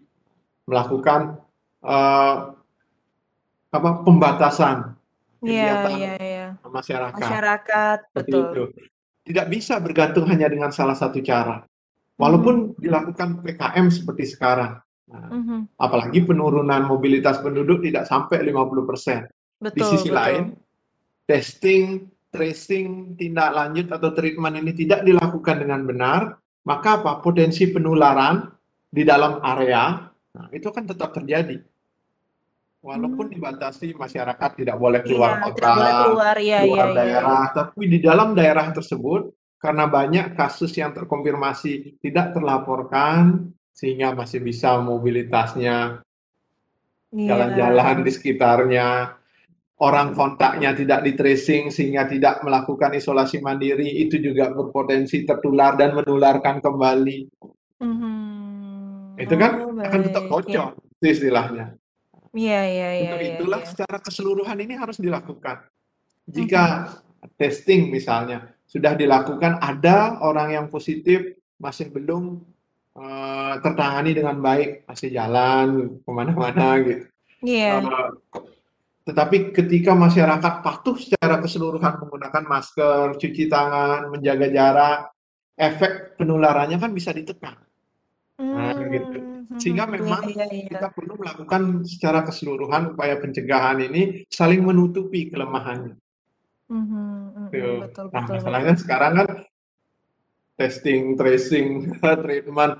melakukan 0.67 1.39
eh, 1.83 2.37
apa 3.71 3.91
pembatasan 4.03 4.99
Iya 5.41 5.87
kegiatan 5.87 5.91
iya 5.97 6.15
iya. 6.21 6.49
masyarakat. 6.61 7.17
Masyarakat, 7.17 7.99
Seperti 8.13 8.31
betul. 8.37 8.45
itu. 8.45 8.65
Tidak 9.31 9.47
bisa 9.47 9.79
bergantung 9.79 10.27
hanya 10.27 10.51
dengan 10.51 10.75
salah 10.75 10.99
satu 10.99 11.23
cara. 11.23 11.63
Walaupun 12.19 12.75
dilakukan 12.83 13.47
PKM 13.47 13.87
seperti 13.95 14.27
sekarang. 14.27 14.83
Nah, 15.07 15.31
Mhm. 15.31 15.79
apalagi 15.79 16.19
penurunan 16.27 16.83
mobilitas 16.83 17.39
penduduk 17.39 17.79
tidak 17.79 18.11
sampai 18.11 18.43
50%. 18.43 19.31
Di 19.31 19.71
Betul 19.71 19.87
sisi 19.87 20.11
betul. 20.11 20.19
lain, 20.19 20.45
testing, 21.31 22.11
tracing, 22.35 23.15
tindak 23.15 23.55
lanjut 23.55 23.87
atau 23.87 24.11
treatment 24.11 24.59
ini 24.59 24.75
tidak 24.75 25.07
dilakukan 25.07 25.63
dengan 25.63 25.87
benar, 25.87 26.21
maka 26.67 26.99
apa? 26.99 27.23
Potensi 27.23 27.71
penularan 27.71 28.51
di 28.91 29.07
dalam 29.07 29.39
area, 29.47 30.11
nah, 30.35 30.47
itu 30.51 30.67
kan 30.75 30.91
tetap 30.91 31.15
terjadi. 31.15 31.63
Walaupun 32.81 33.29
Mmm. 33.29 33.35
dibatasi 33.37 33.93
masyarakat 33.93 34.51
tidak 34.57 34.77
boleh 34.81 35.05
Iya, 35.05 35.09
keluar 35.13 35.33
tidak 35.37 35.45
kota, 35.53 35.73
keluar. 36.09 36.37
Iya 36.41 36.59
keluar 36.65 36.89
iya. 36.89 36.97
daerah, 36.97 37.43
tapi 37.53 37.83
di 37.93 37.99
dalam 38.01 38.29
daerah 38.33 38.67
tersebut 38.73 39.23
karena 39.61 39.85
banyak 39.85 40.33
kasus 40.33 40.73
yang 40.81 40.97
terkonfirmasi 40.97 42.01
tidak 42.01 42.33
terlaporkan, 42.33 43.53
sehingga 43.77 44.17
masih 44.17 44.41
bisa 44.41 44.81
mobilitasnya 44.81 46.01
jalan-jalan 47.13 48.01
di 48.01 48.09
Iya. 48.09 48.17
sekitarnya, 48.17 48.89
orang 49.81 50.17
kontaknya 50.17 50.73
tidak 50.73 51.05
di-tracing 51.05 51.69
sehingga 51.69 52.09
tidak 52.09 52.41
melakukan 52.41 52.97
isolasi 52.97 53.45
mandiri, 53.45 53.89
itu 54.01 54.17
juga 54.21 54.49
berpotensi 54.57 55.29
tertular 55.29 55.77
dan 55.77 55.97
menularkan 56.01 56.65
kembali. 56.65 57.19
Mhm. 57.81 59.21
Itu 59.21 59.35
kan 59.37 59.53
Oh, 59.69 59.77
akan 59.77 60.01
tetap 60.09 60.25
bocor, 60.33 60.69
itu 60.81 61.07
istilahnya. 61.13 61.80
Iya 62.31 62.61
iya 62.63 62.89
iya 62.95 63.11
Untuk 63.11 63.23
iya 63.27 63.33
itulah 63.35 63.61
iya. 63.63 63.69
secara 63.69 63.99
keseluruhan 63.99 64.59
ini 64.63 64.75
harus 64.79 65.03
dilakukan. 65.03 65.67
Jika 66.31 66.95
testing 67.35 67.91
misalnya 67.91 68.55
sudah 68.71 68.95
dilakukan, 68.95 69.59
ada 69.59 70.23
orang 70.23 70.55
yang 70.55 70.67
positif 70.71 71.35
masih 71.59 71.91
belum 71.91 72.39
eh, 72.95 73.55
tertangani 73.59 74.15
dengan 74.15 74.39
baik, 74.39 74.87
masih 74.87 75.11
jalan 75.11 75.99
ke 75.99 76.11
mana-mana 76.15 76.79
gitu. 76.87 77.05
Iya. 77.43 77.83
Eh, 77.83 78.11
tetapi 79.11 79.51
ketika 79.51 79.91
masyarakat 79.99 80.63
patuh 80.63 80.95
secara 80.95 81.43
keseluruhan 81.43 81.99
menggunakan 81.99 82.45
masker, 82.47 83.19
cuci 83.19 83.51
tangan, 83.51 84.07
menjaga 84.07 84.47
jarak, 84.47 84.99
efek 85.59 86.15
penularannya 86.15 86.79
kan 86.79 86.95
bisa 86.95 87.11
ditekan. 87.11 87.59
Nah, 88.39 88.73
gitu. 88.87 89.19
Mmm, 89.51 89.59
Sehingga 89.59 89.85
mhm. 89.85 89.91
Iya 89.91 89.99
memang 89.99 90.23
iya 90.31 90.47
kita 90.71 90.89
perlu 90.95 91.19
melakukan 91.19 91.63
secara 91.83 92.23
keseluruhan 92.23 92.95
upaya 92.95 93.19
pencegahan 93.19 93.83
ini 93.83 94.23
saling 94.31 94.63
menutupi 94.63 95.27
kelemahannya. 95.27 95.99
Mhm 96.71 96.87
mhm. 97.35 97.47
Tuh. 97.51 97.77
Betul 97.83 98.07
Nah, 98.15 98.23
betul 98.23 98.35
masalahnya 98.39 98.75
betul. 98.79 98.83
sekarang 98.87 99.13
kan 99.19 99.29
testing, 100.55 101.03
tracing, 101.19 101.67
treatment 102.23 102.75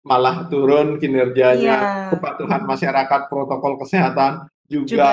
malah 0.00 0.48
turun 0.48 0.96
kinerjanya, 0.96 2.08
kepatuhan 2.08 2.64
Mhm. 2.64 2.68
masyarakat 2.68 3.20
protokol 3.28 3.76
kesehatan 3.80 4.48
Juga. 4.64 4.88
juga 4.88 5.12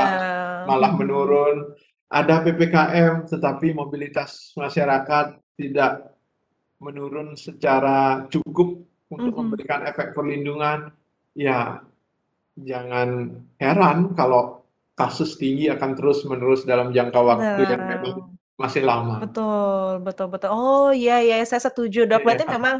malah 0.63 0.91
menurun. 0.95 1.75
Ada 2.07 2.43
PPKM, 2.43 3.23
tetapi 3.23 3.71
mobilitas 3.71 4.51
masyarakat 4.55 5.39
tidak 5.55 6.11
menurun 6.77 7.35
secara 7.35 8.27
cukup 8.27 8.83
untuk 9.07 9.31
Mhm. 9.31 9.39
memberikan 9.43 9.83
efek 9.87 10.11
perlindungan. 10.11 10.91
Ya, 11.31 11.79
jangan 12.59 13.39
heran 13.55 14.11
kalau 14.19 14.67
kasus 14.99 15.39
tinggi 15.39 15.71
akan 15.71 15.95
terus-menerus 15.95 16.67
dalam 16.67 16.91
jangka 16.91 17.19
waktu 17.23 17.61
yang 17.63 17.81
memang 17.87 18.35
masih 18.59 18.83
lama. 18.83 19.23
Betul 19.23 20.03
betul 20.03 20.27
betul. 20.29 20.49
Oh, 20.51 20.91
iya 20.91 21.23
iya, 21.23 21.41
saya 21.47 21.63
setuju, 21.63 22.05
Dok. 22.05 22.21
Berarti 22.21 22.45
Iya. 22.45 22.53
memang 22.59 22.75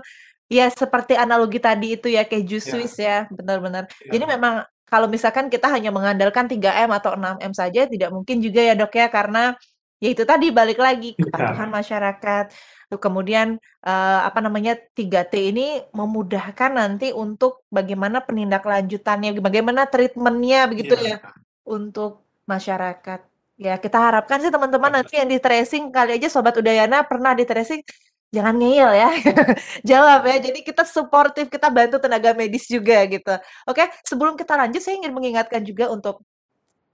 ya 0.52 0.68
seperti 0.68 1.16
analogi 1.16 1.58
tadi 1.64 1.96
itu 1.96 2.12
ya, 2.12 2.28
keju 2.28 2.60
Iya. 2.60 2.68
Swiss 2.68 2.96
ya, 3.00 3.26
benar 3.32 3.58
benar. 3.64 3.84
Jadi 4.04 4.22
Iya. 4.28 4.34
memang 4.36 4.54
kalau 4.86 5.08
misalkan 5.08 5.48
kita 5.48 5.72
hanya 5.72 5.90
mengandalkan 5.96 6.52
3M 6.52 6.92
atau 6.92 7.16
6M 7.16 7.56
saja 7.56 7.88
tidak 7.88 8.12
mungkin 8.12 8.44
juga 8.44 8.60
ya, 8.60 8.76
Dok, 8.76 8.92
ya, 8.92 9.08
karena 9.08 9.56
ya 10.02 10.08
itu 10.14 10.24
tadi 10.26 10.50
balik 10.50 10.82
lagi 10.82 11.14
kepatuhan 11.22 11.70
Iya. 11.70 11.76
masyarakat, 11.80 12.46
lalu 12.90 12.98
kemudian, 13.06 13.48
eee, 13.86 14.20
apa 14.28 14.40
namanya, 14.46 14.74
3T 14.98 15.34
ini 15.54 15.80
memudahkan 15.94 16.72
nanti 16.74 17.14
untuk 17.14 17.64
bagaimana 17.70 18.18
penindaklanjutannya, 18.26 19.38
bagaimana 19.40 19.86
treatment-nya 19.88 20.60
begitu 20.72 20.94
Iya. 20.98 21.16
ya, 21.16 21.18
untuk 21.66 22.26
masyarakat. 22.50 23.20
Ya 23.62 23.78
kita 23.78 23.98
harapkan 24.02 24.42
sih 24.42 24.50
teman-teman 24.50 24.90
nanti 24.90 25.22
yang 25.22 25.30
di-tracing 25.30 25.94
kali 25.94 26.18
aja 26.18 26.28
Sobat 26.34 26.58
Udayana 26.58 27.06
pernah 27.06 27.38
di-tracing, 27.38 27.86
jangan 28.34 28.58
ngeyel 28.58 28.92
ya, 28.98 29.10
jawab 29.90 30.26
ya. 30.26 30.38
Jadi 30.42 30.60
kita 30.66 30.82
suportif, 30.82 31.46
kita 31.54 31.70
bantu 31.70 32.02
tenaga 32.02 32.34
medis 32.34 32.66
juga 32.66 33.06
gitu. 33.06 33.30
Oke, 33.70 33.86
sebelum 34.02 34.34
kita 34.34 34.58
lanjut 34.58 34.82
saya 34.82 34.98
ingin 34.98 35.14
mengingatkan 35.14 35.62
juga 35.62 35.94
untuk 35.94 36.26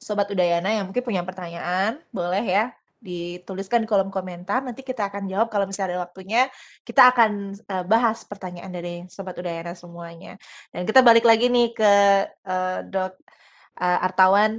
Sobat 0.01 0.27
Udayana 0.29 0.69
yang 0.75 0.85
mungkin 0.91 1.01
punya 1.07 1.23
pertanyaan, 1.25 2.03
boleh 2.13 2.43
ya 2.45 2.65
dituliskan 3.01 3.83
di 3.85 3.87
kolom 3.89 4.09
komentar, 4.13 4.61
nanti 4.65 4.81
kita 4.85 5.07
akan 5.11 5.25
jawab 5.31 5.47
kalau 5.53 5.65
misalnya 5.69 5.97
ada 5.97 6.01
waktunya, 6.09 6.49
kita 6.87 7.13
akan, 7.13 7.31
eee, 7.57 7.83
bahas 7.89 8.23
pertanyaan 8.25 8.71
dari 8.73 8.93
Sobat 9.11 9.37
Udayana 9.37 9.73
semuanya. 9.77 10.35
Dan 10.73 10.83
kita 10.89 11.01
balik 11.05 11.25
lagi 11.29 11.47
nih 11.53 11.67
ke, 11.77 11.91
eee, 12.47 12.77
Dok, 12.91 13.13
eee, 13.81 13.99
Artawan. 14.07 14.51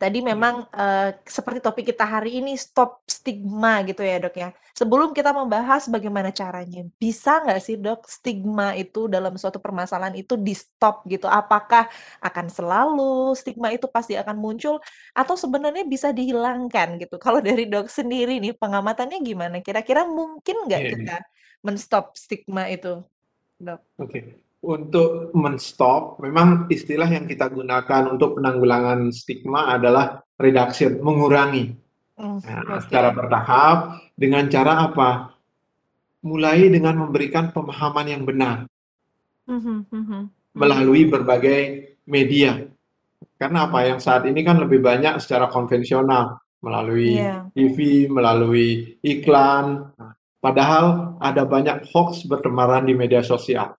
Tadi 0.00 0.18
Iya. 0.28 0.34
memang, 0.34 0.66
eee, 0.74 1.22
seperti 1.22 1.62
topik 1.62 1.86
kita 1.94 2.02
hari 2.02 2.42
ini 2.42 2.58
stop 2.58 3.06
stigma 3.06 3.78
gitu 3.86 4.02
ya, 4.02 4.18
Dok, 4.18 4.34
ya. 4.34 4.50
Sebelum 4.74 5.14
kita 5.14 5.30
membahas 5.30 5.86
bagaimana 5.86 6.34
caranya, 6.34 6.82
bisa 6.98 7.38
nggak 7.46 7.60
sih, 7.62 7.78
Dok, 7.78 8.10
stigma 8.10 8.74
itu 8.74 9.06
dalam 9.06 9.38
suatu 9.38 9.62
permasalahan 9.62 10.18
itu 10.18 10.34
di-stop 10.34 11.06
gitu? 11.06 11.30
Apakah 11.30 11.86
akan 12.26 12.46
selalu 12.50 13.38
stigma 13.38 13.70
itu 13.70 13.86
pasti 13.86 14.18
akan 14.18 14.34
muncul 14.34 14.82
atau 15.14 15.38
sebenarnya 15.38 15.86
bisa 15.86 16.10
dihilangkan 16.10 16.98
gitu? 16.98 17.14
Kalau 17.22 17.38
dari 17.38 17.70
Dok 17.70 17.86
sendiri 17.86 18.42
nih 18.42 18.58
pengamatannya 18.58 19.22
gimana? 19.22 19.62
Kira-kira 19.62 20.02
mungkin 20.10 20.66
nggak 20.66 20.82
Iya 20.82 20.90
iya. 20.90 20.90
kita 20.90 21.22
men-stop 21.62 22.18
stigma 22.18 22.66
itu, 22.66 22.98
Dok? 23.62 23.86
Oke. 23.98 24.43
Untuk 24.64 25.28
men-stop, 25.36 26.16
memang 26.24 26.64
istilah 26.72 27.04
yang 27.04 27.28
kita 27.28 27.52
gunakan 27.52 28.08
untuk 28.08 28.40
penanggulangan 28.40 29.12
stigma 29.12 29.76
adalah 29.76 30.24
reduction, 30.40 31.04
mengurangi. 31.04 31.76
Mmm, 32.16 32.40
Nah, 32.40 32.80
secara 32.80 33.12
oke. 33.12 33.16
bertahap 33.20 33.78
dengan 34.16 34.48
cara 34.48 34.88
apa? 34.88 35.36
Mulai 36.24 36.72
dengan 36.72 36.96
memberikan 36.96 37.52
pemahaman 37.52 38.06
yang 38.08 38.22
benar. 38.24 38.64
Mhm 39.44 39.84
mhm. 39.92 40.20
Melalui 40.56 41.04
berbagai 41.04 41.60
media. 42.08 42.64
Karena 43.36 43.68
apa, 43.68 43.84
yang 43.84 44.00
saat 44.00 44.24
ini 44.24 44.40
kan 44.40 44.56
lebih 44.56 44.80
banyak 44.80 45.20
secara 45.20 45.50
konvensional, 45.52 46.40
melalui 46.64 47.20
Iya. 47.20 47.52
TV, 47.52 48.08
melalui 48.08 48.96
iklan, 49.04 49.92
nah, 49.98 50.16
padahal 50.40 51.18
ada 51.20 51.44
banyak 51.44 51.84
hoaks 51.92 52.24
bertebaran 52.24 52.88
di 52.88 52.96
media 52.96 53.20
sosial. 53.20 53.76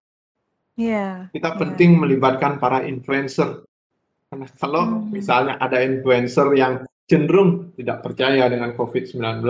Iya 0.75 1.31
Kita 1.31 1.49
iya. 1.55 1.59
penting 1.59 1.95
melibatkan 1.99 2.59
para 2.59 2.83
influencer. 2.83 3.63
Karena 4.27 4.47
kalau 4.59 4.83
Mmm. 4.83 5.15
misalnya 5.15 5.55
ada 5.59 5.79
influencer 5.79 6.51
yang 6.55 6.83
cenderung 7.07 7.71
tidak 7.77 8.03
percaya 8.03 8.49
dengan 8.49 8.73
COVID-19 8.75 9.45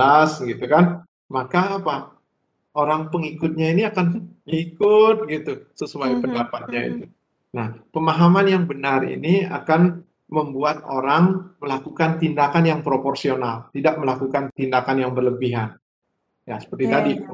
gitu 0.46 0.66
kan, 0.70 1.02
maka 1.32 1.82
apa, 1.82 2.14
orang 2.76 3.10
pengikutnya 3.10 3.72
ini 3.72 3.84
akan 3.88 4.08
ikut 4.46 5.26
gitu, 5.32 5.54
sesuai 5.74 6.20
Mhm 6.20 6.22
pendapatnya 6.22 6.82
itu. 6.86 7.06
mhm. 7.08 7.14
Nah, 7.56 7.68
pemahaman 7.90 8.46
yang 8.52 8.64
benar 8.68 9.08
ini 9.08 9.48
akan 9.48 10.04
membuat 10.28 10.84
orang 10.84 11.56
melakukan 11.64 12.20
tindakan 12.20 12.68
yang 12.68 12.82
proporsional, 12.84 13.72
tidak 13.72 13.96
melakukan 13.96 14.52
tindakan 14.52 14.98
yang 15.08 15.12
berlebihan. 15.16 15.80
Ya 16.44 16.60
seperti 16.60 16.86
Iya 16.86 16.94
tadi, 16.94 17.12
iya. 17.16 17.32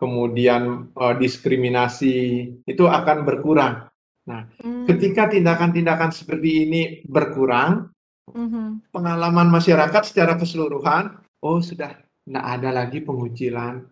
Kemudian, 0.00 0.92
eee, 0.94 1.14
diskriminasi, 1.22 2.16
itu 2.64 2.84
akan 2.88 3.26
berkurang. 3.28 3.90
Nah, 4.30 4.46
Mmm. 4.64 4.86
ketika 4.88 5.28
tindakan-tindakan 5.30 6.10
seperti 6.14 6.50
ini 6.68 6.82
berkurang, 7.06 7.90
Mhm. 8.34 8.82
pengalaman 8.94 9.48
masyarakat 9.52 10.02
secara 10.08 10.34
keseluruhan, 10.40 11.18
"Oh 11.44 11.60
sudah 11.62 11.96
nggak 12.28 12.46
ada 12.60 12.70
lagi 12.74 13.00
pengucilan." 13.04 13.84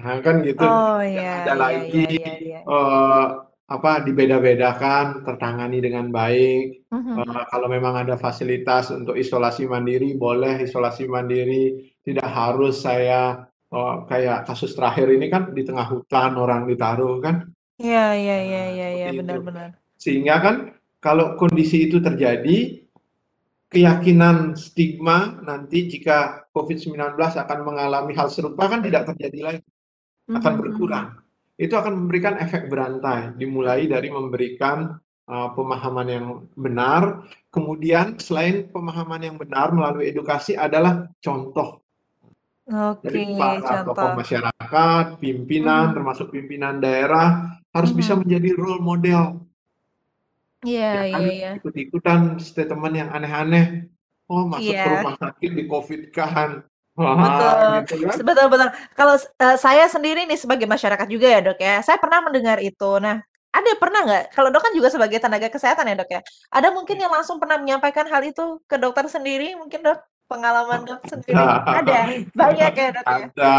Nah 0.00 0.16
kan 0.24 0.42
gitu, 0.46 0.64
Oh, 0.64 0.98
iya 1.02 1.22
ada 1.44 1.52
iya 1.56 1.56
iya 1.58 1.58
lagi, 1.62 2.06
iya 2.12 2.32
iya. 2.42 2.60
eee, 2.68 3.24
apa, 3.70 3.90
dibeda-bedakan, 4.06 5.24
tertangani 5.26 5.78
dengan 5.84 6.08
baik, 6.12 6.64
Mhm. 6.92 7.18
eee, 7.20 7.42
kalau 7.52 7.68
memang 7.72 7.94
ada 8.06 8.16
fasilitas 8.20 8.92
untuk 8.94 9.16
isolasi 9.18 9.64
mandiri, 9.68 10.14
boleh 10.20 10.64
isolasi 10.68 11.08
mandiri, 11.10 11.92
tidak 12.04 12.28
harus 12.30 12.80
saya, 12.84 13.47
eee, 13.74 13.94
kayak 14.10 14.38
kasus 14.48 14.72
terakhir 14.76 15.08
ini 15.16 15.26
kan 15.32 15.52
di 15.56 15.62
tengah 15.68 15.86
hutan 15.92 16.32
orang 16.40 16.62
ditaruh 16.70 17.18
kan. 17.24 17.36
Iya 17.82 17.98
iya 18.22 18.36
iya 18.48 18.60
Nah 18.60 18.68
iya 18.74 18.86
iya, 18.98 19.08
seperti 19.08 19.18
benar 19.18 19.38
itu. 19.38 19.46
benar. 19.48 19.70
Sehingga 19.98 20.34
kan 20.44 20.56
kalau 21.04 21.26
kondisi 21.40 21.76
itu 21.90 21.98
terjadi, 22.02 22.56
keyakinan 23.72 24.56
stigma 24.56 25.38
nanti 25.44 25.78
jika 25.92 26.48
COVID-19 26.56 27.36
akan 27.36 27.58
mengalami 27.68 28.12
hal 28.18 28.28
serupa 28.32 28.64
kan 28.72 28.80
tidak 28.86 29.08
terjadi 29.14 29.40
lagi, 29.46 29.62
akan 30.34 30.54
Mhm 30.54 30.58
mhm. 30.58 30.62
berkurang. 30.62 31.06
Itu 31.58 31.74
akan 31.78 31.94
memberikan 32.06 32.34
efek 32.40 32.70
berantai, 32.72 33.34
dimulai 33.40 33.86
dari 33.90 34.08
memberikan, 34.10 34.96
eee, 35.30 35.48
pemahaman 35.56 36.08
yang 36.08 36.26
benar, 36.58 37.02
kemudian 37.54 38.18
selain 38.22 38.70
pemahaman 38.74 39.22
yang 39.26 39.36
benar 39.38 39.70
melalui 39.74 40.10
edukasi 40.12 40.54
adalah 40.58 41.06
contoh. 41.22 41.82
Oke, 42.68 43.08
Jadi 43.08 43.20
para 43.40 43.80
tokoh 43.88 44.10
masyarakat, 44.20 45.04
pimpinan, 45.24 45.84
Mhm. 45.88 45.94
termasuk 45.96 46.26
pimpinan 46.28 46.74
daerah, 46.84 47.56
harus 47.72 47.90
bisa 47.96 48.12
Mhm. 48.12 48.20
menjadi 48.28 48.48
role 48.60 48.82
model. 48.84 49.22
Iya 50.66 51.06
iya 51.08 51.18
iya. 51.32 51.48
ikut-ikutan 51.58 52.20
statement 52.42 52.94
yang 53.00 53.08
aneh-aneh, 53.16 53.64
"Oh 54.28 54.44
masuk 54.44 54.74
ke 54.76 54.88
Iya. 54.88 54.94
rumah 55.00 55.14
sakit 55.16 55.50
di-COVID-kan." 55.58 56.50
Wah 56.98 57.14
Betul, 57.24 57.56
gitu 57.88 57.94
kan. 58.04 58.18
betul 58.28 58.46
betul. 58.52 58.68
Kalau, 58.98 59.14
eee, 59.16 59.56
saya 59.64 59.84
sendiri 59.88 60.20
nih 60.28 60.36
sebagai 60.44 60.66
masyarakat 60.68 61.06
juga 61.08 61.26
ya, 61.30 61.40
Dok, 61.46 61.58
ya, 61.62 61.74
saya 61.86 61.96
pernah 62.02 62.20
mendengar 62.26 62.58
itu. 62.60 62.90
Nah, 63.00 63.16
ada 63.54 63.70
pernah 63.80 64.00
nggak 64.04 64.22
kalau 64.36 64.50
Dok 64.52 64.60
kan 64.66 64.72
juga 64.76 64.88
sebagai 64.92 65.18
tenaga 65.22 65.48
kesehatan 65.48 65.88
ya, 65.88 65.94
Dok, 66.02 66.10
ya, 66.10 66.20
ada 66.52 66.68
mungkin 66.74 66.96
yang 67.00 67.12
langsung 67.14 67.38
pernah 67.40 67.56
menyampaikan 67.62 68.04
hal 68.12 68.22
itu 68.26 68.60
ke 68.68 68.76
dokter 68.82 69.06
sendiri 69.08 69.54
mungkin, 69.56 69.80
Dok? 69.86 69.98
Pengalaman 70.28 70.84
Dok 70.84 71.02
sendiri? 71.08 71.56
Ada? 71.72 72.00
Banyak 72.36 72.72
ya, 72.76 72.88
Dok, 72.92 73.08
ya? 73.08 73.26
Ada, 73.32 73.54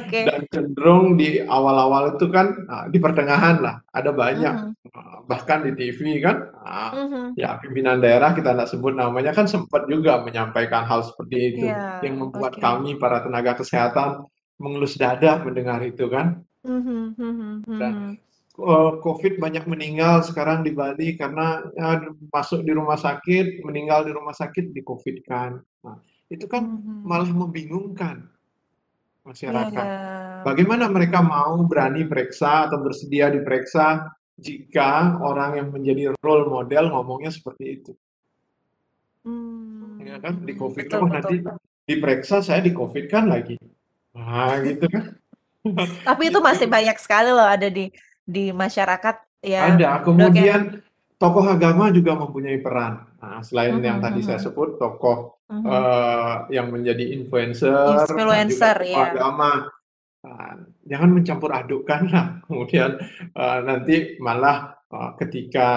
Oke. 0.00 0.22
dan 0.24 0.40
cenderung 0.48 1.20
di 1.20 1.44
awal-awal 1.44 2.16
itu 2.16 2.26
kan, 2.32 2.46
eee, 2.64 2.84
di 2.88 2.98
pertengahan 3.04 3.60
lah, 3.60 3.76
ada 3.92 4.10
banyak, 4.16 4.56
Mhm. 4.56 4.72
eee, 4.88 5.16
bahkan 5.28 5.60
di 5.68 5.72
TV 5.76 6.00
kan, 6.24 6.36
eee, 6.64 6.90
Mhm. 6.96 7.24
ya 7.36 7.60
pimpinan 7.60 8.00
daerah 8.00 8.32
kita 8.32 8.56
nggak 8.56 8.70
sebut 8.72 8.96
namanya 8.96 9.36
kan 9.36 9.44
sempat 9.44 9.84
juga 9.92 10.24
menyampaikan 10.24 10.88
hal 10.88 11.04
seperti 11.04 11.36
itu, 11.52 11.66
Iya, 11.68 12.00
yang 12.00 12.16
membuat 12.16 12.56
oke. 12.56 12.60
kami 12.64 12.96
para 12.96 13.20
tenaga 13.20 13.52
kesehatan 13.60 14.24
mengelus 14.56 14.96
dada 14.96 15.36
mendengar 15.44 15.84
itu 15.84 16.08
kan. 16.08 16.40
Mhm 16.64 17.14
mhm 17.18 17.64
Dan, 17.76 17.92
mhm. 17.92 18.10
eee, 18.10 18.25
COVID 18.56 19.36
banyak 19.36 19.68
meninggal 19.68 20.24
sekarang 20.24 20.64
di 20.64 20.72
Bali 20.72 21.12
karena, 21.20 21.60
eee, 21.76 22.08
masuk 22.32 22.64
di 22.64 22.72
rumah 22.72 22.96
sakit, 22.96 23.60
meninggal 23.62 24.08
di 24.08 24.12
rumah 24.16 24.32
sakit 24.32 24.72
di-COVID-kan. 24.72 25.60
Nah, 25.84 25.96
itu 26.32 26.48
kan 26.48 26.64
Mhm. 26.64 27.04
malah 27.04 27.28
membingungkan 27.28 28.24
masyarakat. 29.28 29.86
iya, 29.86 30.42
Bagaimana 30.46 30.86
mereka 30.86 31.20
mau 31.20 31.58
berani 31.66 32.06
periksa 32.06 32.70
atau 32.70 32.78
bersedia 32.80 33.28
diperiksa 33.28 34.06
jika 34.38 35.18
orang 35.18 35.58
yang 35.58 35.68
menjadi 35.74 36.14
role 36.22 36.46
model 36.46 36.92
ngomongnya 36.94 37.34
seperti 37.34 37.64
itu. 37.82 37.92
Ya 40.06 40.16
Mmm, 40.16 40.22
kan, 40.22 40.32
mhm, 40.38 40.46
di-COVID, 40.46 40.84
betul 40.86 40.98
"Oh 41.02 41.08
betul. 41.10 41.18
nanti 41.18 41.34
diperiksa 41.82 42.40
saya 42.46 42.62
di-COVID-kan 42.62 43.26
lagi." 43.26 43.58
Nah 44.14 44.62
gitu 44.62 44.86
kan. 44.86 45.04
Tapi 46.08 46.30
itu 46.30 46.38
masih 46.38 46.70
banyak 46.70 46.94
sekali 47.02 47.34
loh 47.34 47.42
ada 47.42 47.66
di 47.66 47.90
di 48.26 48.50
masyarakat 48.50 49.16
yang 49.46 49.78
Ada, 49.78 49.86
Dok 49.86 49.88
ya 49.88 50.04
kemudian 50.04 50.60
tokoh 51.16 51.46
agama 51.48 51.88
juga 51.94 52.12
mempunyai 52.18 52.58
peran. 52.60 53.06
Nah, 53.22 53.40
selain 53.40 53.78
yang 53.80 53.98
Mhm 53.98 54.04
tadi 54.04 54.20
saya 54.20 54.38
mhm. 54.38 54.44
sebut 54.44 54.68
tokoh, 54.76 55.18
Mhm. 55.48 55.64
eee, 55.64 56.32
yang 56.58 56.66
menjadi 56.74 57.04
influencer 57.16 57.72
juga 57.72 58.02
Influencer, 58.04 58.76
iya. 58.84 59.04
agama. 59.14 59.50
Eee, 60.26 60.52
jangan 60.90 61.10
mencampur 61.14 61.50
adukkanlah, 61.54 62.26
kemudian, 62.50 62.90
eee, 63.32 63.58
nanti 63.64 63.96
malah, 64.20 64.74
eee, 64.92 65.10
ketika 65.24 65.68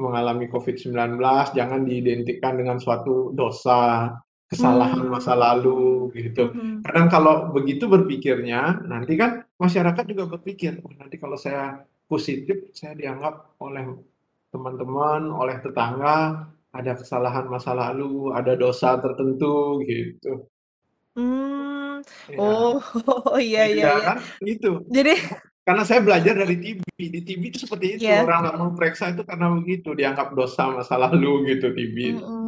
mengalami 0.00 0.48
COVID-19 0.48 1.52
jangan 1.52 1.84
diidentikan 1.84 2.56
dengan 2.56 2.78
suatu 2.80 3.32
dosa, 3.36 4.14
kesalahan 4.50 5.04
Mmm, 5.06 5.12
masa 5.12 5.34
lalu 5.36 6.10
gitu. 6.16 6.50
mhm. 6.54 6.82
Kadang 6.86 7.06
kalau 7.12 7.34
begitu 7.54 7.86
berpikirnya, 7.86 8.80
nanti 8.86 9.14
kan 9.18 9.44
masyarakat 9.60 10.04
juga 10.08 10.24
berpikir, 10.32 10.80
"Oh 10.82 10.92
nanti 10.96 11.20
kalau 11.20 11.36
saya 11.36 11.84
positif, 12.08 12.72
saya 12.72 12.96
dianggap 12.96 13.60
oleh 13.60 13.84
teman-teman, 14.50 15.30
oleh 15.30 15.56
tetangga, 15.62 16.48
ada 16.72 16.92
kesalahan 16.98 17.46
masa 17.46 17.76
lalu, 17.76 18.32
ada 18.34 18.56
dosa 18.58 18.96
tertentu," 18.98 19.78
gitu. 19.84 20.48
Mmm, 21.18 22.00
Iya. 22.32 22.38
oh, 22.40 22.80
iya 23.38 23.62
iya 23.68 23.74
Iya 23.76 23.90
iya. 23.92 23.94
kan, 24.08 24.18
gitu. 24.40 24.70
Jadi 24.88 25.14
Karena 25.60 25.84
saya 25.86 26.00
belajar 26.02 26.34
dari 26.34 26.56
TV, 26.58 26.82
di 26.98 27.20
TV 27.22 27.42
itu 27.52 27.58
seperti 27.62 28.00
itu, 28.00 28.08
Iya. 28.08 28.24
orang 28.26 28.40
nggak 28.48 28.56
mau 28.58 28.70
periksa 28.74 29.12
itu 29.14 29.22
karena 29.22 29.46
begitu, 29.54 29.92
dianggap 29.94 30.32
dosa 30.34 30.72
masa 30.72 30.96
lalu 30.98 31.52
gitu 31.54 31.70
TV. 31.76 31.96
Mhm 32.16 32.24
mhm. 32.24 32.39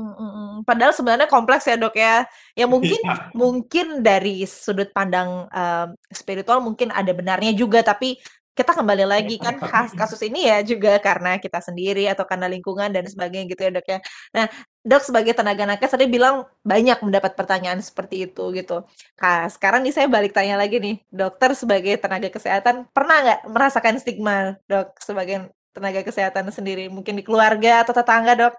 Padahal 0.69 0.93
sebenarnya 0.95 1.29
kompleks 1.31 1.65
ya, 1.69 1.77
Dok, 1.81 1.95
ya. 1.97 2.25
Ya 2.59 2.67
mungkin 2.71 2.99
Iya. 3.03 3.33
mungkin 3.35 3.87
dari 4.05 4.45
sudut 4.47 4.89
pandang, 4.95 5.49
eee, 5.51 5.87
spiritual 6.13 6.61
mungkin 6.63 6.93
ada 6.95 7.11
benarnya 7.17 7.53
juga, 7.57 7.81
tapi 7.85 8.19
kita 8.53 8.77
kembali 8.77 9.09
lagi 9.09 9.41
kan 9.41 9.57
khas 9.65 9.97
kasus 10.01 10.21
ini 10.29 10.45
ya 10.45 10.61
juga 10.61 11.01
karena 11.01 11.41
kita 11.41 11.57
sendiri 11.65 12.05
atau 12.13 12.29
karena 12.29 12.45
lingkungan 12.53 12.93
dan 12.93 13.09
sebagainya 13.09 13.49
gitu 13.53 13.63
ya, 13.65 13.71
Dok, 13.81 13.87
ya. 13.89 13.99
Nah, 14.37 14.47
Dok, 14.85 15.03
sebagai 15.09 15.33
tenaga 15.39 15.65
nakes 15.65 15.91
tadi 15.95 16.07
bilang 16.11 16.45
banyak 16.67 16.99
mendapat 17.07 17.33
pertanyaan 17.39 17.81
seperti 17.81 18.27
itu 18.29 18.43
gitu. 18.53 18.85
Nah, 19.23 19.47
sekarang 19.49 19.81
nih 19.87 19.95
saya 19.95 20.09
balik 20.11 20.33
tanya 20.37 20.59
lagi 20.61 20.77
nih, 20.83 21.01
dokter 21.09 21.55
sebagai 21.57 21.95
tenaga 22.03 22.29
kesehatan 22.29 22.91
pernah 22.93 23.17
nggak 23.25 23.41
merasakan 23.49 23.95
stigma, 24.03 24.59
Dok, 24.69 24.99
sebagai 25.01 25.49
tenaga 25.73 26.01
kesehatan 26.05 26.51
sendiri? 26.53 26.93
Mungkin 26.93 27.15
di 27.19 27.25
keluarga 27.25 27.87
atau 27.87 27.95
tetangga, 27.97 28.33
Dok? 28.37 28.55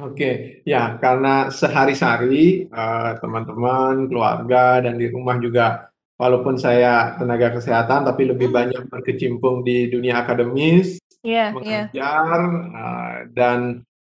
Oke, 0.00 0.62
ya 0.64 0.96
karena 1.02 1.50
sehari-hari, 1.50 2.64
eee, 2.70 3.10
teman-teman, 3.20 4.06
keluarga, 4.06 4.80
dan 4.86 4.94
di 4.96 5.10
rumah 5.10 5.36
juga 5.42 5.90
walaupun 6.20 6.54
saya 6.56 7.16
tenaga 7.18 7.58
kesehatan, 7.58 8.06
tapi 8.06 8.22
lebih 8.30 8.48
Mhm. 8.48 8.54
banyak 8.54 8.82
berkecimpung 8.92 9.66
di 9.66 9.90
dunia 9.90 10.22
akademis, 10.22 11.00
Iya 11.26 11.52
iya. 11.52 11.90
mengajar, 11.90 12.38
eee, 12.70 13.14
dan, 13.34 13.60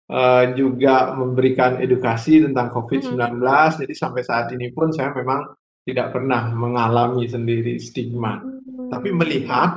eee, 0.09 0.43
juga 0.57 1.11
memberikan 1.19 1.77
edukasi 1.83 2.41
tentang 2.41 2.71
Mhm. 2.71 2.73
COVID-19, 2.73 3.77
jadi 3.83 3.93
sampai 3.93 4.21
saat 4.23 4.47
ini 4.55 4.71
pun 4.71 4.89
saya 4.95 5.11
memang 5.13 5.51
tidak 5.83 6.15
pernah 6.15 6.47
mengalami 6.55 7.27
sendiri 7.27 7.75
stigma. 7.77 8.39
Tapi 8.87 9.09
Mmm. 9.11 9.19
melihat 9.19 9.71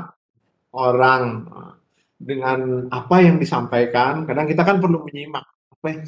orang, 0.77 1.23
eee, 1.51 1.73
dengan 2.17 2.89
apa 2.93 3.17
yang 3.21 3.37
disampaikan, 3.37 4.25
kadang 4.25 4.47
kita 4.49 4.63
kan 4.65 4.81
perlu 4.81 5.05
menyimak, 5.05 5.45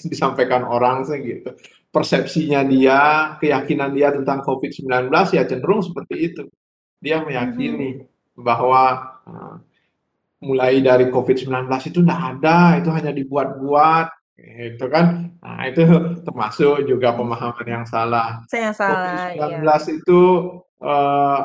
disampaikan 0.07 0.67
orang 0.67 1.07
sih 1.07 1.19
gitu. 1.23 1.51
Persepsinya 1.89 2.61
dia, 2.67 3.01
keyakinan 3.41 3.95
dia 3.97 4.13
tentang 4.13 4.45
COVID-19 4.45 5.09
ya 5.35 5.43
cenderung 5.49 5.81
seperti 5.81 6.15
itu. 6.33 6.43
Dia 6.99 7.23
meyakini 7.23 8.05
bahwa, 8.35 9.15
eee 9.25 9.55
mulai 10.39 10.79
dari 10.79 11.11
COVID-19 11.11 11.67
itu 11.91 11.99
nggak 11.99 12.23
ada, 12.39 12.79
itu 12.79 12.95
hanya 12.95 13.11
dibuat-buat, 13.11 14.07
gitu 14.39 14.87
kan. 14.87 15.35
Nah, 15.43 15.67
itu 15.67 15.83
termasuk 16.23 16.87
juga 16.87 17.11
pemahaman 17.19 17.67
yang 17.67 17.83
salah. 17.83 18.47
Saya 18.47 18.71
salah, 18.71 19.35
COVID-19 19.35 19.67
iya. 19.67 19.77
itu, 19.99 20.23
eee 20.79 21.39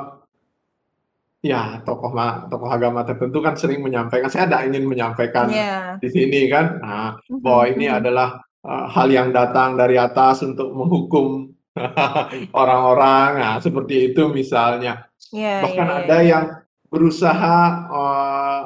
ya 1.44 1.84
tokoh 1.84 2.16
ma 2.16 2.48
tokoh 2.48 2.72
agama 2.72 3.04
tertentu 3.04 3.44
kan 3.44 3.60
sering 3.60 3.84
menyampaikan 3.84 4.32
saya 4.32 4.48
tidak 4.48 4.64
ingin 4.72 4.88
menyampaikan 4.88 5.52
Iya. 5.52 6.00
di 6.00 6.08
sini 6.08 6.48
kan, 6.48 6.80
nah, 6.80 7.10
bahwa 7.44 7.64
ini 7.68 7.92
adalah, 7.92 8.40
eee, 8.64 8.86
hal 8.96 9.08
yang 9.12 9.30
datang 9.36 9.76
dari 9.76 10.00
atas 10.00 10.40
untuk 10.48 10.72
menghukum 10.72 11.52
orang-orang, 12.56 13.30
nah 13.44 13.56
seperti 13.60 14.14
itu 14.16 14.32
misalnya. 14.32 15.04
Iya 15.36 15.68
Bahkan 15.68 15.88
iya 15.90 15.98
ada 16.08 16.18
iya. 16.24 16.30
yang 16.32 16.46
berusaha, 16.88 17.58
eee, 17.92 18.62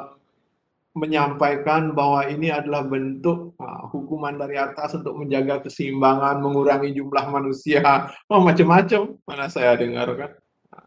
menyampaikan 0.98 1.94
bahwa 1.94 2.26
ini 2.26 2.50
adalah 2.50 2.82
bentuk, 2.86 3.54
eee, 3.58 3.82
hukuman 3.90 4.34
dari 4.38 4.54
atas 4.58 4.94
untuk 4.98 5.18
menjaga 5.18 5.62
keseimbangan, 5.66 6.38
mengurangi 6.42 6.94
jumlah 6.94 7.26
manusia, 7.30 7.82
oh 8.30 8.38
macam-macam 8.42 9.18
mana 9.26 9.46
saya 9.50 9.74
dengar 9.74 10.08
kan. 10.14 10.30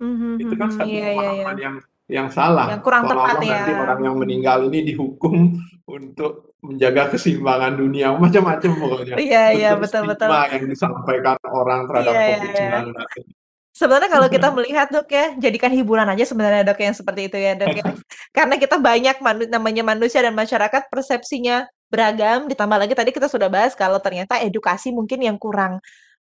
Mhm 0.01 0.41
itu 0.41 0.53
kan 0.57 0.69
mhm, 0.73 0.75
satu 0.81 0.89
iya 0.89 0.97
iya 0.97 1.11
iya. 1.13 1.21
pemahaman 1.21 1.57
yang 1.61 1.75
yang 2.11 2.27
Yang 2.27 2.29
salah, 2.35 2.65
kurang 2.83 3.03
tepat 3.07 3.39
seolah-olah 3.39 3.47
ya, 3.47 3.55
nanti 3.55 3.71
orang 3.71 3.99
yang 4.03 4.15
meninggal 4.19 4.57
ini 4.67 4.79
dihukum 4.83 5.35
untuk 5.97 6.51
menjaga 6.59 7.03
keseimbangan 7.15 7.73
dunia, 7.79 8.11
macam-macam 8.19 8.71
pokoknya. 8.75 9.15
Iya 9.15 9.43
iya, 9.55 9.69
betul 9.79 10.03
betul. 10.05 10.27
yang 10.27 10.67
disampaikan 10.67 11.39
orang 11.47 11.79
Iya 11.81 11.87
terhadap 11.87 12.13
iya 12.13 12.25
iya. 12.27 12.35
COVID-19 12.35 12.91
ini. 12.91 13.31
Sebenarnya 13.71 14.09
kalau 14.11 14.27
kita 14.27 14.47
melihat 14.59 14.87
Dok 14.91 15.07
ya, 15.07 15.25
jadikan 15.39 15.71
hiburan 15.71 16.05
aja 16.05 16.27
sebenarnya 16.27 16.67
Dok 16.67 16.79
yang 16.83 16.95
seperti 16.95 17.21
itu 17.31 17.37
ya 17.39 17.55
Dok 17.55 17.75
ya. 17.79 17.85
Karena 18.37 18.55
kita 18.59 18.75
banyak 18.77 19.17
manu 19.23 19.43
namanya 19.47 19.83
manusia 19.87 20.19
dan 20.21 20.35
masyarakat 20.35 20.91
persepsinya 20.91 21.65
beragam, 21.87 22.45
ditambah 22.51 22.77
lagi 22.77 22.93
tadi 22.93 23.15
kita 23.15 23.31
sudah 23.31 23.47
bahas 23.47 23.71
kalau 23.75 23.99
ternyata 24.03 24.39
edukasi 24.43 24.91
mungkin 24.91 25.23
yang 25.23 25.39
kurang 25.39 25.79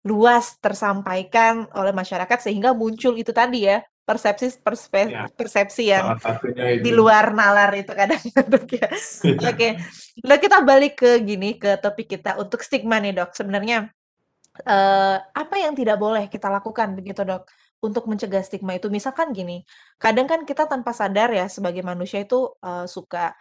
luas 0.08 0.56
tersampaikan 0.64 1.68
oleh 1.76 1.92
masyarakat 1.92 2.40
sehingga 2.40 2.72
muncul 2.78 3.16
itu 3.20 3.32
tadi 3.36 3.68
ya, 3.68 3.84
persepsi 4.08 4.60
perspe 4.64 5.12
Ya, 5.12 5.28
persepsi 5.38 5.92
yang 5.92 6.16
di 6.80 6.92
luar 6.96 7.32
nalar 7.36 7.72
itu 7.76 7.92
kadang 7.92 8.20
ya. 8.82 8.88
Oke, 9.52 9.76
nah 10.26 10.38
kita 10.40 10.64
balik 10.64 11.00
ke 11.02 11.12
gini, 11.24 11.58
ke 11.60 11.76
topik 11.84 12.08
kita 12.18 12.40
untuk 12.40 12.62
stigma 12.64 13.00
nih 13.04 13.14
Dok, 13.18 13.32
sebenarnya, 13.36 13.92
eee, 14.68 15.18
apa 15.36 15.56
yang 15.60 15.74
tidak 15.78 15.98
boleh 16.02 16.26
kita 16.32 16.48
lakukan 16.52 16.96
begitu 16.98 17.22
Dok, 17.28 17.44
untuk 17.86 18.06
mencegah 18.12 18.44
stigma 18.44 18.76
itu? 18.80 18.88
Misalkan 18.92 19.32
gini, 19.36 19.64
kadang 20.02 20.28
kan 20.32 20.44
kita 20.48 20.68
tanpa 20.72 20.92
sadar 20.96 21.30
ya 21.36 21.46
sebagai 21.52 21.84
manusia 21.86 22.24
itu, 22.24 22.52
eee, 22.64 22.86
suka, 22.90 23.36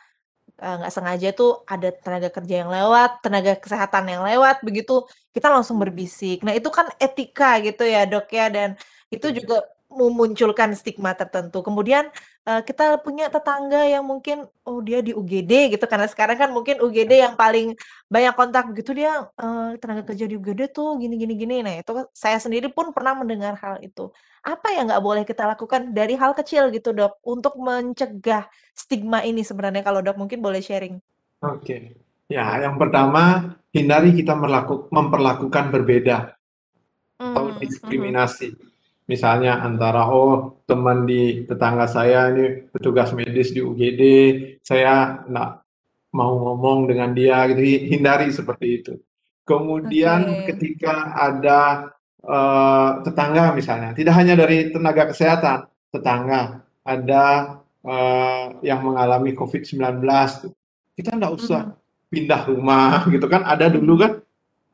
eee, 0.62 0.74
nggak 0.78 0.92
sengaja 0.96 1.28
tuh 1.38 1.50
ada 1.72 1.88
tenaga 2.04 2.28
kerja 2.36 2.54
yang 2.66 2.70
lewat, 2.76 3.10
tenaga 3.24 3.52
kesehatan 3.62 4.04
yang 4.12 4.22
lewat, 4.28 4.56
begitu 4.66 4.92
kita 5.34 5.48
langsung 5.54 5.76
berbisik. 5.82 6.42
Nah 6.46 6.54
itu 6.58 6.68
kan 6.78 6.86
etika 7.02 7.58
gitu 7.66 7.82
ya 7.86 8.04
Dok 8.10 8.26
ya, 8.38 8.46
dan 8.56 8.68
itu 9.14 9.26
juga 9.38 9.62
memunculkan 9.88 10.76
stigma 10.76 11.16
tertentu. 11.16 11.64
Kemudian, 11.64 12.12
eee, 12.44 12.60
kita 12.68 13.00
punya 13.00 13.32
tetangga 13.32 13.88
yang 13.88 14.04
mungkin, 14.04 14.44
oh 14.68 14.84
dia 14.84 15.00
di 15.00 15.16
UGD 15.16 15.72
gitu, 15.72 15.84
karena 15.88 16.04
sekarang 16.04 16.36
kan 16.36 16.50
mungkin 16.52 16.78
UGD 16.84 17.12
Ya. 17.16 17.32
yang 17.32 17.34
paling 17.40 17.72
banyak 18.12 18.34
kontak 18.36 18.68
begitu, 18.68 18.92
dia, 18.92 19.26
eee, 19.40 19.80
tenaga 19.80 20.04
kerja 20.12 20.28
di 20.28 20.36
UGD 20.36 20.68
tuh 20.70 21.00
gini 21.00 21.16
gini 21.16 21.34
gini. 21.40 21.56
Nah 21.64 21.80
itu 21.80 21.92
saya 22.12 22.36
sendiri 22.36 22.68
pun 22.68 22.92
pernah 22.92 23.16
mendengar 23.16 23.56
hal 23.58 23.80
itu. 23.80 24.12
Apa 24.44 24.76
yang 24.76 24.92
nggak 24.92 25.02
boleh 25.04 25.22
kita 25.24 25.48
lakukan 25.48 25.92
dari 25.96 26.14
hal 26.20 26.32
kecil 26.36 26.68
gitu 26.72 26.92
Dok, 26.92 27.24
untuk 27.24 27.56
mencegah 27.56 28.46
stigma 28.76 29.24
ini 29.24 29.40
sebenarnya 29.40 29.80
kalau 29.82 30.04
Dok 30.04 30.16
mungkin 30.20 30.44
boleh 30.44 30.60
sharing? 30.60 31.00
Oke, 31.40 31.94
ya 32.28 32.60
yang 32.60 32.76
pertama 32.76 33.56
hindari 33.72 34.10
kita 34.12 34.34
memperlakukan 34.90 35.64
berbeda 35.72 36.34
atau 37.18 37.50
Mmm, 37.50 37.58
mhm. 37.58 38.67
Misalnya 39.08 39.64
antara, 39.64 40.04
oh 40.12 40.60
teman 40.68 41.08
di 41.08 41.48
tetangga 41.48 41.88
saya 41.88 42.28
ini 42.28 42.68
petugas 42.68 43.08
medis 43.16 43.56
di 43.56 43.64
UGD, 43.64 44.02
saya 44.60 45.24
nggak 45.24 45.50
mau 46.12 46.32
ngomong 46.36 46.88
dengan 46.92 47.16
dia 47.16 47.48
gitu, 47.48 47.60
hi 47.64 47.74
hindari 47.96 48.28
seperti 48.28 48.66
itu. 48.84 48.92
Kemudian 49.48 50.44
Oke. 50.44 50.52
ketika 50.52 51.16
ada, 51.16 51.88
eee, 52.20 52.90
tetangga 53.08 53.56
misalnya, 53.56 53.96
tidak 53.96 54.14
hanya 54.20 54.34
dari 54.36 54.68
tenaga 54.72 55.08
kesehatan, 55.08 55.58
tetangga, 55.88 56.60
ada, 56.84 57.24
eee, 57.80 58.44
yang 58.68 58.84
mengalami 58.84 59.32
COVID-19 59.32 60.04
tuh, 60.44 60.52
kita 61.00 61.16
nggak 61.16 61.32
usah 61.32 61.62
Mhm. 61.72 61.74
pindah 62.12 62.42
rumah 62.44 62.92
gitu 63.14 63.24
kan, 63.24 63.40
ada 63.48 63.72
dulu 63.72 64.04
kan, 64.04 64.12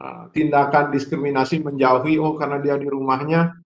eee, 0.02 0.22
tindakan 0.34 0.90
diskriminasi 0.90 1.62
menjauhi, 1.62 2.18
oh 2.18 2.34
karena 2.34 2.58
dia 2.58 2.74
di 2.78 2.90
rumahnya, 2.90 3.62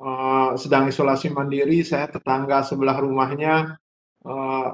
eee, 0.00 0.48
sedang 0.62 0.84
isolasi 0.90 1.28
mandiri, 1.34 1.82
saya 1.86 2.06
tetangga 2.10 2.62
sebelah 2.66 2.98
rumahnya, 3.02 3.76
eee, 4.26 4.68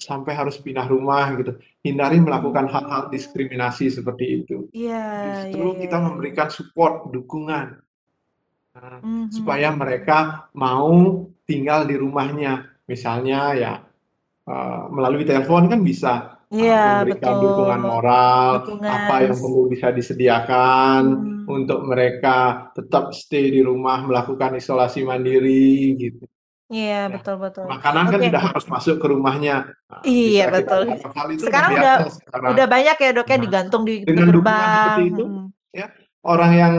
sampai 0.00 0.32
harus 0.36 0.56
pindah 0.60 0.86
rumah 0.90 1.32
gitu. 1.40 1.56
Hindari 1.86 2.18
melakukan 2.20 2.66
hal-hal 2.72 3.02
Oh. 3.04 3.10
diskriminasi 3.12 3.88
seperti 3.92 4.26
itu. 4.44 4.58
Iya, 4.72 4.94
ya 5.56 5.64
Justru 5.64 5.76
ya 5.76 5.82
kita 5.82 5.98
ya 6.00 6.08
ya. 6.10 6.14
memberikan 6.14 6.48
support, 6.52 7.10
dukungan. 7.14 7.80
Nah, 8.76 9.00
Mhm 9.02 9.24
supaya 9.30 9.70
mereka 9.74 10.48
mau 10.56 11.26
tinggal 11.48 11.86
di 11.90 11.96
rumahnya. 11.98 12.68
Misalnya 12.90 13.40
ya, 13.58 13.72
eee, 14.48 14.82
melalui 14.94 15.24
telepon 15.28 15.68
kan 15.72 15.80
bisa, 15.84 16.38
Iya 16.52 16.74
eee, 16.74 16.80
memberikan 16.84 17.36
dukungan 17.42 17.82
betul, 17.82 17.86
moral, 17.86 18.50
dukungan 18.52 18.82
apa 18.86 19.14
yang 19.26 19.36
perlu 19.42 19.68
bisa 19.72 19.90
disediakan 19.94 21.02
Mmm. 21.02 21.33
Untuk 21.46 21.78
mereka 21.84 22.68
tetap 22.72 23.12
stay 23.12 23.52
di 23.52 23.60
rumah 23.60 24.02
melakukan 24.04 24.56
isolasi 24.56 25.04
mandiri 25.04 25.94
gitu. 25.98 26.24
Iya, 26.72 27.06
Ya, 27.06 27.12
betul 27.12 27.36
betul. 27.38 27.66
makanan 27.68 28.04
kan 28.08 28.20
tidak 28.24 28.42
harus 28.50 28.64
masuk 28.66 28.96
ke 28.96 29.06
rumahnya, 29.12 29.54
eee, 30.04 30.32
Iya 30.32 30.44
betul. 30.48 30.80
Sekarang 31.38 31.70
udah 31.76 31.96
sekarang. 32.08 32.50
udah 32.56 32.66
banyak 32.66 32.96
ya 32.98 33.10
Dok 33.12 33.28
ya 33.28 33.36
Nah, 33.36 33.42
digantung 33.44 33.82
di 33.84 33.94
di 34.00 34.06
dengan 34.08 34.26
dukungan 34.32 34.48
gerbang, 34.48 34.72
seperti 34.74 35.02
itu 35.12 35.24
mhm. 35.28 35.44
ya, 35.76 35.86
orang 36.24 36.52
yang 36.56 36.74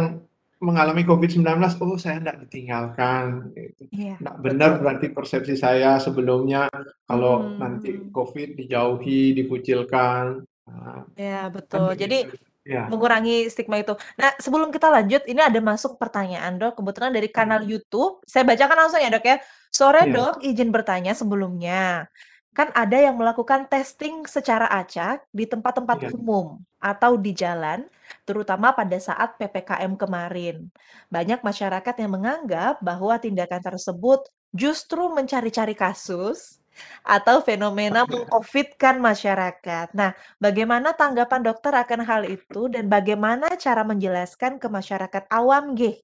mengalami 0.63 1.03
COVID-19, 1.05 1.45
oh 1.83 1.99
saya 1.99 2.17
nggak 2.23 2.37
ditinggalkan 2.47 3.23
gitu, 3.53 3.83
Iya, 3.93 4.15
nggak 4.17 4.35
benar 4.41 4.69
betul. 4.73 4.81
berarti 4.81 5.07
persepsi 5.13 5.53
saya 5.59 6.01
sebelumnya 6.01 6.65
kalau 7.05 7.53
Mhm 7.53 7.59
nanti. 7.61 7.91
COVID 8.09 8.49
dijauhi, 8.57 9.35
dikucilkan, 9.37 10.41
nah, 10.65 11.03
Iya 11.13 11.51
kan 11.51 11.51
betul, 11.53 11.87
jadi 11.99 12.17
begitu, 12.25 12.44
iya. 12.65 12.89
mengurangi 12.89 13.47
stigma 13.53 13.77
itu. 13.79 13.93
Nah 14.19 14.33
sebelum 14.41 14.73
kita 14.73 14.89
lanjut, 14.89 15.21
ini 15.29 15.41
ada 15.41 15.59
masuk 15.61 15.95
pertanyaan 16.01 16.57
Dok, 16.57 16.81
kebetulan 16.81 17.11
dari 17.13 17.29
kanal 17.31 17.61
Mhm. 17.63 17.69
YouTube, 17.69 18.13
saya 18.25 18.43
bacakan 18.43 18.77
langsung 18.85 19.01
ya 19.01 19.09
Dok 19.13 19.25
ya. 19.25 19.37
"Sore 19.71 20.09
Iya. 20.09 20.13
Dok, 20.15 20.35
izin 20.43 20.69
bertanya 20.73 21.13
sebelumnya, 21.13 22.09
kan 22.55 22.71
ada 22.73 22.97
yang 22.97 23.15
melakukan 23.19 23.67
testing 23.67 24.23
secara 24.25 24.65
acak 24.71 25.27
di 25.35 25.43
tempat-tempat 25.45 26.07
Iya. 26.07 26.09
umum 26.15 26.63
atau 26.79 27.19
di 27.19 27.35
jalan, 27.35 27.83
terutama 28.23 28.71
pada 28.71 28.95
saat 28.97 29.35
PPKM 29.37 29.93
kemarin. 29.99 30.71
Banyak 31.11 31.43
masyarakat 31.43 31.95
yang 31.99 32.11
menganggap 32.15 32.79
bahwa 32.79 33.19
tindakan 33.19 33.59
tersebut 33.61 34.25
justru 34.55 35.11
mencari-cari 35.11 35.75
kasus 35.75 36.63
atau 37.05 37.41
fenomena 37.41 38.03
meng-Covid-kan 38.05 38.97
masyarakat. 38.99 39.93
Nah, 39.93 40.11
bagaimana 40.41 40.95
tanggapan 40.95 41.41
dokter 41.45 41.73
akan 41.75 42.01
hal 42.05 42.23
itu 42.27 42.67
dan 42.71 42.87
bagaimana 42.89 43.53
cara 43.59 43.83
menjelaskan 43.85 44.57
ke 44.61 44.67
masyarakat 44.67 45.23
awam 45.29 45.75
gih?" 45.75 45.99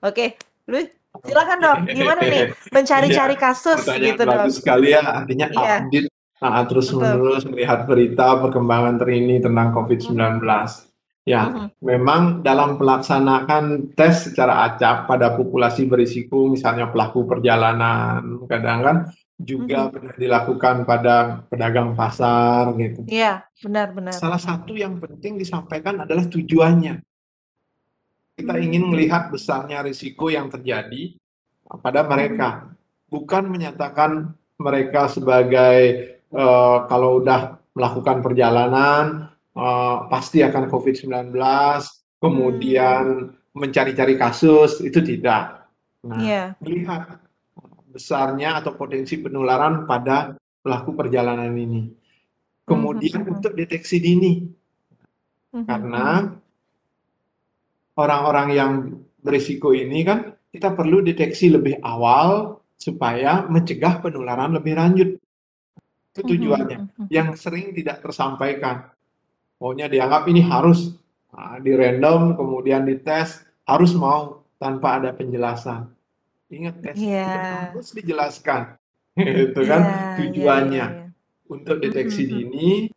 Oke, 0.00 0.40
lu 0.64 0.80
silakan 1.26 1.58
Dok, 1.60 1.78
gimana 1.92 2.22
nih 2.24 2.44
iya, 2.50 2.72
mencari-cari 2.72 3.36
kasus 3.36 3.84
pertanyaan 3.84 4.06
gitu 4.08 4.22
Dok? 4.24 4.32
bagus 4.32 4.54
sekali 4.62 4.88
ya, 4.96 5.02
artinya 5.04 5.46
Iya. 5.52 5.76
update 5.84 6.08
heeh, 6.40 6.62
Betul. 6.64 6.68
terus-menerus 6.72 7.44
melihat 7.44 7.84
berita 7.84 8.26
perkembangan 8.40 8.96
terkini 8.96 9.36
tentang 9.44 9.68
Mhm. 9.70 9.76
COVID-19. 9.76 10.88
Ya, 11.28 11.52
Mhm. 11.52 11.66
memang 11.84 12.22
dalam 12.40 12.80
melaksanakan 12.80 13.92
tes 13.92 14.24
secara 14.32 14.64
acak 14.72 15.04
pada 15.04 15.36
populasi 15.36 15.84
berisiko, 15.84 16.48
misalnya 16.48 16.88
pelaku 16.88 17.28
perjalanan, 17.28 18.24
kadang 18.48 18.80
kan 18.80 18.96
juga 19.40 19.88
Mhm. 19.88 19.92
pernah 19.96 20.14
dilakukan 20.20 20.76
pada 20.84 21.16
pedagang 21.48 21.96
pasar 21.96 22.76
gitu. 22.76 23.08
Iya, 23.08 23.44
benar 23.64 23.96
benar. 23.96 24.12
Salah 24.12 24.36
satu 24.40 24.76
yang 24.76 25.00
penting 25.00 25.40
disampaikan 25.40 26.04
adalah 26.04 26.28
tujuannya. 26.28 27.00
Kita 28.36 28.56
ingin 28.56 28.88
Mmm. 28.88 28.92
melihat 28.92 29.28
besarnya 29.28 29.84
risiko 29.84 30.28
yang 30.32 30.48
terjadi 30.48 31.16
pada 31.84 32.00
mereka, 32.04 32.72
bukan 33.08 33.48
menyatakan 33.52 34.32
mereka 34.56 35.08
sebagai, 35.08 35.78
eee, 36.24 36.76
kalau 36.88 37.20
udah 37.20 37.60
melakukan 37.76 38.20
perjalanan, 38.24 39.28
eee, 39.56 39.96
pasti 40.08 40.40
akan 40.44 40.68
COVID-19, 40.68 41.32
Mmm. 41.36 42.20
kemudian 42.20 43.04
mencari-cari 43.52 44.14
kasus, 44.16 44.80
itu 44.80 45.00
tidak. 45.04 45.68
Nah, 46.00 46.16
Iya. 46.16 46.42
melihat 46.64 47.20
besarnya 47.90 48.62
atau 48.62 48.78
potensi 48.78 49.18
penularan 49.18 49.84
pada 49.84 50.34
pelaku 50.62 50.90
perjalanan 50.94 51.50
ini. 51.52 51.82
Mhm 51.90 51.98
Kemudian 52.64 53.26
mhm. 53.26 53.32
untuk 53.34 53.52
deteksi 53.58 53.98
dini. 53.98 54.46
Mhm 55.50 55.58
mhm. 55.58 55.64
Karena 55.66 56.06
orang-orang 57.98 58.48
yang 58.54 58.72
berisiko 59.20 59.74
ini 59.74 60.06
kan 60.06 60.32
kita 60.48 60.72
perlu 60.72 61.02
deteksi 61.02 61.50
lebih 61.50 61.82
awal 61.82 62.62
supaya 62.78 63.44
mencegah 63.44 64.00
penularan 64.00 64.56
lebih 64.56 64.78
lanjut. 64.78 65.10
Itu 66.10 66.20
Mhm 66.24 66.30
tujuannya, 66.30 66.78
mhm 66.78 66.90
mhm. 66.94 67.06
yang 67.10 67.28
sering 67.34 67.74
tidak 67.74 68.02
tersampaikan. 68.02 68.90
Maunya 69.60 69.92
dianggap 69.92 70.24
ini 70.32 70.40
harus, 70.40 70.96
nah, 71.28 71.60
di-random 71.60 72.32
kemudian 72.32 72.88
dites, 72.88 73.44
harus 73.68 73.92
mau 73.92 74.40
tanpa 74.56 74.96
ada 74.96 75.12
penjelasan. 75.12 75.99
Ingat 76.50 76.74
tes 76.84 77.00
itu 77.26 77.38
Iya. 77.38 77.70
harus 77.70 77.86
dijelaskan, 77.94 78.60
gitu 79.38 79.60
Iya 79.62 79.70
kan 79.70 79.82
iya 80.36 80.52
iya 80.66 80.70
tujuannya. 80.70 80.86
iya. 80.90 81.04
Untuk 81.50 81.76
Mhm 81.82 81.90
deteksi 81.90 82.22
mhm. 82.22 82.30
dini 82.30 82.90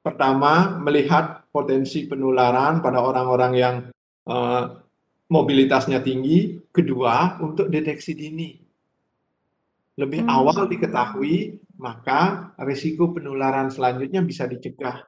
pertama 0.00 0.80
melihat 0.80 1.44
potensi 1.52 2.08
penularan 2.10 2.80
pada 2.84 2.98
orang-orang 3.04 3.52
yang, 3.64 3.76
eee, 4.26 4.62
mobilitasnya 5.30 6.00
tinggi, 6.08 6.58
kedua 6.76 7.38
untuk 7.46 7.66
deteksi 7.70 8.12
dini. 8.16 8.50
Lebih 10.00 10.24
awal 10.26 10.64
Mmm. 10.64 10.72
diketahui, 10.72 11.60
maka 11.86 12.20
risiko 12.68 13.12
penularan 13.14 13.68
selanjutnya 13.68 14.24
bisa 14.24 14.48
dicegah. 14.48 15.04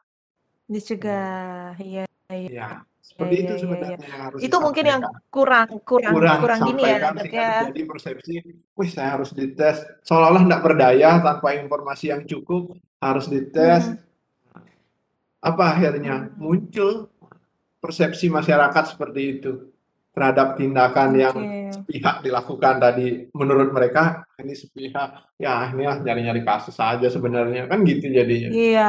Dicegah, 0.73 1.77
iya 1.87 2.05
Iya, 2.47 2.67
iya 2.71 2.85
seperti 3.03 3.35
iya 3.35 3.43
itu 3.43 3.53
iya. 3.53 3.61
sebenarnya 3.61 3.99
yang 3.99 4.23
harus 4.31 4.39
Itu 4.47 4.57
mungkin 4.63 4.85
yang 4.87 5.03
kurang 5.27 5.69
kurang 5.83 6.13
Kurang 6.15 6.39
kurang 6.39 6.61
gini 6.71 6.83
ya, 6.87 6.97
ya? 7.03 7.11
terjadi 7.19 7.83
persepsi, 7.91 8.35
"Wih, 8.79 8.91
saya 8.95 9.19
harus 9.19 9.35
dites," 9.35 9.83
seolah-olah 10.07 10.43
ndak 10.47 10.63
berdaya 10.63 11.19
tanpa 11.19 11.49
informasi 11.59 12.15
yang 12.15 12.23
cukup, 12.23 12.79
harus 13.03 13.27
dites. 13.27 13.91
Mhm. 13.91 13.99
Apa 15.43 15.75
akhirnya? 15.75 16.31
Mmm. 16.31 16.39
Muncul 16.39 17.11
persepsi 17.83 18.31
masyarakat 18.31 18.95
seperti 18.95 19.21
itu, 19.43 19.75
terhadap 20.15 20.55
tindakan 20.55 21.11
yang 21.19 21.35
Oke. 21.35 21.75
sepihak 21.75 22.23
dilakukan 22.23 22.79
tadi. 22.79 23.27
Menurut 23.35 23.75
mereka 23.75 24.23
ini 24.43 24.55
sepihak, 24.59 25.09
"Ya 25.41 25.71
inilah 25.73 25.97
nyari-nyari 26.05 26.43
kasus 26.49 26.77
aja 26.83 27.07
sebenarnya," 27.11 27.67
kan 27.71 27.79
gitu 27.87 28.07
jadinya. 28.11 28.51
Iya, 28.51 28.81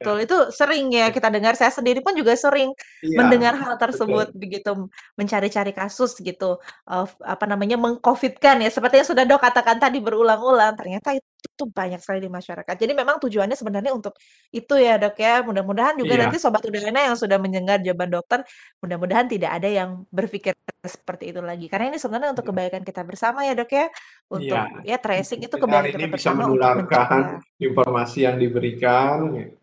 Ya. 0.00 0.04
betul. 0.04 0.16
Itu 0.24 0.34
sering 0.52 0.92
ya 0.92 1.08
Ya. 1.08 1.14
kita 1.14 1.28
dengar, 1.32 1.56
saya 1.56 1.72
sendiri 1.72 2.04
pun 2.04 2.12
juga 2.12 2.36
sering 2.36 2.68
Iya, 3.02 3.16
mendengar 3.18 3.54
hal 3.56 3.74
tersebut 3.80 4.26
betul. 4.34 4.40
begitu, 4.42 4.70
mencari-cari 5.16 5.72
kasus 5.72 6.12
gitu, 6.20 6.60
f 6.84 7.16
apa 7.24 7.44
namanya, 7.48 7.80
meng-COVID-kan 7.80 8.60
ya, 8.60 8.68
seperti 8.68 9.00
yang 9.00 9.08
sudah 9.08 9.24
Dok 9.24 9.40
katakan 9.40 9.80
tadi 9.80 9.98
berulang-ulang, 10.04 10.76
ternyata 10.76 11.16
itu 11.16 11.64
banyak 11.72 11.98
sekali 12.04 12.20
di 12.26 12.30
masyarakat. 12.30 12.74
Jadi 12.76 12.92
memang 12.92 13.16
tujuannya 13.22 13.56
sebenarnya 13.56 13.92
untuk 13.96 14.12
itu 14.52 14.74
ya, 14.76 15.00
Dok, 15.00 15.16
ya. 15.16 15.40
Mudah-mudahan 15.46 15.96
juga 15.96 16.14
nanti 16.20 16.36
Iya. 16.36 16.42
sobat 16.42 16.62
Udara 16.68 17.00
yang 17.08 17.16
sudah 17.16 17.38
mendengar 17.40 17.80
jawaban 17.80 18.10
dokter, 18.12 18.40
mudah-mudahan 18.84 19.26
tidak 19.32 19.50
ada 19.56 19.68
yang 19.72 19.90
berpikir 20.12 20.52
seperti 20.88 21.24
itu 21.30 21.40
lagi. 21.44 21.66
Karena 21.70 21.92
ini 21.94 21.98
sebenarnya 22.02 22.32
untuk 22.34 22.44
Iya. 22.48 22.50
kebaikan 22.52 22.82
kita 22.88 23.02
bersama 23.06 23.44
ya, 23.46 23.52
Dok, 23.54 23.70
ya. 23.70 23.86
Iya, 23.86 23.92
Untuk 24.32 24.58
ya 24.84 24.96
tracing 25.00 25.40
itu 25.44 25.56
kita 25.56 25.62
kebaikan 25.62 26.00
ini 26.00 26.08
kita 26.08 26.16
bisa 26.18 26.30
bersama 26.32 26.40
untuk 26.48 26.50
menularkan 26.58 27.24
mencegah. 27.24 27.62
informasi 27.62 28.18
yang 28.26 28.36
diberikan, 28.42 29.16
gitu. 29.36 29.54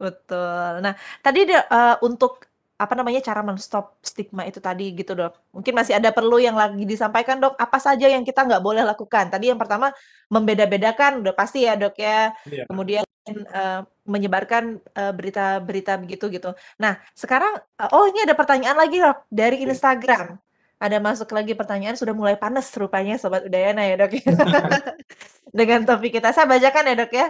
Betul. 0.00 0.80
Nah, 0.80 0.94
tadi 1.20 1.40
eee, 1.44 1.94
untuk 2.00 2.48
apa 2.80 2.96
namanya, 2.96 3.20
cara 3.20 3.44
men-stop 3.44 4.00
stigma 4.00 4.48
itu 4.48 4.56
tadi 4.56 4.96
gitu, 4.96 5.12
Dok. 5.12 5.52
Mungkin 5.52 5.72
masih 5.76 6.00
ada 6.00 6.08
perlu 6.16 6.40
yang 6.40 6.56
lagi 6.56 6.88
disampaikan, 6.88 7.36
Dok, 7.36 7.52
apa 7.60 7.76
saja 7.76 8.08
yang 8.08 8.24
kita 8.24 8.40
nggak 8.48 8.62
boleh 8.64 8.80
lakukan? 8.88 9.28
Tadi 9.28 9.52
yang 9.52 9.60
pertama 9.60 9.92
membeda-bedakan 10.32 11.20
udah 11.20 11.34
pasti 11.36 11.68
ya, 11.68 11.76
Dok, 11.76 11.92
ya. 12.00 12.32
Iya. 12.48 12.64
Kemudian, 12.64 13.04
eee, 13.28 13.80
menyebarkan, 14.08 14.80
eee, 14.80 15.12
berita-berita 15.12 15.92
begitu, 16.00 16.24
gitu. 16.32 16.50
Nah, 16.80 16.96
sekarang 17.12 17.60
eee, 17.76 17.90
oh 17.92 18.04
ini 18.08 18.24
ada 18.24 18.34
pertanyaan 18.38 18.78
lagi, 18.80 18.96
Dok, 19.02 19.28
dari 19.28 19.60
Oke. 19.64 19.72
Instagram. 19.76 20.40
Ada 20.80 20.96
masuk 20.96 21.28
lagi 21.36 21.52
pertanyaan 21.52 21.92
sudah 21.92 22.16
mulai 22.16 22.40
panas 22.40 22.72
rupanya 22.72 23.20
sobat 23.20 23.44
Udayana 23.44 23.84
ya, 23.84 24.00
Dok, 24.00 24.12
ya. 24.16 24.24
Dengan 25.58 25.84
topik 25.88 26.16
kita, 26.20 26.32
saya 26.32 26.48
bacakan 26.48 26.84
ya, 26.92 26.94
Dok, 27.04 27.12
ya. 27.12 27.28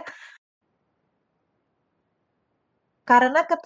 Karena 3.09 3.45
ket 3.49 3.62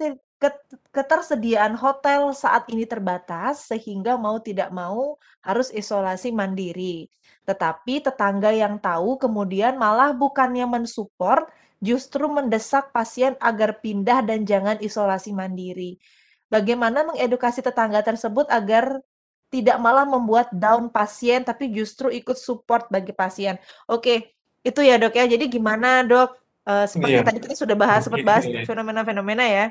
ketersediaan 0.93 1.75
hotel 1.79 2.35
saat 2.37 2.69
ini 2.69 2.85
terbatas, 2.85 3.71
sehingga 3.71 4.19
mau 4.21 4.37
tidak 4.43 4.69
mau 4.75 5.17
harus 5.41 5.73
isolasi 5.73 6.31
mandiri. 6.35 7.09
Tetapi 7.49 8.05
tetangga 8.05 8.53
yang 8.53 8.77
tahu 8.81 9.17
kemudian 9.21 9.77
malah 9.81 10.13
bukannya 10.13 10.65
men-support, 10.69 11.49
justru 11.85 12.25
mendesak 12.33 12.91
pasien 12.97 13.37
agar 13.39 13.79
pindah 13.85 14.25
dan 14.25 14.49
jangan 14.49 14.77
isolasi 14.81 15.31
mandiri. 15.37 16.01
Bagaimana 16.49 17.05
mengedukasi 17.09 17.61
tetangga 17.61 18.01
tersebut 18.05 18.47
agar 18.49 19.01
tidak 19.53 19.77
malah 19.79 20.03
membuat 20.09 20.51
down 20.51 20.91
pasien, 20.91 21.45
tapi 21.47 21.71
justru 21.71 22.11
ikut 22.11 22.35
support 22.41 22.91
bagi 22.91 23.13
pasien? 23.15 23.55
Oke, 23.87 24.35
itu 24.67 24.81
ya, 24.83 24.97
Dok, 24.99 25.15
ya. 25.15 25.25
Jadi 25.31 25.45
gimana, 25.47 26.03
Dok, 26.03 26.29
eee, 26.67 26.87
seperti 26.91 27.17
Iya, 27.17 27.27
tadi 27.27 27.39
kita 27.45 27.55
sudah 27.63 27.77
bahas 27.79 28.01
oke. 28.03 28.07
sempet 28.09 28.23
bahas 28.27 28.45
fenomena-fenomena 28.67 29.45
ya. 29.47 29.65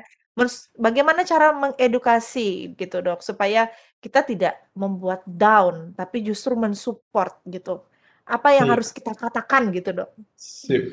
Bagaimana 0.74 1.22
cara 1.22 1.54
mengedukasi 1.54 2.74
gitu, 2.74 2.96
Dok, 3.04 3.20
supaya 3.22 3.70
kita 4.02 4.26
tidak 4.26 4.54
membuat 4.74 5.22
down, 5.28 5.94
tapi 5.94 6.24
justru 6.26 6.58
men-support 6.58 7.38
gitu. 7.46 7.84
Apa 8.26 8.56
yang 8.56 8.66
harus 8.72 8.88
Iya. 8.90 8.96
kita 8.98 9.12
katakan 9.14 9.70
gitu, 9.70 9.90
Dok? 9.94 10.10
Sip. 10.36 10.84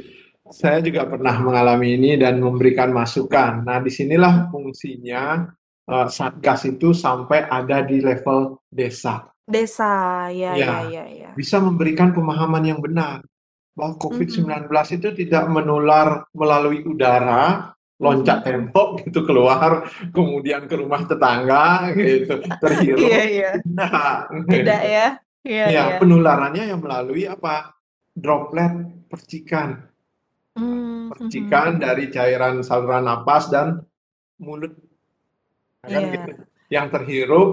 Saya 0.52 0.84
juga 0.84 1.08
pernah 1.08 1.40
mengalami 1.40 1.96
ini 1.96 2.20
dan 2.20 2.44
memberikan 2.44 2.92
masukan. 2.92 3.64
Nah, 3.64 3.80
di 3.80 3.88
sinilah 3.88 4.52
fungsinya, 4.52 5.48
eee, 5.88 6.08
satgas 6.12 6.68
itu 6.68 6.92
sampai 6.92 7.48
ada 7.48 7.80
di 7.82 8.04
level 8.04 8.60
desa. 8.68 9.32
Desa, 9.48 10.28
ya 10.32 10.56
ya 10.56 10.56
Iya, 10.56 10.76
ya 10.88 11.06
ya. 11.08 11.30
bisa 11.36 11.60
memberikan 11.60 12.12
pemahaman 12.12 12.64
yang 12.68 12.80
benar, 12.80 13.24
bahwa 13.76 13.96
Mhm. 13.96 14.00
COVID-19 14.00 14.68
itu 14.96 15.08
tidak 15.16 15.48
menular 15.52 16.24
melalui 16.32 16.84
udara, 16.84 17.72
loncat 18.00 18.42
tembok 18.48 19.04
gitu 19.06 19.22
keluar, 19.28 19.86
kemudian 20.12 20.66
ke 20.66 20.76
rumah 20.80 21.04
tetangga 21.06 21.92
gitu, 21.96 22.40
Iya 22.42 22.58
terhirup, 22.60 23.12
iya. 23.12 23.52
tidak, 23.62 24.18
Tidak 24.50 24.82
gitu. 24.82 24.96
ya? 24.96 25.08
Iya 25.42 25.66
Iya, 25.68 25.84
iya. 25.90 25.98
penularannya 26.00 26.64
yang 26.70 26.80
melalui 26.80 27.26
apa, 27.28 27.74
droplet 28.14 28.72
percikan. 29.10 29.91
Mhm. 30.58 31.12
Percikan 31.12 31.80
dari 31.80 32.12
cairan 32.12 32.60
saluran 32.64 33.08
napas 33.08 33.48
dan 33.48 33.80
mulut. 34.40 34.76
Nah, 35.84 35.90
kan 35.90 36.04
gitu. 36.12 36.32
Yang 36.72 36.88
terhirup 36.96 37.50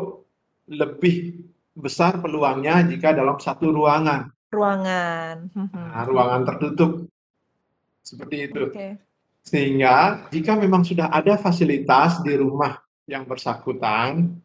lebih 0.68 1.16
besar 1.78 2.18
peluangnya 2.18 2.82
jika 2.86 3.14
dalam 3.14 3.38
satu 3.38 3.70
ruangan. 3.70 4.30
Ruangan, 4.50 5.36
Nah, 5.54 6.02
mhm 6.02 6.06
ruangan 6.08 6.42
tertutup. 6.54 6.92
Seperti 8.02 8.36
itu. 8.50 8.62
Oke. 8.72 8.88
Sehingga 9.44 10.26
jika 10.28 10.56
memang 10.58 10.82
sudah 10.84 11.08
ada 11.08 11.36
fasilitas 11.40 12.20
di 12.24 12.34
rumah 12.36 12.76
yang 13.08 13.24
bersangkutan, 13.24 14.36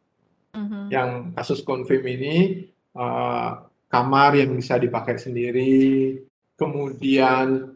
Mhm. 0.53 0.81
yang 0.93 1.09
kasus 1.33 1.65
confirm 1.65 2.03
ini, 2.07 2.69
eee, 2.93 3.49
kamar 3.89 4.31
yang 4.37 4.53
bisa 4.55 4.77
dipakai 4.79 5.17
sendiri, 5.19 6.17
kemudian, 6.55 7.72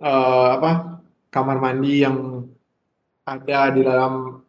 eee, 0.00 0.46
apa, 0.58 0.72
kamar 1.30 1.58
mandi 1.58 2.06
yang 2.06 2.46
ada 3.26 3.60
di 3.74 3.82
dalam 3.84 4.40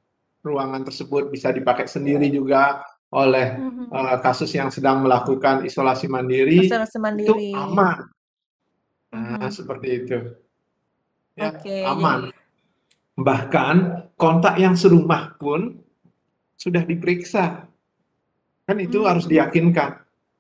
ruangan 0.46 0.84
tersebut 0.88 1.30
bisa 1.34 1.52
dipakai 1.52 1.86
sendiri 1.90 2.30
juga 2.32 2.82
oleh, 3.12 3.58
Mhm. 3.60 3.90
eee, 3.92 4.16
kasus 4.24 4.52
yang 4.56 4.70
sedang 4.70 5.02
melakukan 5.06 5.66
isolasi 5.66 6.08
mandiri, 6.08 6.70
Isolasi 6.70 6.98
itu 6.98 7.04
mandiri. 7.04 7.52
aman. 7.58 8.00
Nah, 9.14 9.38
Mhm. 9.42 9.52
seperti 9.52 9.88
itu. 10.06 10.18
Ya, 11.40 11.56
Oke, 11.56 11.76
aman. 11.88 12.30
jadi 12.30 12.38
Bahkan 13.20 13.76
kontak 14.16 14.56
yang 14.58 14.76
serumah 14.80 15.36
pun 15.38 15.76
sudah 16.56 16.84
diperiksa. 16.88 17.68
Kan 18.68 18.78
itu 18.80 19.04
harus 19.06 19.26
Mmm. 19.28 19.34
diyakinkan. 19.34 19.92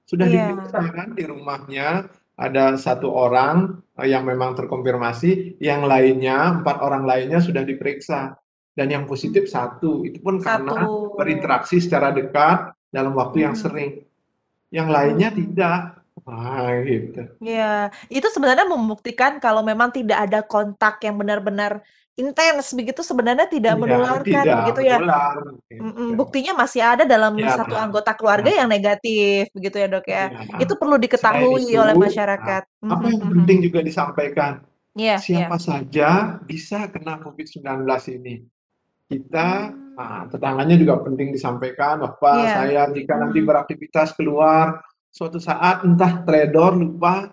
Sudah 0.07 0.27
Iya. 0.29 0.53
diperiksa 0.53 0.79
kan 0.95 1.09
di 1.17 1.23
rumahnya 1.27 2.07
ada 2.39 2.79
1 2.79 3.11
orang, 3.11 3.83
eee, 3.99 4.15
yang 4.15 4.23
memang 4.23 4.55
terkonfirmasi, 4.55 5.59
yang 5.59 5.83
lainnya, 5.83 6.63
4 6.63 6.77
orang 6.79 7.03
lainnya 7.03 7.43
sudah 7.43 7.67
diperiksa. 7.67 8.39
Dan 8.71 8.87
yang 8.95 9.03
positif. 9.03 9.51
1, 9.51 10.07
itu 10.07 10.23
pun 10.23 10.39
1. 10.39 10.47
karena 10.47 10.87
berinteraksi 11.19 11.83
secara 11.83 12.15
dekat 12.15 12.71
dalam 12.87 13.11
waktu 13.19 13.43
yang 13.43 13.55
Mhm. 13.59 13.61
sering. 13.61 13.91
Yang 14.71 14.87
lainnya 14.87 15.29
tidak. 15.35 15.81
Nah, 16.29 16.71
gitu. 16.85 17.21
Iya, 17.41 17.89
itu 18.11 18.27
sebenarnya 18.31 18.67
membuktikan 18.69 19.39
kalau 19.43 19.65
memang 19.65 19.89
tidak 19.91 20.29
ada 20.29 20.39
kontak 20.45 21.01
yang 21.03 21.17
benar-benar 21.19 21.81
intens 22.19 22.75
begitu, 22.75 22.99
sebenarnya 23.01 23.47
tidak 23.47 23.73
Iya, 23.75 23.81
menularkan 23.81 24.43
tidak 24.43 24.55
begitu 24.67 24.81
ya? 24.83 24.97
menular, 24.99 25.35
Mhm, 25.79 25.95
gitu. 25.95 26.13
buktinya 26.19 26.53
masih 26.59 26.81
ada 26.83 27.03
dalam 27.07 27.33
Iya, 27.39 27.55
1 27.55 27.75
anggota 27.79 28.11
keluarga 28.19 28.49
nah. 28.51 28.57
yang 28.63 28.69
negatif 28.69 29.47
begitu 29.55 29.75
ya, 29.79 29.87
Dok, 29.87 30.05
ya? 30.05 30.25
Iya, 30.27 30.59
Itu 30.63 30.73
perlu 30.75 30.95
diketahui 30.99 31.63
itu, 31.71 31.79
oleh 31.79 31.95
nah, 31.95 32.03
masyarakat. 32.05 32.63
apa 32.67 33.07
Mhm 33.07 33.11
yang 33.15 33.31
penting 33.41 33.57
juga 33.63 33.79
disampaikan? 33.79 34.53
Iya 34.97 35.15
siapa 35.21 35.55
iya. 35.55 35.63
saja 35.63 36.09
bisa 36.43 36.89
kena 36.91 37.21
COVID-19 37.23 37.63
ini. 38.11 38.43
Kita 39.09 39.71
Mmm. 39.71 39.95
nah, 39.95 40.23
tetangganya 40.31 40.75
juga 40.79 40.99
penting 41.03 41.31
disampaikan 41.31 41.99
bahwa 42.03 42.33
Iya, 42.43 42.53
saya 42.55 42.81
jika 42.91 43.13
nanti 43.19 43.39
mhm. 43.41 43.47
beraktivitas 43.47 44.09
keluar, 44.17 44.79
suatu 45.09 45.39
saat 45.41 45.83
entah 45.87 46.21
teledor, 46.27 46.75
lupa 46.77 47.31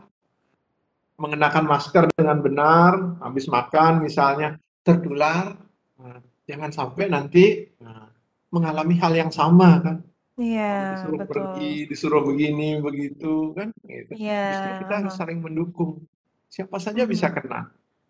mengenakan 1.16 1.64
masker 1.64 2.12
dengan 2.12 2.38
benar, 2.44 2.92
habis 3.24 3.48
makan 3.48 4.04
misalnya, 4.04 4.60
tertular, 4.86 5.58
nah, 5.98 6.22
jangan 6.46 6.70
sampai 6.70 7.10
nanti, 7.10 7.74
nah, 7.82 8.06
mengalami 8.54 8.94
hal 9.02 9.12
yang 9.18 9.34
sama 9.34 9.82
kan. 9.82 9.96
Iya, 10.38 10.94
disuruh 10.94 11.18
betul. 11.18 11.30
pergi, 11.32 11.70
disuruh 11.90 12.22
begini, 12.22 12.78
begitu, 12.78 13.50
kan 13.56 13.72
gitu. 13.82 14.12
Iya, 14.14 14.54
Justru 14.54 14.70
kita 14.86 14.94
harus 15.02 15.14
saling 15.18 15.42
mendukung. 15.42 16.06
Siapa 16.46 16.78
saja 16.78 17.02
bisa 17.08 17.32
Mhm. 17.32 17.34
kena. 17.34 17.60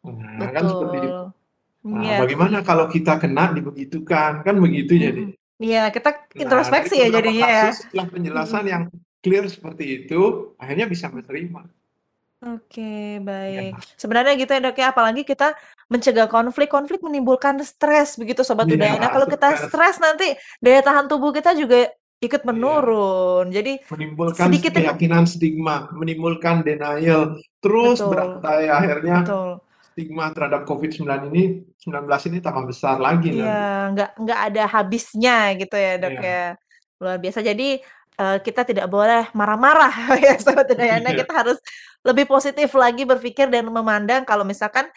Nah, 0.04 0.50
kan 0.52 0.64
seperti 0.68 0.96
itu. 1.08 1.24
Nah, 1.86 2.02
Iya. 2.02 2.16
bagaimana 2.20 2.58
kalau 2.66 2.90
kita 2.90 3.16
kena 3.22 3.54
dibegitukan, 3.54 4.42
kan 4.42 4.54
begitu 4.60 4.98
Mhm. 4.98 5.02
jadinya. 5.02 5.34
Iya, 5.56 5.82
kita 5.88 6.10
Nah, 6.12 6.42
introspeksi 6.44 7.00
ya 7.00 7.08
jadinya 7.08 7.48
ya. 7.48 7.64
setelah 7.72 8.06
penjelasan 8.12 8.64
Mhm. 8.66 8.72
yang 8.74 8.82
clear 9.24 9.44
seperti 9.48 9.84
itu, 10.04 10.52
akhirnya 10.60 10.84
bisa 10.90 11.08
menerima. 11.08 11.62
Oke, 12.44 13.16
baik. 13.24 13.72
Iya. 13.80 13.96
Sebenarnya 13.96 14.36
gitu 14.36 14.52
ya, 14.52 14.60
Dok, 14.60 14.76
ya, 14.76 14.86
apalagi 14.92 15.24
kita 15.24 15.56
mencegah 15.88 16.28
konflik, 16.28 16.68
konflik 16.68 17.00
menimbulkan 17.00 17.56
stres 17.64 18.20
begitu 18.20 18.44
Sobat 18.44 18.68
Iya, 18.68 18.76
Udayana. 18.76 19.08
Kalau 19.08 19.24
kita 19.24 19.48
stres. 19.56 19.72
stres 19.72 19.96
nanti 20.04 20.36
daya 20.60 20.84
tahan 20.84 21.08
tubuh 21.08 21.32
kita 21.32 21.56
juga 21.56 21.88
ikut 22.20 22.44
Iya. 22.44 22.48
menurun. 22.52 23.48
Jadi 23.48 23.80
Menimbulkan 23.88 24.52
sedikit 24.52 24.76
keyakinan 24.76 25.24
stigma, 25.24 25.88
menimbulkan 25.96 26.60
denial, 26.60 27.40
terus 27.64 28.04
Betul. 28.04 28.10
berantai, 28.12 28.64
akhirnya 28.68 29.16
Betul. 29.24 29.50
stigma 29.96 30.24
terhadap 30.36 30.68
COVID-19 30.68 31.32
ini 31.32 31.64
19 31.80 32.20
ini 32.28 32.44
tambah 32.44 32.68
besar 32.68 33.00
lagi 33.00 33.32
Iya, 33.32 33.48
nanti. 33.48 33.92
nggak 33.96 34.10
nggak 34.20 34.40
ada 34.52 34.62
habisnya 34.68 35.36
gitu 35.56 35.76
ya, 35.80 35.92
Dok, 35.96 36.12
Iya. 36.20 36.20
ya. 36.20 36.44
Luar 37.00 37.16
biasa. 37.16 37.40
Jadi, 37.40 37.80
eee, 38.20 38.38
kita 38.44 38.62
tidak 38.68 38.86
boleh 38.90 39.28
marah-marah 39.36 39.92
ya 40.24 40.34
Sobat 40.40 40.68
Udayana, 40.72 41.12
Iya. 41.12 41.22
kita 41.24 41.32
harus 41.32 41.58
lebih 42.06 42.26
positif 42.30 42.72
lagi 42.76 43.04
berpikir 43.08 43.48
dan 43.52 43.68
memandang 43.70 44.22
kalau 44.28 44.44
misalkan 44.46 44.88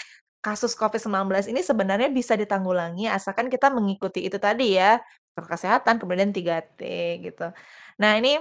kasus 0.44 0.72
COVID-19 0.80 1.52
ini 1.52 1.60
sebenarnya 1.66 2.08
bisa 2.14 2.34
ditanggulangi 2.40 3.12
asalkan 3.12 3.52
kita 3.52 3.68
mengikuti 3.74 4.24
itu 4.28 4.40
tadi 4.40 4.80
ya, 4.80 5.00
kesehatan, 5.36 6.00
kemudian 6.04 6.32
3T 6.36 6.82
gitu. 7.24 7.48
Nah 8.00 8.12
ini, 8.20 8.40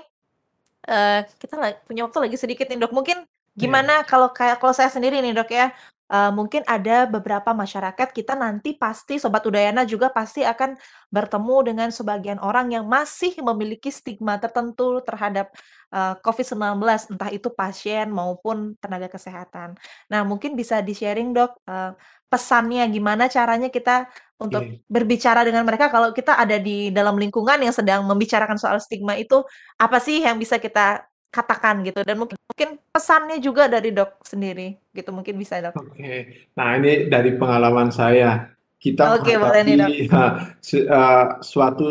eee, 0.89 1.21
kita 1.41 1.55
punya 1.89 2.03
waktu 2.09 2.19
lagi 2.31 2.37
sedikit 2.41 2.67
nih, 2.71 2.79
Dok. 2.83 2.93
Mungkin 2.97 3.19
Iya. 3.25 3.61
gimana 3.67 3.95
kalau 4.07 4.31
kayak 4.35 4.63
kalau 4.63 4.75
saya 4.77 4.91
sendiri 4.93 5.19
nih, 5.25 5.35
Dok, 5.37 5.51
ya, 5.51 5.71
eee, 6.13 6.31
mungkin 6.35 6.63
ada 6.69 7.07
beberapa 7.09 7.53
masyarakat 7.57 8.09
kita 8.17 8.35
nanti 8.37 8.75
pasti 8.77 9.17
Sobat 9.21 9.45
Udayana 9.49 9.85
juga 9.89 10.09
pasti 10.13 10.43
akan 10.45 10.77
bertemu 11.13 11.57
dengan 11.73 11.89
sebagian 11.95 12.41
orang 12.43 12.73
yang 12.75 12.85
masih 12.89 13.37
memiliki 13.45 13.89
stigma 13.93 14.37
tertentu 14.43 15.01
terhadap, 15.05 15.53
eee, 15.95 16.15
COVID-19, 16.25 17.09
entah 17.13 17.31
itu 17.33 17.49
pasien 17.55 18.09
maupun 18.13 18.77
tenaga 18.83 19.09
kesehatan. 19.13 19.77
Nah, 20.13 20.23
mungkin 20.27 20.57
bisa 20.59 20.81
di-sharing, 20.85 21.33
Dok, 21.37 21.53
eee, 21.69 21.93
pesannya 22.29 22.85
gimana 22.93 23.25
caranya 23.33 23.69
kita 23.73 24.05
untuk 24.41 24.69
Oke. 24.69 24.85
berbicara 24.89 25.43
dengan 25.45 25.65
mereka 25.65 25.89
kalau 25.93 26.13
kita 26.13 26.37
ada 26.37 26.57
di 26.61 26.93
dalam 26.93 27.17
lingkungan 27.17 27.57
yang 27.61 27.73
sedang 27.75 28.05
membicarakan 28.05 28.57
soal 28.61 28.79
stigma 28.81 29.17
itu, 29.17 29.43
apa 29.81 29.99
sih 30.01 30.21
yang 30.25 30.37
bisa 30.41 30.57
kita 30.61 31.05
katakan 31.29 31.85
gitu 31.85 32.01
dan 32.03 32.17
mungkin 32.17 32.37
mungkin 32.49 32.81
pesannya 32.91 33.39
juga 33.39 33.69
dari 33.71 33.95
Dok 33.95 34.25
sendiri 34.27 34.75
gitu, 34.97 35.15
mungkin 35.15 35.39
bisa, 35.39 35.61
Dok. 35.63 35.77
Oke. 35.79 36.49
Nah, 36.59 36.75
ini 36.81 37.07
dari 37.07 37.37
pengalaman 37.39 37.93
saya. 37.95 38.51
Kita 38.79 39.19
boleh 39.23 39.63
nih, 39.63 39.75
menghadapi, 39.79 40.05
Dok. 40.09 40.15
eee, 40.15 40.31
se 40.59 40.79
eee, 40.83 41.25
suatu 41.43 41.87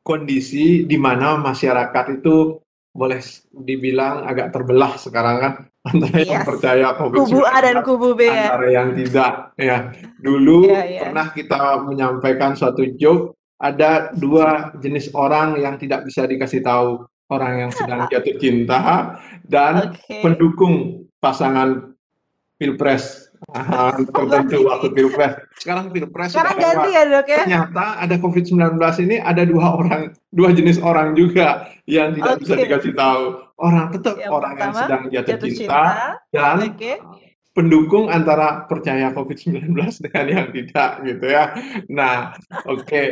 kondisi 0.00 0.84
di 0.88 0.96
mana 0.96 1.36
masyarakat 1.36 2.04
itu 2.20 2.56
boleh 2.90 3.20
dibilang 3.52 4.24
agak 4.26 4.50
terbelah 4.50 4.96
sekarang 4.98 5.36
kan, 5.38 5.52
antara 5.90 6.18
yang 6.24 6.42
Yes. 6.42 6.48
percaya 6.48 6.86
Kubu 6.96 7.40
A 7.46 7.60
COVID-19, 7.60 7.62
dan 7.62 7.76
kubu 7.86 8.08
B 8.16 8.20
ya. 8.26 8.32
antara 8.50 8.66
yang 8.72 8.88
tidak, 8.96 9.32
ya. 9.56 9.78
Dulu 10.18 10.58
iya. 10.72 11.00
pernah 11.04 11.26
kita 11.32 11.60
menyampaikan 11.84 12.52
suatu 12.56 12.82
joke, 12.96 13.36
ada 13.60 14.10
2 14.16 14.72
jenis 14.80 15.12
orang 15.12 15.60
yang 15.60 15.76
tidak 15.76 16.08
bisa 16.08 16.24
dikasih 16.24 16.64
tahu, 16.64 17.04
orang 17.30 17.52
yang 17.66 17.70
sedang 17.72 18.04
jatuh 18.12 18.36
cinta 18.36 19.16
dan 19.46 19.94
Oke. 19.94 20.20
pendukung 20.20 21.06
pasangan 21.22 21.94
pilpres, 22.60 23.32
tertentu 24.12 24.68
waktu 24.68 24.88
pilpres. 24.92 25.32
Sekarang 25.56 25.88
pilpres 25.88 26.28
Sekarang 26.36 26.56
ganti 26.60 26.90
ya, 26.92 27.02
Dok, 27.08 27.26
ya? 27.28 27.38
ternyata 27.44 27.84
ada 27.96 28.14
COVID-19 28.20 28.76
ini 29.08 29.16
ada 29.16 29.42
2 29.48 29.56
orang, 29.56 30.02
2 30.32 30.58
jenis 30.58 30.76
orang 30.84 31.16
juga 31.16 31.72
yang 31.88 32.12
tidak 32.12 32.36
bisa 32.44 32.54
Oke. 32.56 32.62
dikasih 32.68 32.92
tahu. 32.92 33.24
Orang 33.60 33.86
tetap 33.92 34.16
Yang 34.16 34.32
orang 34.32 34.54
yang 34.56 34.72
pertama, 34.72 34.80
sedang 34.84 35.02
jatuh 35.08 35.30
jatuh 35.36 35.48
cinta 35.52 35.56
cinta, 35.56 35.82
dan, 36.32 36.56
eee, 36.80 36.96
pendukung 37.52 38.06
antara 38.08 38.64
percaya 38.64 39.12
COVID-19 39.12 39.76
dengan 40.08 40.26
yang 40.28 40.48
tidak 40.54 40.90
gitu 41.04 41.26
ya. 41.28 41.44
Nah, 41.92 42.32
oke, 42.64 43.02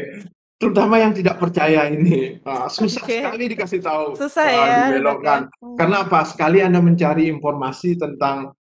terutama 0.59 0.99
yang 0.99 1.15
tidak 1.15 1.39
percaya 1.39 1.87
ini, 1.91 2.43
eee, 2.43 2.67
susah 2.71 3.07
Oke. 3.07 3.19
sekali 3.23 3.45
dikasih 3.55 3.81
tahu, 3.83 4.07
Susah 4.19 4.47
eee, 4.47 4.53
ya, 4.53 4.67
Dok, 4.67 4.71
ya? 4.75 4.75
dibelokkan. 4.91 5.41
Karena 5.79 5.97
apa, 6.07 6.21
sekali 6.27 6.59
Anda 6.63 6.81
mencari 6.83 7.31
informasi 7.31 7.95
tentang 7.99 8.53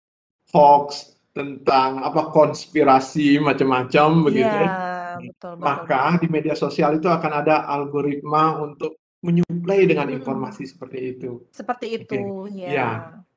hoaks, 0.54 1.18
tentang 1.34 2.02
apa, 2.06 2.30
konspirasi 2.34 3.38
macam-macam 3.41 4.10
Iya, 4.26 4.26
begitu 4.30 4.56
ya, 4.62 4.70
betul 4.70 5.22
betul 5.28 5.54
betul. 5.58 5.66
maka 5.66 6.02
di 6.22 6.28
media 6.30 6.56
sosial 6.58 6.91
itu 7.02 7.10
akan 7.10 7.32
ada 7.45 7.66
algoritma 7.66 8.62
untuk 8.62 9.02
menyuplai 9.26 9.89
dengan 9.89 10.08
Mhm. 10.14 10.18
informasi 10.22 10.64
seperti 10.70 11.00
itu. 11.18 11.41
Seperti 11.52 11.86
itu, 11.98 12.14
Oke. 12.14 12.54
iya. 12.54 12.70
Iya, 12.70 12.89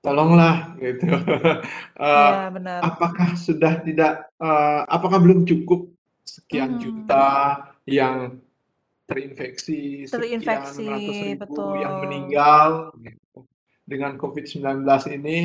tolonglah 0.05 0.57
gitu. 0.77 1.05
Eee, 2.01 2.33
Iya, 2.33 2.53
benar. 2.53 2.81
apakah 2.85 3.29
sudah 3.41 3.73
tidak 3.85 4.29
eee, 4.41 4.81
apakah 4.89 5.19
belum 5.25 5.49
cukup 5.49 5.89
sekian 6.25 6.77
Mhm. 6.77 6.83
juta 6.85 7.27
yang 7.89 8.39
terinfeksi, 9.11 10.07
sekian 10.07 10.39
Terinfeksi, 10.39 10.87
ratus 10.87 11.19
ribu 11.19 11.75
yang 11.83 11.95
betul. 11.99 12.03
meninggal 12.07 12.69
gitu, 13.03 13.39
dengan 13.83 14.15
COVID-19 14.15 14.87
ini, 15.19 15.39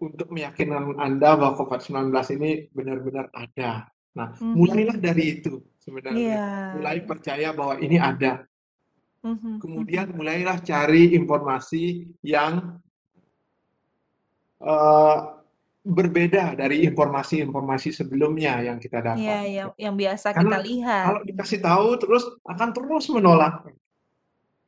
untuk 0.00 0.28
meyakinkan 0.28 1.00
Anda 1.00 1.36
bahwa 1.40 1.56
COVID-19 1.56 2.12
ini 2.36 2.50
benar-benar 2.76 3.32
ada. 3.32 3.88
Nah, 4.16 4.36
mulailah 4.40 5.00
Mhm. 5.00 5.04
dari 5.04 5.24
itu 5.40 5.64
sebenarnya, 5.80 6.20
Iya 6.20 6.48
mulai 6.76 6.98
percaya 7.08 7.48
bahwa 7.56 7.80
ini 7.80 7.96
ada. 7.96 8.44
Mhm 9.24 9.36
mhm. 9.36 9.54
Kemudian 9.60 10.06
mulailah 10.16 10.60
cari 10.64 11.12
informasi 11.16 12.08
yang 12.24 12.80
eee, 14.60 15.16
berbeda 15.90 16.54
dari 16.54 16.86
informasi-informasi 16.86 17.90
sebelumnya 17.90 18.62
yang 18.62 18.78
kita 18.78 19.02
Iya, 19.02 19.10
dapat. 19.10 19.42
yang 19.50 19.70
yang 19.76 19.94
biasa 19.98 20.26
kita 20.30 20.38
Karena 20.38 20.56
lihat, 20.62 21.04
kalau 21.10 21.20
dikasih 21.26 21.58
tahu 21.60 21.88
terus 21.98 22.24
akan 22.46 22.68
terus 22.70 23.04
menolak. 23.10 23.54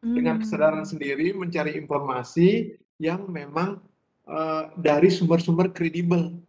Dengan 0.02 0.42
kesadaran 0.42 0.82
Mmm. 0.82 0.90
sendiri 0.98 1.30
mencari 1.30 1.78
informasi 1.78 2.74
yang 2.98 3.22
memang, 3.30 3.78
eee, 4.26 4.62
dari 4.76 5.08
sumber-sumber 5.08 5.70
kredibel. 5.70 6.42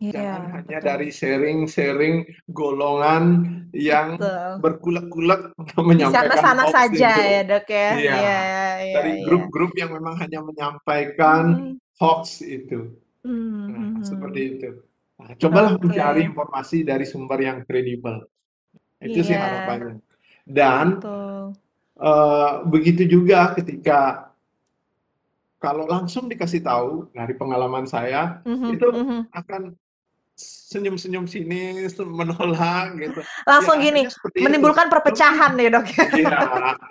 Iya, 0.00 0.12
Jangan 0.16 0.44
hanya 0.52 0.78
betul. 0.80 0.88
dari 0.88 1.08
sharing-sharing 1.12 2.16
golongan 2.52 3.24
yang 3.72 4.16
Betul. 4.20 4.52
berkulak-kulak 4.64 5.40
menyampaikan 5.80 6.28
sana-sana 6.40 6.64
saja 6.72 7.08
ya, 7.20 7.40
itu. 7.40 7.48
Dok, 7.52 7.66
ya? 7.68 7.88
Iya 7.88 7.96
Iya, 7.98 8.16
iya 8.20 8.94
dari 9.00 9.12
iya. 9.16 9.24
grup-grup 9.24 9.72
yang 9.80 9.90
memang 9.96 10.14
hanya 10.20 10.40
menyampaikan 10.44 11.42
Mhm. 11.56 11.72
hoaks 12.00 12.40
itu. 12.44 12.96
Mmm, 13.24 13.68
Nah, 13.70 14.00
seperti 14.00 14.40
mhm. 14.40 14.52
itu. 14.56 14.68
Nah, 15.20 15.30
cobalah 15.36 15.72
mencari 15.76 16.20
Oke. 16.24 16.28
informasi 16.32 16.78
dari 16.82 17.04
sumber 17.04 17.38
yang 17.44 17.58
kredibel. 17.68 18.24
Itu 19.00 19.20
sih 19.20 19.36
Iya. 19.36 19.44
harapannya. 19.44 20.00
Dan, 20.48 20.86
Betul. 20.98 21.40
eee, 22.00 22.50
begitu 22.72 23.02
juga 23.04 23.52
ketika 23.52 24.32
kalau 25.60 25.84
langsung 25.84 26.24
dikasih 26.32 26.64
tahu, 26.64 27.12
dari 27.12 27.36
pengalaman 27.36 27.84
saya, 27.84 28.40
Mhm 28.48 28.72
itu 28.72 28.86
mhm. 28.88 29.20
akan 29.36 29.62
senyum-senyum 30.40 31.28
sinis, 31.28 31.92
menolak 32.00 32.96
gitu. 32.96 33.20
Ya 33.20 33.44
Langsung 33.44 33.76
gini, 33.76 34.08
seperti 34.08 34.38
itu. 34.40 34.46
menimbulkan 34.48 34.88
Cobalah 34.88 34.96
perpecahan 34.96 35.52
nih, 35.60 35.68
Dok, 35.68 35.86
ya? 35.92 36.04
iya, 36.16 36.38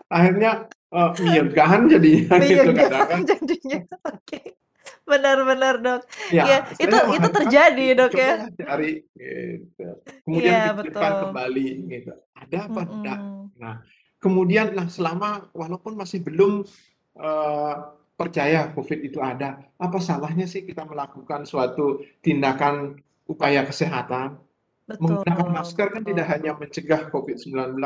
akhirnya, 0.10 0.52
eee, 0.94 1.10
miyegahan 1.26 1.82
jadinya 1.90 2.38
gitu 2.46 2.70
kadang 2.78 3.06
Miyegahan 3.10 3.10
kan. 3.10 3.22
jadinya, 3.26 3.80
oke. 4.06 4.40
Benar 4.40 4.69
benar, 5.10 5.76
Dok. 5.82 6.02
Iya, 6.32 6.44
Ya, 6.46 6.58
itu 6.76 6.76
saya 6.76 6.86
itu 6.86 6.98
mengharapkan 7.10 7.32
terjadi, 7.42 7.86
Dok, 7.98 8.12
ya? 8.14 8.34
cari 8.66 8.94
gitu. 9.18 9.88
Iya, 9.88 9.92
Kemudian 10.26 10.58
pikirkan 10.60 11.12
betul. 11.12 11.22
kembali 11.30 11.68
gitu, 11.90 12.12
ada 12.36 12.58
apa 12.70 12.82
enggak. 12.86 13.20
Mhm. 13.20 13.46
Nah, 13.60 13.76
kemudian 14.20 14.68
nah 14.76 14.88
selama 14.88 15.30
walaupun 15.54 15.94
masih 15.98 16.20
belum, 16.22 16.64
eee 17.18 17.74
percaya 18.20 18.68
COVID 18.76 19.00
itu 19.00 19.24
ada. 19.24 19.64
Apa 19.80 20.04
salahnya 20.04 20.44
sih 20.44 20.68
kita 20.68 20.84
melakukan 20.84 21.48
suatu 21.48 22.04
tindakan 22.20 23.00
upaya 23.24 23.64
kesehatan? 23.64 24.36
Betul 24.84 25.24
Menggunakan 25.24 25.48
masker 25.54 25.88
kan 25.94 26.04
tidak 26.04 26.28
hanya 26.34 26.52
mencegah 26.58 27.08
COVID-19 27.14 27.78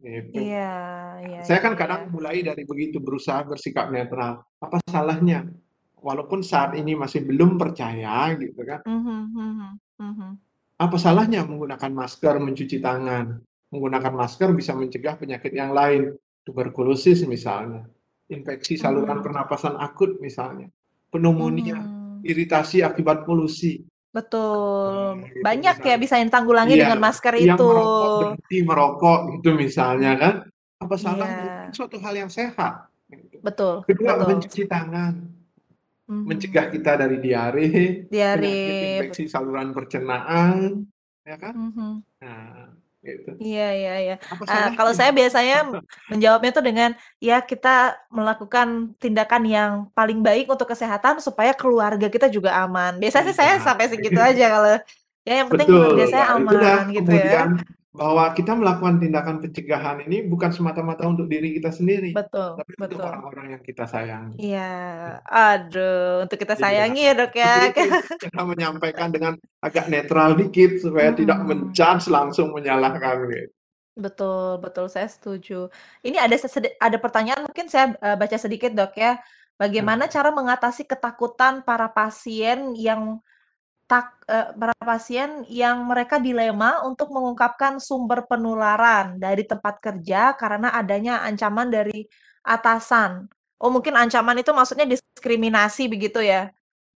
gitu. 0.00 0.38
Iya 0.40 0.78
iya 1.26 1.40
Saya 1.44 1.58
iya 1.58 1.64
kan 1.68 1.72
iya. 1.74 1.80
kadang 1.84 2.02
mulai 2.08 2.40
dari 2.40 2.62
begitu 2.64 3.02
berusaha 3.02 3.44
bersikap 3.44 3.92
netral. 3.92 4.46
Apa 4.62 4.80
salahnya? 4.88 5.44
Walaupun 6.02 6.42
saat 6.42 6.74
ini 6.74 6.98
masih 6.98 7.22
belum 7.22 7.54
percaya 7.54 8.34
gitu 8.34 8.58
kan. 8.66 8.82
Mhm 8.82 9.22
mhm 9.30 9.70
mhm. 10.02 10.30
Apa 10.82 10.98
salahnya 10.98 11.46
menggunakan 11.46 11.94
masker, 11.94 12.42
mencuci 12.42 12.82
tangan? 12.82 13.38
Menggunakan 13.70 14.12
masker 14.12 14.50
bisa 14.50 14.74
mencegah 14.74 15.14
penyakit 15.14 15.54
yang 15.54 15.70
lain, 15.70 16.10
tuberkulosis 16.42 17.22
misalnya, 17.24 17.86
infeksi 18.26 18.74
saluran 18.74 19.22
Mhm. 19.22 19.24
pernapasan 19.24 19.78
akut 19.78 20.18
misalnya, 20.18 20.66
pneumonia, 21.08 21.78
Mhm. 21.78 22.26
iritasi 22.26 22.82
akibat 22.82 23.22
polusi. 23.22 23.86
Betul, 24.12 25.22
Nah, 25.22 25.24
gitu 25.24 25.40
banyak 25.40 25.76
ya 25.78 25.80
misalnya. 25.86 25.96
bisa 26.02 26.14
yang 26.20 26.28
ditanggulangi 26.28 26.74
Iya, 26.76 26.82
dengan 26.84 27.00
masker 27.00 27.32
yang 27.38 27.56
itu. 27.56 27.64
merokok 27.64 28.10
berhenti 28.20 28.58
merokok 28.60 29.18
gitu 29.38 29.50
misalnya 29.56 30.12
kan. 30.18 30.34
Apa 30.82 30.94
salahnya? 30.98 31.46
Iya. 31.46 31.72
suatu 31.72 31.96
hal 31.96 32.14
yang 32.18 32.28
sehat 32.28 32.90
gitu. 33.08 33.38
Betul 33.40 33.86
Kedua, 33.86 34.18
betul. 34.18 34.28
mencuci 34.34 34.62
tangan. 34.66 35.14
Mhm. 36.12 36.28
Mencegah 36.28 36.66
kita 36.68 36.92
dari 37.00 37.16
diare, 37.24 37.66
Diare, 38.12 38.52
infeksi 38.84 39.24
saluran 39.32 39.72
pencernaan, 39.72 40.84
ya 41.24 41.36
kan. 41.40 41.54
Mhm. 41.56 41.90
Nah, 42.20 42.68
gitu. 43.02 43.30
Iya 43.42 43.66
iya 43.74 43.92
iya. 44.04 44.14
Eee, 44.22 44.68
kalau 44.78 44.92
saya 44.94 45.10
biasanya 45.18 45.56
menjawabnya 46.12 46.50
tuh 46.54 46.64
dengan, 46.68 46.90
ya 47.18 47.42
kita 47.42 47.96
melakukan 48.12 48.94
tindakan 49.02 49.42
yang 49.48 49.72
paling 49.96 50.20
baik 50.22 50.46
untuk 50.52 50.68
kesehatan 50.70 51.18
supaya 51.18 51.50
keluarga 51.56 52.06
kita 52.06 52.30
juga 52.30 52.54
aman. 52.62 53.00
Biasanya 53.02 53.24
sih 53.32 53.36
saya 53.40 53.52
Iya, 53.58 53.64
sampai 53.66 53.84
segitu 53.90 54.14
gitu. 54.14 54.20
aja 54.20 54.46
kalau 54.52 54.68
ya 55.22 55.34
yang 55.42 55.48
penting 55.50 55.68
keluarga 55.70 56.04
Betul, 56.04 56.12
saya 56.14 56.24
nah 56.26 56.38
itu 56.38 56.56
aman 56.58 56.84
gitu 56.94 57.12
ya. 57.14 57.42
Bahwa 57.92 58.24
kita 58.32 58.52
melakukan 58.56 58.96
tindakan 59.02 59.36
pencegahan 59.44 59.98
ini 60.08 60.16
bukan 60.32 60.50
semata-mata 60.56 61.04
untuk 61.12 61.26
diri 61.32 61.48
kita 61.60 61.70
sendiri, 61.72 62.08
Betul 62.16 62.50
tapi 62.56 62.72
untuk 62.80 63.00
betul. 63.00 63.08
orang-orang 63.08 63.46
yang 63.58 63.62
kita 63.68 63.84
sayangi. 63.84 64.36
Iya, 64.40 64.60
aduh 65.28 66.24
untuk 66.24 66.36
kita 66.42 66.54
sayangi 66.56 67.00
ya, 67.08 67.12
Dok, 67.18 67.32
ya. 67.36 67.52
cara 68.22 68.42
menyampaikan 68.48 69.08
dengan 69.12 69.32
agak 69.60 69.86
netral 69.92 70.30
dikit 70.40 70.70
supaya 70.80 71.10
tidak 71.12 71.38
Mhm. 71.42 71.46
men-judge 71.48 72.04
langsung 72.08 72.48
menyalahkan 72.56 73.16
gitu. 73.28 73.52
Betul 73.92 74.56
betul, 74.64 74.88
saya 74.88 75.04
setuju. 75.04 75.68
Ini 76.00 76.16
ada 76.16 76.36
ada 76.80 76.96
pertanyaan 76.96 77.44
mungkin 77.44 77.68
saya, 77.68 77.92
eee, 78.00 78.16
baca 78.16 78.36
sedikit, 78.40 78.72
Dok, 78.72 78.96
ya. 78.96 79.20
Bagaimana 79.60 80.08
Heeh. 80.08 80.14
cara 80.16 80.30
mengatasi 80.32 80.88
ketakutan 80.88 81.60
para 81.60 81.92
pasien 81.92 82.72
yang 82.72 83.20
tak 83.92 84.24
eee, 84.24 84.56
para 84.56 84.72
pasien 84.80 85.44
yang 85.52 85.84
mereka 85.84 86.16
dilema 86.16 86.80
untuk 86.88 87.12
mengungkapkan 87.12 87.76
sumber 87.76 88.24
penularan 88.24 89.20
dari 89.20 89.44
tempat 89.44 89.84
kerja 89.84 90.32
karena 90.32 90.72
adanya 90.72 91.20
ancaman 91.20 91.68
dari 91.68 92.08
atasan? 92.40 93.28
Oh, 93.60 93.68
mungkin 93.68 93.92
ancaman 93.92 94.40
itu 94.40 94.48
maksudnya 94.56 94.88
diskriminasi 94.88 95.92
begitu 95.92 96.24
ya? 96.24 96.48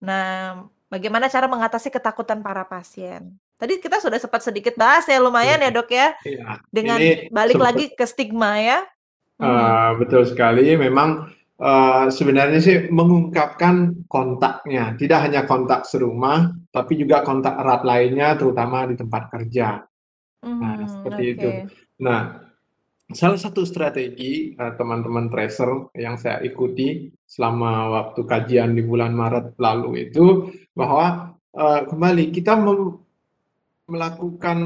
Nah, 0.07 0.62
bagaimana 0.86 1.26
cara 1.26 1.51
mengatasi 1.51 1.90
ketakutan 1.90 2.38
para 2.47 2.62
pasien? 2.62 3.34
Tadi 3.59 3.82
kita 3.82 3.99
sudah 3.99 4.22
sempat 4.22 4.47
sedikit 4.47 4.78
bahas 4.78 5.03
ya, 5.11 5.18
lumayan 5.18 5.59
ya, 5.59 5.70
Iya 5.70 5.74
Dok, 5.74 5.88
ya, 5.90 6.09
ini 6.14 6.62
dengan 6.70 7.01
balik 7.34 7.59
sempet 7.59 7.66
lagi 7.66 7.84
ke 7.99 8.05
stigma 8.07 8.55
ya. 8.62 8.78
Mhm. 9.42 9.51
Eee, 9.51 9.88
betul 9.99 10.22
sekali 10.30 10.78
memang, 10.78 11.26
eee, 11.64 12.04
sebenarnya 12.18 12.60
sih 12.66 12.76
mengungkapkan 12.98 14.06
kontaknya, 14.14 14.84
tidak 15.00 15.18
hanya 15.28 15.40
kontak 15.50 15.80
serumah, 15.90 16.40
tapi 16.74 16.92
juga 17.02 17.24
kontak 17.28 17.54
erat 17.62 17.82
lainnya 17.90 18.28
terutama 18.40 18.78
di 18.90 18.94
tempat 19.00 19.22
kerja. 19.32 19.68
Nah, 20.62 20.74
Mhm, 20.74 20.86
seperti 20.86 21.22
itu. 21.34 21.50
oke. 21.50 21.74
Nah, 22.06 22.20
salah 23.20 23.40
satu 23.44 23.62
strategi, 23.68 24.54
eee, 24.56 24.72
teman-teman 24.78 25.26
tracer 25.32 25.70
yang 26.04 26.16
saya 26.22 26.38
ikuti 26.44 27.10
selama 27.34 27.72
waktu 27.96 28.20
kajian 28.32 28.72
di 28.78 28.82
bulan 28.84 29.12
Maret 29.16 29.46
lalu 29.60 29.90
itu 30.10 30.26
bahwa, 30.76 31.36
eee, 31.56 31.80
kembali 31.90 32.24
kita 32.36 32.52
mem 32.60 32.80
melakukan 33.88 34.58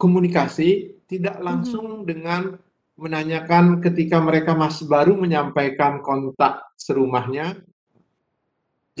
komunikasi 0.00 0.90
tidak 1.10 1.38
Mhm. 1.48 1.48
langsung 1.48 2.02
dengan 2.06 2.58
menanyakan 3.00 3.80
ketika 3.80 4.20
mereka 4.20 4.52
masih 4.52 4.84
baru 4.84 5.16
menyampaikan 5.16 6.04
kontak 6.04 6.60
serumahnya 6.76 7.56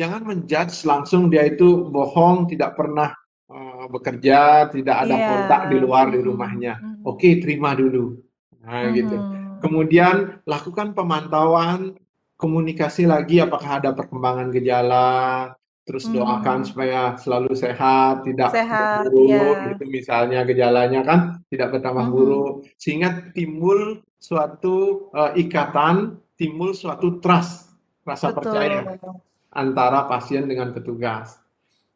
jangan 0.00 0.24
men-judge 0.24 0.88
langsung 0.88 1.28
dia 1.28 1.44
itu 1.44 1.84
bohong, 1.92 2.48
tidak 2.48 2.72
pernah, 2.72 3.12
eee, 3.52 3.84
bekerja, 3.92 4.72
tidak 4.72 4.96
ada 5.04 5.16
Iya, 5.20 5.26
kontak 5.28 5.62
di 5.68 5.76
luar 5.76 6.08
di 6.08 6.20
rumahnya. 6.24 6.80
mhm. 6.80 7.04
Oke, 7.04 7.36
terima 7.36 7.76
dulu. 7.76 8.16
Nah, 8.64 8.88
gitu. 8.96 9.16
Mhm. 9.20 9.60
Kemudian 9.60 10.40
lakukan 10.48 10.96
pemantauan, 10.96 12.00
komunikasi 12.40 13.04
lagi 13.04 13.44
apakah 13.44 13.84
ada 13.84 13.92
perkembangan 13.92 14.48
gejala, 14.56 15.52
terus 15.90 16.06
doakan 16.06 16.62
Mhm. 16.62 16.68
supaya 16.70 17.00
selalu 17.18 17.50
sehat, 17.58 18.22
tidak 18.22 18.54
Sehat, 18.54 19.10
memburuk 19.10 19.58
iya. 19.58 19.66
gitu 19.74 19.84
misalnya 19.90 20.46
gejalanya 20.46 21.02
kan, 21.02 21.20
tidak 21.50 21.74
bertambah 21.74 22.06
Mhm. 22.06 22.14
buruk, 22.14 22.54
sehingga 22.78 23.34
timbul 23.34 23.98
suatu, 24.14 25.10
eee, 25.10 25.50
ikatan, 25.50 26.22
timbul 26.38 26.78
suatu 26.78 27.18
trust, 27.18 27.74
rasa 28.06 28.30
percaya 28.30 28.86
Betul. 28.86 29.18
antara 29.50 30.06
pasien 30.06 30.46
dengan 30.46 30.70
petugas. 30.70 31.42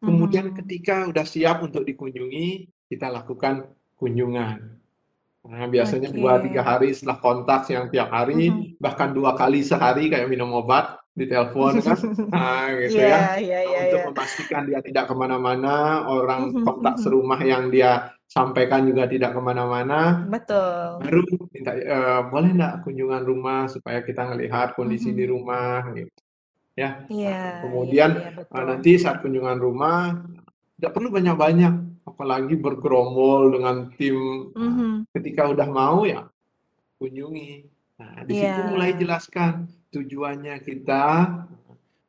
Kemudian 0.03 0.51
Mhm. 0.51 0.59
ketika 0.59 1.07
udah 1.07 1.23
siap 1.23 1.63
untuk 1.63 1.87
dikunjungi, 1.87 2.67
kita 2.91 3.15
lakukan 3.15 3.71
kunjungan. 3.95 4.83
Nah, 5.45 5.69
biasanya 5.69 6.09
2, 6.09 6.41
3 6.41 6.65
Oke. 6.65 6.69
hari 6.73 6.89
setelah 6.97 7.21
kontak 7.21 7.69
yang 7.69 7.93
tiap 7.93 8.09
hari, 8.09 8.49
bahkan 8.81 9.13
2 9.13 9.37
kali 9.37 9.61
sehari 9.61 10.09
kayak 10.09 10.25
minum 10.33 10.49
obat, 10.57 10.97
ditelepon 11.13 11.85
kan, 11.85 11.99
nah 12.33 12.73
gitu 12.81 12.97
Iya 12.97 13.05
ya, 13.13 13.21
iya 13.45 13.59
iya 13.69 13.81
untuk 13.85 14.01
iya. 14.01 14.05
memastikan 14.09 14.65
dia 14.65 14.81
tidak 14.81 15.05
ke 15.13 15.15
mana-mana, 15.15 16.01
orang 16.09 16.57
kontak 16.65 16.97
serumah 16.97 17.37
yang 17.45 17.69
dia 17.69 18.09
sampaikan 18.25 18.89
juga 18.89 19.05
tidak 19.05 19.37
ke 19.37 19.41
mana-mana, 19.45 20.25
Betul. 20.33 21.05
baru 21.05 21.21
minta, 21.53 21.73
eee, 21.77 22.21
"Boleh 22.33 22.51
nggak 22.57 22.75
kunjungan 22.89 23.23
rumah 23.29 23.61
supaya 23.69 24.01
kita 24.05 24.23
ngelihat 24.33 24.73
kondisi 24.79 25.13
di 25.13 25.25
Mhm. 25.25 25.31
rumah?" 25.31 25.93
Gitu, 25.93 26.13
ya. 26.79 27.05
Iya 27.13 27.31
Nah, 27.41 27.53
iya 27.53 27.55
kemudian, 27.63 28.11
iya, 28.17 28.29
eee, 28.31 28.37
betul. 28.39 28.67
nanti 28.69 28.91
saat 29.03 29.19
kunjungan 29.25 29.59
rumah, 29.61 30.25
nggak 30.79 30.93
perlu 30.93 31.09
banyak-banyak, 31.15 31.75
apalagi 32.05 32.55
bergerombol 32.59 33.55
dengan 33.55 33.77
tim, 33.95 34.51
Mhm. 34.53 35.09
ketika 35.15 35.47
udah 35.51 35.69
mau 35.71 36.03
ya 36.05 36.27
kunjungi. 36.99 37.53
Nah, 38.01 38.27
di 38.27 38.33
situ 38.35 38.61
mulai 38.67 38.91
Iya. 38.95 38.99
jelaskan 39.07 39.53
tujuannya 39.95 40.59
kita 40.67 41.07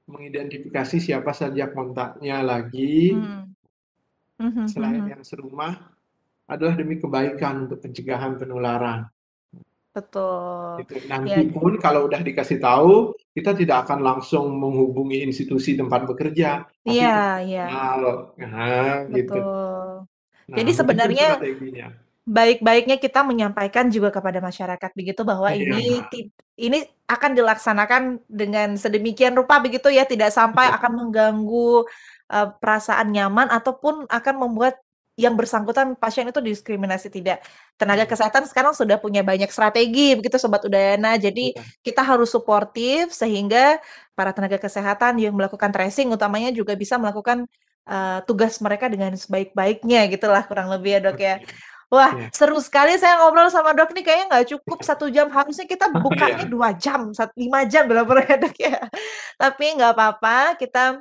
mengidentifikasi 0.09 0.97
siapa 1.01 1.33
saja 1.33 1.69
kontaknya 1.69 2.41
lagi 2.41 3.13
Mhm. 3.13 3.43
Mhm 4.35 4.65
selain 4.67 5.01
mhm. 5.05 5.11
yang 5.15 5.23
serumah, 5.23 5.73
adalah 6.45 6.75
demi 6.77 6.99
kebaikan 7.01 7.65
untuk 7.69 7.81
pencegahan 7.81 8.37
penularan. 8.37 9.07
Betul, 9.95 10.83
Gitu, 10.83 10.93
ya 10.99 11.07
nanti 11.07 11.41
pun 11.55 11.71
kalau 11.79 12.01
udah 12.11 12.19
dikasih 12.19 12.59
tahu, 12.59 13.15
kita 13.31 13.55
tidak 13.55 13.87
akan 13.87 13.99
langsung 14.03 14.45
menghubungi 14.59 15.23
institusi 15.23 15.79
tempat 15.79 16.03
bekerja, 16.03 16.67
Iya 16.83 17.39
iya. 17.47 17.63
profesional, 17.63 18.01
nah 18.43 18.93
gitu. 19.15 19.39
Nah, 20.51 20.57
Jadi 20.59 20.71
sebenarnya 20.75 21.27
baik-baiknya 22.25 22.97
kita 22.97 23.21
menyampaikan 23.23 23.87
juga 23.93 24.09
kepada 24.11 24.41
masyarakat 24.41 24.91
begitu 24.97 25.21
bahwa 25.23 25.53
ini 25.53 26.01
Iya. 26.03 26.09
tid 26.11 26.27
ini 26.57 26.79
akan 27.05 27.31
dilaksanakan 27.37 28.03
dengan 28.27 28.75
sedemikian 28.75 29.35
rupa 29.37 29.61
begitu 29.63 29.87
ya, 29.93 30.03
tidak 30.09 30.31
sampai 30.35 30.67
Iya. 30.67 30.75
akan 30.79 30.91
mengganggu, 31.05 31.71
eee, 32.33 32.47
perasaan 32.59 33.07
nyaman 33.15 33.47
ataupun 33.53 34.09
akan 34.09 34.35
membuat 34.43 34.75
yang 35.15 35.33
bersangkutan 35.39 35.95
pasien 35.95 36.27
itu 36.27 36.39
diskriminasi, 36.43 37.07
tidak. 37.13 37.39
Tenaga 37.79 38.03
Iya. 38.03 38.11
kesehatan 38.11 38.43
sekarang 38.51 38.73
sudah 38.75 38.99
punya 38.99 39.23
banyak 39.23 39.47
strategi 39.51 40.15
begitu 40.19 40.35
Sobat 40.39 40.63
Udayana, 40.67 41.15
jadi 41.19 41.55
Iya. 41.55 41.63
kita 41.87 42.01
harus 42.03 42.31
suportif 42.35 43.11
sehingga 43.15 43.79
para 44.17 44.31
tenaga 44.35 44.59
kesehatan 44.59 45.19
yang 45.23 45.33
melakukan 45.35 45.71
tracing 45.71 46.11
utamanya 46.11 46.51
juga 46.51 46.75
bisa 46.75 46.99
melakukan, 46.99 47.47
eee, 47.87 48.19
tugas 48.27 48.59
mereka 48.63 48.87
dengan 48.91 49.15
sebaik-baiknya 49.15 50.07
gitulah 50.11 50.43
kurang 50.47 50.67
lebih 50.73 50.99
ya, 50.99 51.01
Dok, 51.03 51.19
ya. 51.19 51.35
Wah, 51.93 52.11
iya. 52.17 52.27
seru 52.35 52.57
sekali 52.59 52.97
saya 52.99 53.21
ngobrol 53.23 53.47
sama 53.53 53.71
Dok 53.77 53.93
nih 53.95 54.03
kayaknya 54.07 54.25
nggak 54.31 54.47
cukup. 54.57 54.79
1 54.89 55.07
jam, 55.13 55.27
harusnya 55.31 55.65
kita 55.69 55.87
bukanya 55.95 56.43
Iya. 56.43 56.51
2 56.51 56.69
jam, 56.75 56.99
5 57.39 57.59
jam 57.69 57.83
bener-bener 57.87 58.25
ya, 58.27 58.37
Dok, 58.43 58.55
ya. 58.59 58.75
Tapi 59.39 59.65
nggak 59.79 59.93
papa 59.95 60.37
kita, 60.59 60.99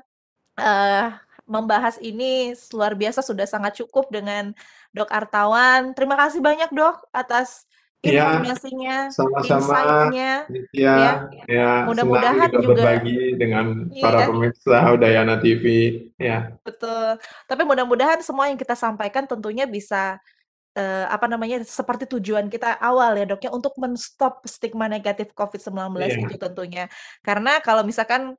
eee, 0.61 1.07
membahas 1.47 1.97
ini 2.01 2.53
luar 2.73 2.93
biasa 2.97 3.21
sudah 3.25 3.45
sangat 3.49 3.79
cukup 3.85 4.09
dengan 4.13 4.53
Dok 4.97 5.11
Artawan. 5.13 5.93
Terima 5.97 6.17
kasih 6.17 6.41
banyak, 6.41 6.71
Dok, 6.73 7.09
atas 7.13 7.65
Iya, 8.05 8.37
informasinya, 8.37 9.09
sama-sama, 9.09 9.65
insight-nya, 9.65 10.33
iya, 10.77 10.93
ya. 11.33 11.45
ya 11.49 11.69
senang 11.73 11.89
Mudah-mudahan 11.89 12.49
juga 12.53 12.59
juga 12.61 12.85
berbagi 12.85 13.17
dengan 13.41 13.67
para 13.97 14.19
iya. 14.21 14.27
pemirsa 14.29 14.77
Udayana 14.93 15.35
TV, 15.41 15.65
ya. 16.21 16.53
Betul, 16.69 17.17
tapi 17.49 17.63
mudah-mudahan 17.65 18.21
semua 18.21 18.53
yang 18.53 18.61
kita 18.61 18.77
sampaikan 18.77 19.25
tentunya 19.25 19.65
bisa, 19.65 20.21
eee, 20.77 21.07
apa 21.09 21.27
namanya, 21.29 21.65
seperti 21.65 22.05
tujuan 22.17 22.49
kita 22.53 22.77
awal 22.81 23.17
ya, 23.17 23.25
Dok, 23.29 23.41
ya, 23.45 23.51
untuk 23.53 23.73
men-stop 23.81 24.45
stigma 24.45 24.89
negatif 24.89 25.33
COVID-19 25.33 26.21
itu 26.21 26.37
Iya. 26.37 26.41
tentunya. 26.41 26.85
Karena 27.25 27.61
kalau 27.65 27.85
misalkan 27.89 28.37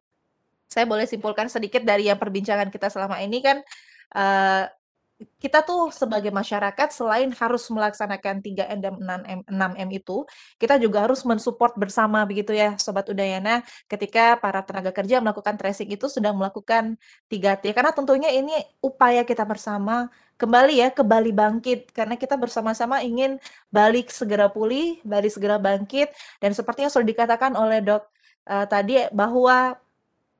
saya 0.69 0.85
boleh 0.89 1.05
simpulkan 1.09 1.47
sedikit 1.51 1.81
dari 1.85 2.09
yang 2.09 2.19
perbincangan 2.19 2.69
kita 2.73 2.89
selama 2.93 3.21
ini 3.23 3.39
kan, 3.43 3.61
eee, 4.15 4.63
kita 5.39 5.63
tuh 5.63 5.95
sebagai 5.95 6.27
masyarakat 6.35 6.91
selain 6.91 7.31
harus 7.39 7.71
melaksanakan 7.71 8.43
3M 8.43 8.79
dan 8.83 8.93
6M 8.99 9.39
6M 9.47 9.89
itu, 9.95 10.27
kita 10.59 10.75
juga 10.75 11.07
harus 11.07 11.23
men-support 11.23 11.71
bersama 11.79 12.27
begitu 12.27 12.51
ya, 12.51 12.75
Sobat 12.75 13.07
Udayana, 13.07 13.63
ketika 13.87 14.35
para 14.43 14.59
tenaga 14.67 14.91
kerja 14.91 15.23
melakukan 15.23 15.55
tracing 15.55 15.87
itu 15.95 16.11
sedang 16.11 16.35
melakukan 16.35 16.99
3T. 17.31 17.71
Karena 17.71 17.95
tentunya 17.95 18.27
ini 18.27 18.51
upaya 18.83 19.23
kita 19.23 19.47
bersama 19.47 20.11
kembali 20.35 20.83
ya, 20.83 20.89
ke 20.91 20.99
Bali 21.07 21.31
Bangkit, 21.31 21.95
karena 21.95 22.19
kita 22.19 22.35
bersama-sama 22.35 22.99
ingin 22.99 23.39
Bali 23.71 24.03
segera 24.11 24.51
pulih, 24.51 24.99
Bali 25.07 25.31
segera 25.31 25.55
bangkit, 25.63 26.11
dan 26.43 26.51
seperti 26.51 26.83
yang 26.87 26.91
sudah 26.91 27.07
dikatakan 27.07 27.55
oleh 27.55 27.79
Dok, 27.79 28.03
eee, 28.51 28.65
tadi 28.67 28.93
bahwa 29.15 29.79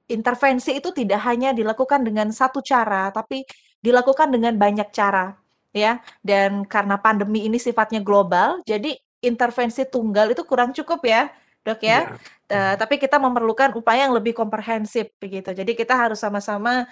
intervensi 0.06 0.78
itu 0.78 0.90
tidak 0.94 1.22
hanya 1.26 1.52
dilakukan 1.52 2.06
dengan 2.06 2.30
satu 2.30 2.62
cara, 2.62 3.10
tapi 3.10 3.46
dilakukan 3.82 4.30
dengan 4.34 4.54
banyak 4.58 4.90
cara, 4.94 5.34
ya. 5.74 6.02
Dan 6.22 6.66
karena 6.66 6.98
pandemi 7.02 7.46
ini 7.46 7.58
sifatnya 7.62 8.02
global, 8.02 8.62
jadi 8.66 8.98
intervensi 9.22 9.86
tunggal 9.90 10.34
itu 10.34 10.46
kurang 10.46 10.74
cukup 10.74 11.02
ya, 11.06 11.30
Dok, 11.66 11.82
ya. 11.82 12.14
Eee, 12.46 12.74
mhm. 12.74 12.78
tapi 12.78 13.02
kita 13.02 13.18
memerlukan 13.18 13.74
upaya 13.74 14.06
yang 14.06 14.14
lebih 14.14 14.38
komprehensif 14.38 15.10
begitu. 15.18 15.50
Jadi 15.50 15.74
kita 15.74 15.98
harus 15.98 16.22
sama-sama 16.22 16.86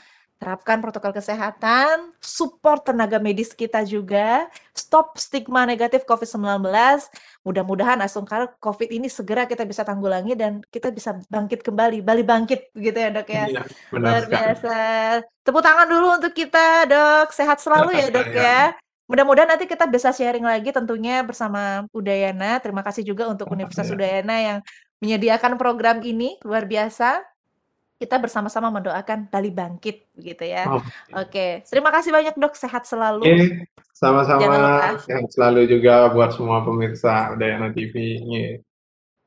terapkan 0.43 0.83
protokol 0.83 1.15
kesehatan, 1.15 2.11
support 2.19 2.83
tenaga 2.83 3.15
medis 3.23 3.55
kita 3.55 3.87
juga, 3.87 4.51
stop 4.75 5.15
stigma 5.15 5.63
negatif 5.63 6.03
COVID-19, 6.03 6.67
mudah-mudahan 7.47 8.03
asungkara 8.03 8.51
Covid 8.59 8.91
ini 8.91 9.07
segera 9.07 9.47
kita 9.47 9.63
bisa 9.63 9.87
tanggulangi 9.87 10.35
dan 10.35 10.59
kita 10.67 10.91
bisa 10.91 11.15
bangkit 11.31 11.63
kembali, 11.63 12.03
Bali 12.03 12.27
bangkit 12.27 12.75
begitu 12.75 12.99
ya, 12.99 13.09
Dok, 13.15 13.29
ya. 13.31 13.45
Iya, 13.47 13.61
benar 13.87 14.11
Luar 14.11 14.23
biasa. 14.27 14.77
Tepuk 15.47 15.63
tangan 15.63 15.87
dulu 15.87 16.07
untuk 16.19 16.35
kita, 16.35 16.91
Dok, 16.91 17.31
sehat 17.31 17.63
selalu 17.63 17.95
ya, 17.95 18.07
Dok, 18.11 18.27
Iya. 18.27 18.43
ya. 18.43 18.61
Mudah-mudahan 19.07 19.55
nanti 19.55 19.63
kita 19.63 19.87
bisa 19.87 20.11
sharing 20.11 20.43
lagi 20.43 20.75
tentunya 20.75 21.23
bersama 21.23 21.87
Udayana. 21.95 22.59
Terima 22.59 22.83
kasih 22.83 23.07
juga 23.07 23.31
untuk 23.31 23.47
Universitas 23.47 23.87
Iya. 23.87 23.95
Udayana 23.95 24.35
yang 24.43 24.59
menyediakan 24.99 25.55
program 25.55 26.03
ini, 26.03 26.35
luar 26.43 26.67
biasa. 26.67 27.32
Kita 28.03 28.19
bersama-sama 28.19 28.67
mendoakan 28.67 29.31
Bali 29.31 29.47
bangkit 29.47 30.11
begitu 30.11 30.43
ya. 30.43 30.67
Oke. 30.67 30.83
Oke, 31.15 31.47
terima 31.71 31.87
kasih 31.87 32.11
banyak, 32.11 32.35
Dok, 32.35 32.59
sehat 32.59 32.83
selalu. 32.83 33.23
Oke, 33.23 33.63
sama-sama, 33.95 34.99
sehat 34.99 35.31
selalu 35.31 35.71
juga 35.71 36.11
buat 36.11 36.35
semua 36.35 36.67
pemirsa 36.67 37.31
Udayana 37.31 37.71
TV, 37.71 38.19
nge 38.19 38.43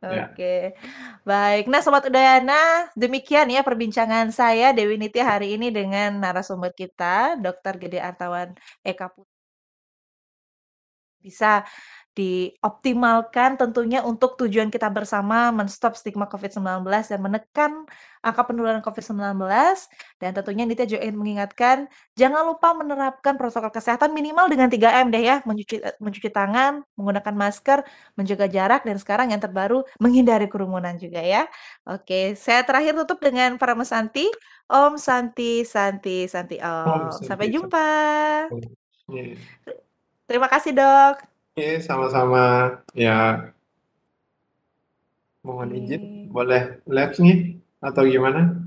ya. 0.05 0.29
Oke, 0.29 0.77
baik. 1.25 1.73
Nah, 1.73 1.81
Sobat 1.81 2.05
Udayana, 2.05 2.93
demikian 2.93 3.49
ya 3.49 3.65
perbincangan 3.65 4.29
saya 4.29 4.77
Dewi 4.77 5.01
Nitya 5.01 5.25
hari 5.25 5.57
ini 5.57 5.73
dengan 5.73 6.21
narasumber 6.21 6.77
kita, 6.77 7.41
Dr. 7.41 7.81
Gede 7.81 8.05
Artawan 8.05 8.53
Eka 8.85 9.09
Pu 9.09 9.25
Bisa 11.25 11.65
dioptimalkan 12.17 13.61
tentunya 13.61 14.01
untuk 14.01 14.41
tujuan 14.41 14.73
kita 14.73 14.89
bersama 14.89 15.53
men-stop 15.53 15.93
stigma 16.01 16.25
COVID-19 16.33 17.13
dan 17.13 17.21
menekan 17.21 17.85
angka 18.25 18.43
penularan 18.49 18.81
COVID-19 18.81 19.37
dan 20.19 20.31
tentunya 20.33 20.65
Nitya 20.65 20.89
juga 20.89 21.01
ingin 21.05 21.19
mengingatkan, 21.21 21.77
jangan 22.17 22.43
lupa 22.49 22.73
menerapkan 22.73 23.37
protokol 23.37 23.69
kesehatan 23.71 24.17
minimal 24.17 24.49
dengan 24.49 24.73
3M 24.73 25.13
deh 25.13 25.23
ya, 25.23 25.45
mencuci 25.45 25.77
eee, 25.79 25.95
mencuci 26.01 26.33
tangan, 26.33 26.81
menggunakan 26.97 27.35
masker, 27.37 27.79
menjaga 28.19 28.47
jarak, 28.49 28.81
dan 28.89 28.97
sekarang 28.97 29.31
yang 29.37 29.39
terbaru 29.45 29.85
menghindari 30.01 30.49
kerumunan 30.49 30.97
juga 30.97 31.21
ya. 31.21 31.45
Oke, 31.87 32.35
saya 32.35 32.65
terakhir 32.65 32.97
tutup 33.05 33.21
dengan 33.21 33.61
Parama 33.61 33.85
Santi, 33.85 34.27
Om 34.67 34.97
Santi 34.99 35.63
Santi 35.69 36.27
Santi 36.27 36.57
Om. 36.59 37.13
Sampai 37.23 37.53
jumpa. 37.53 37.87
Terima 40.27 40.49
kasih, 40.51 40.75
Dok. 40.75 41.36
Oke, 41.57 41.81
sama-sama, 41.81 42.41
ya. 42.93 43.49
Mohon 45.45 45.71
izin, 45.81 46.03
Oke. 46.05 46.33
boleh 46.33 46.63
live 46.89 47.17
nih 47.25 47.39
atau 47.81 48.03
gimana? 48.05 48.66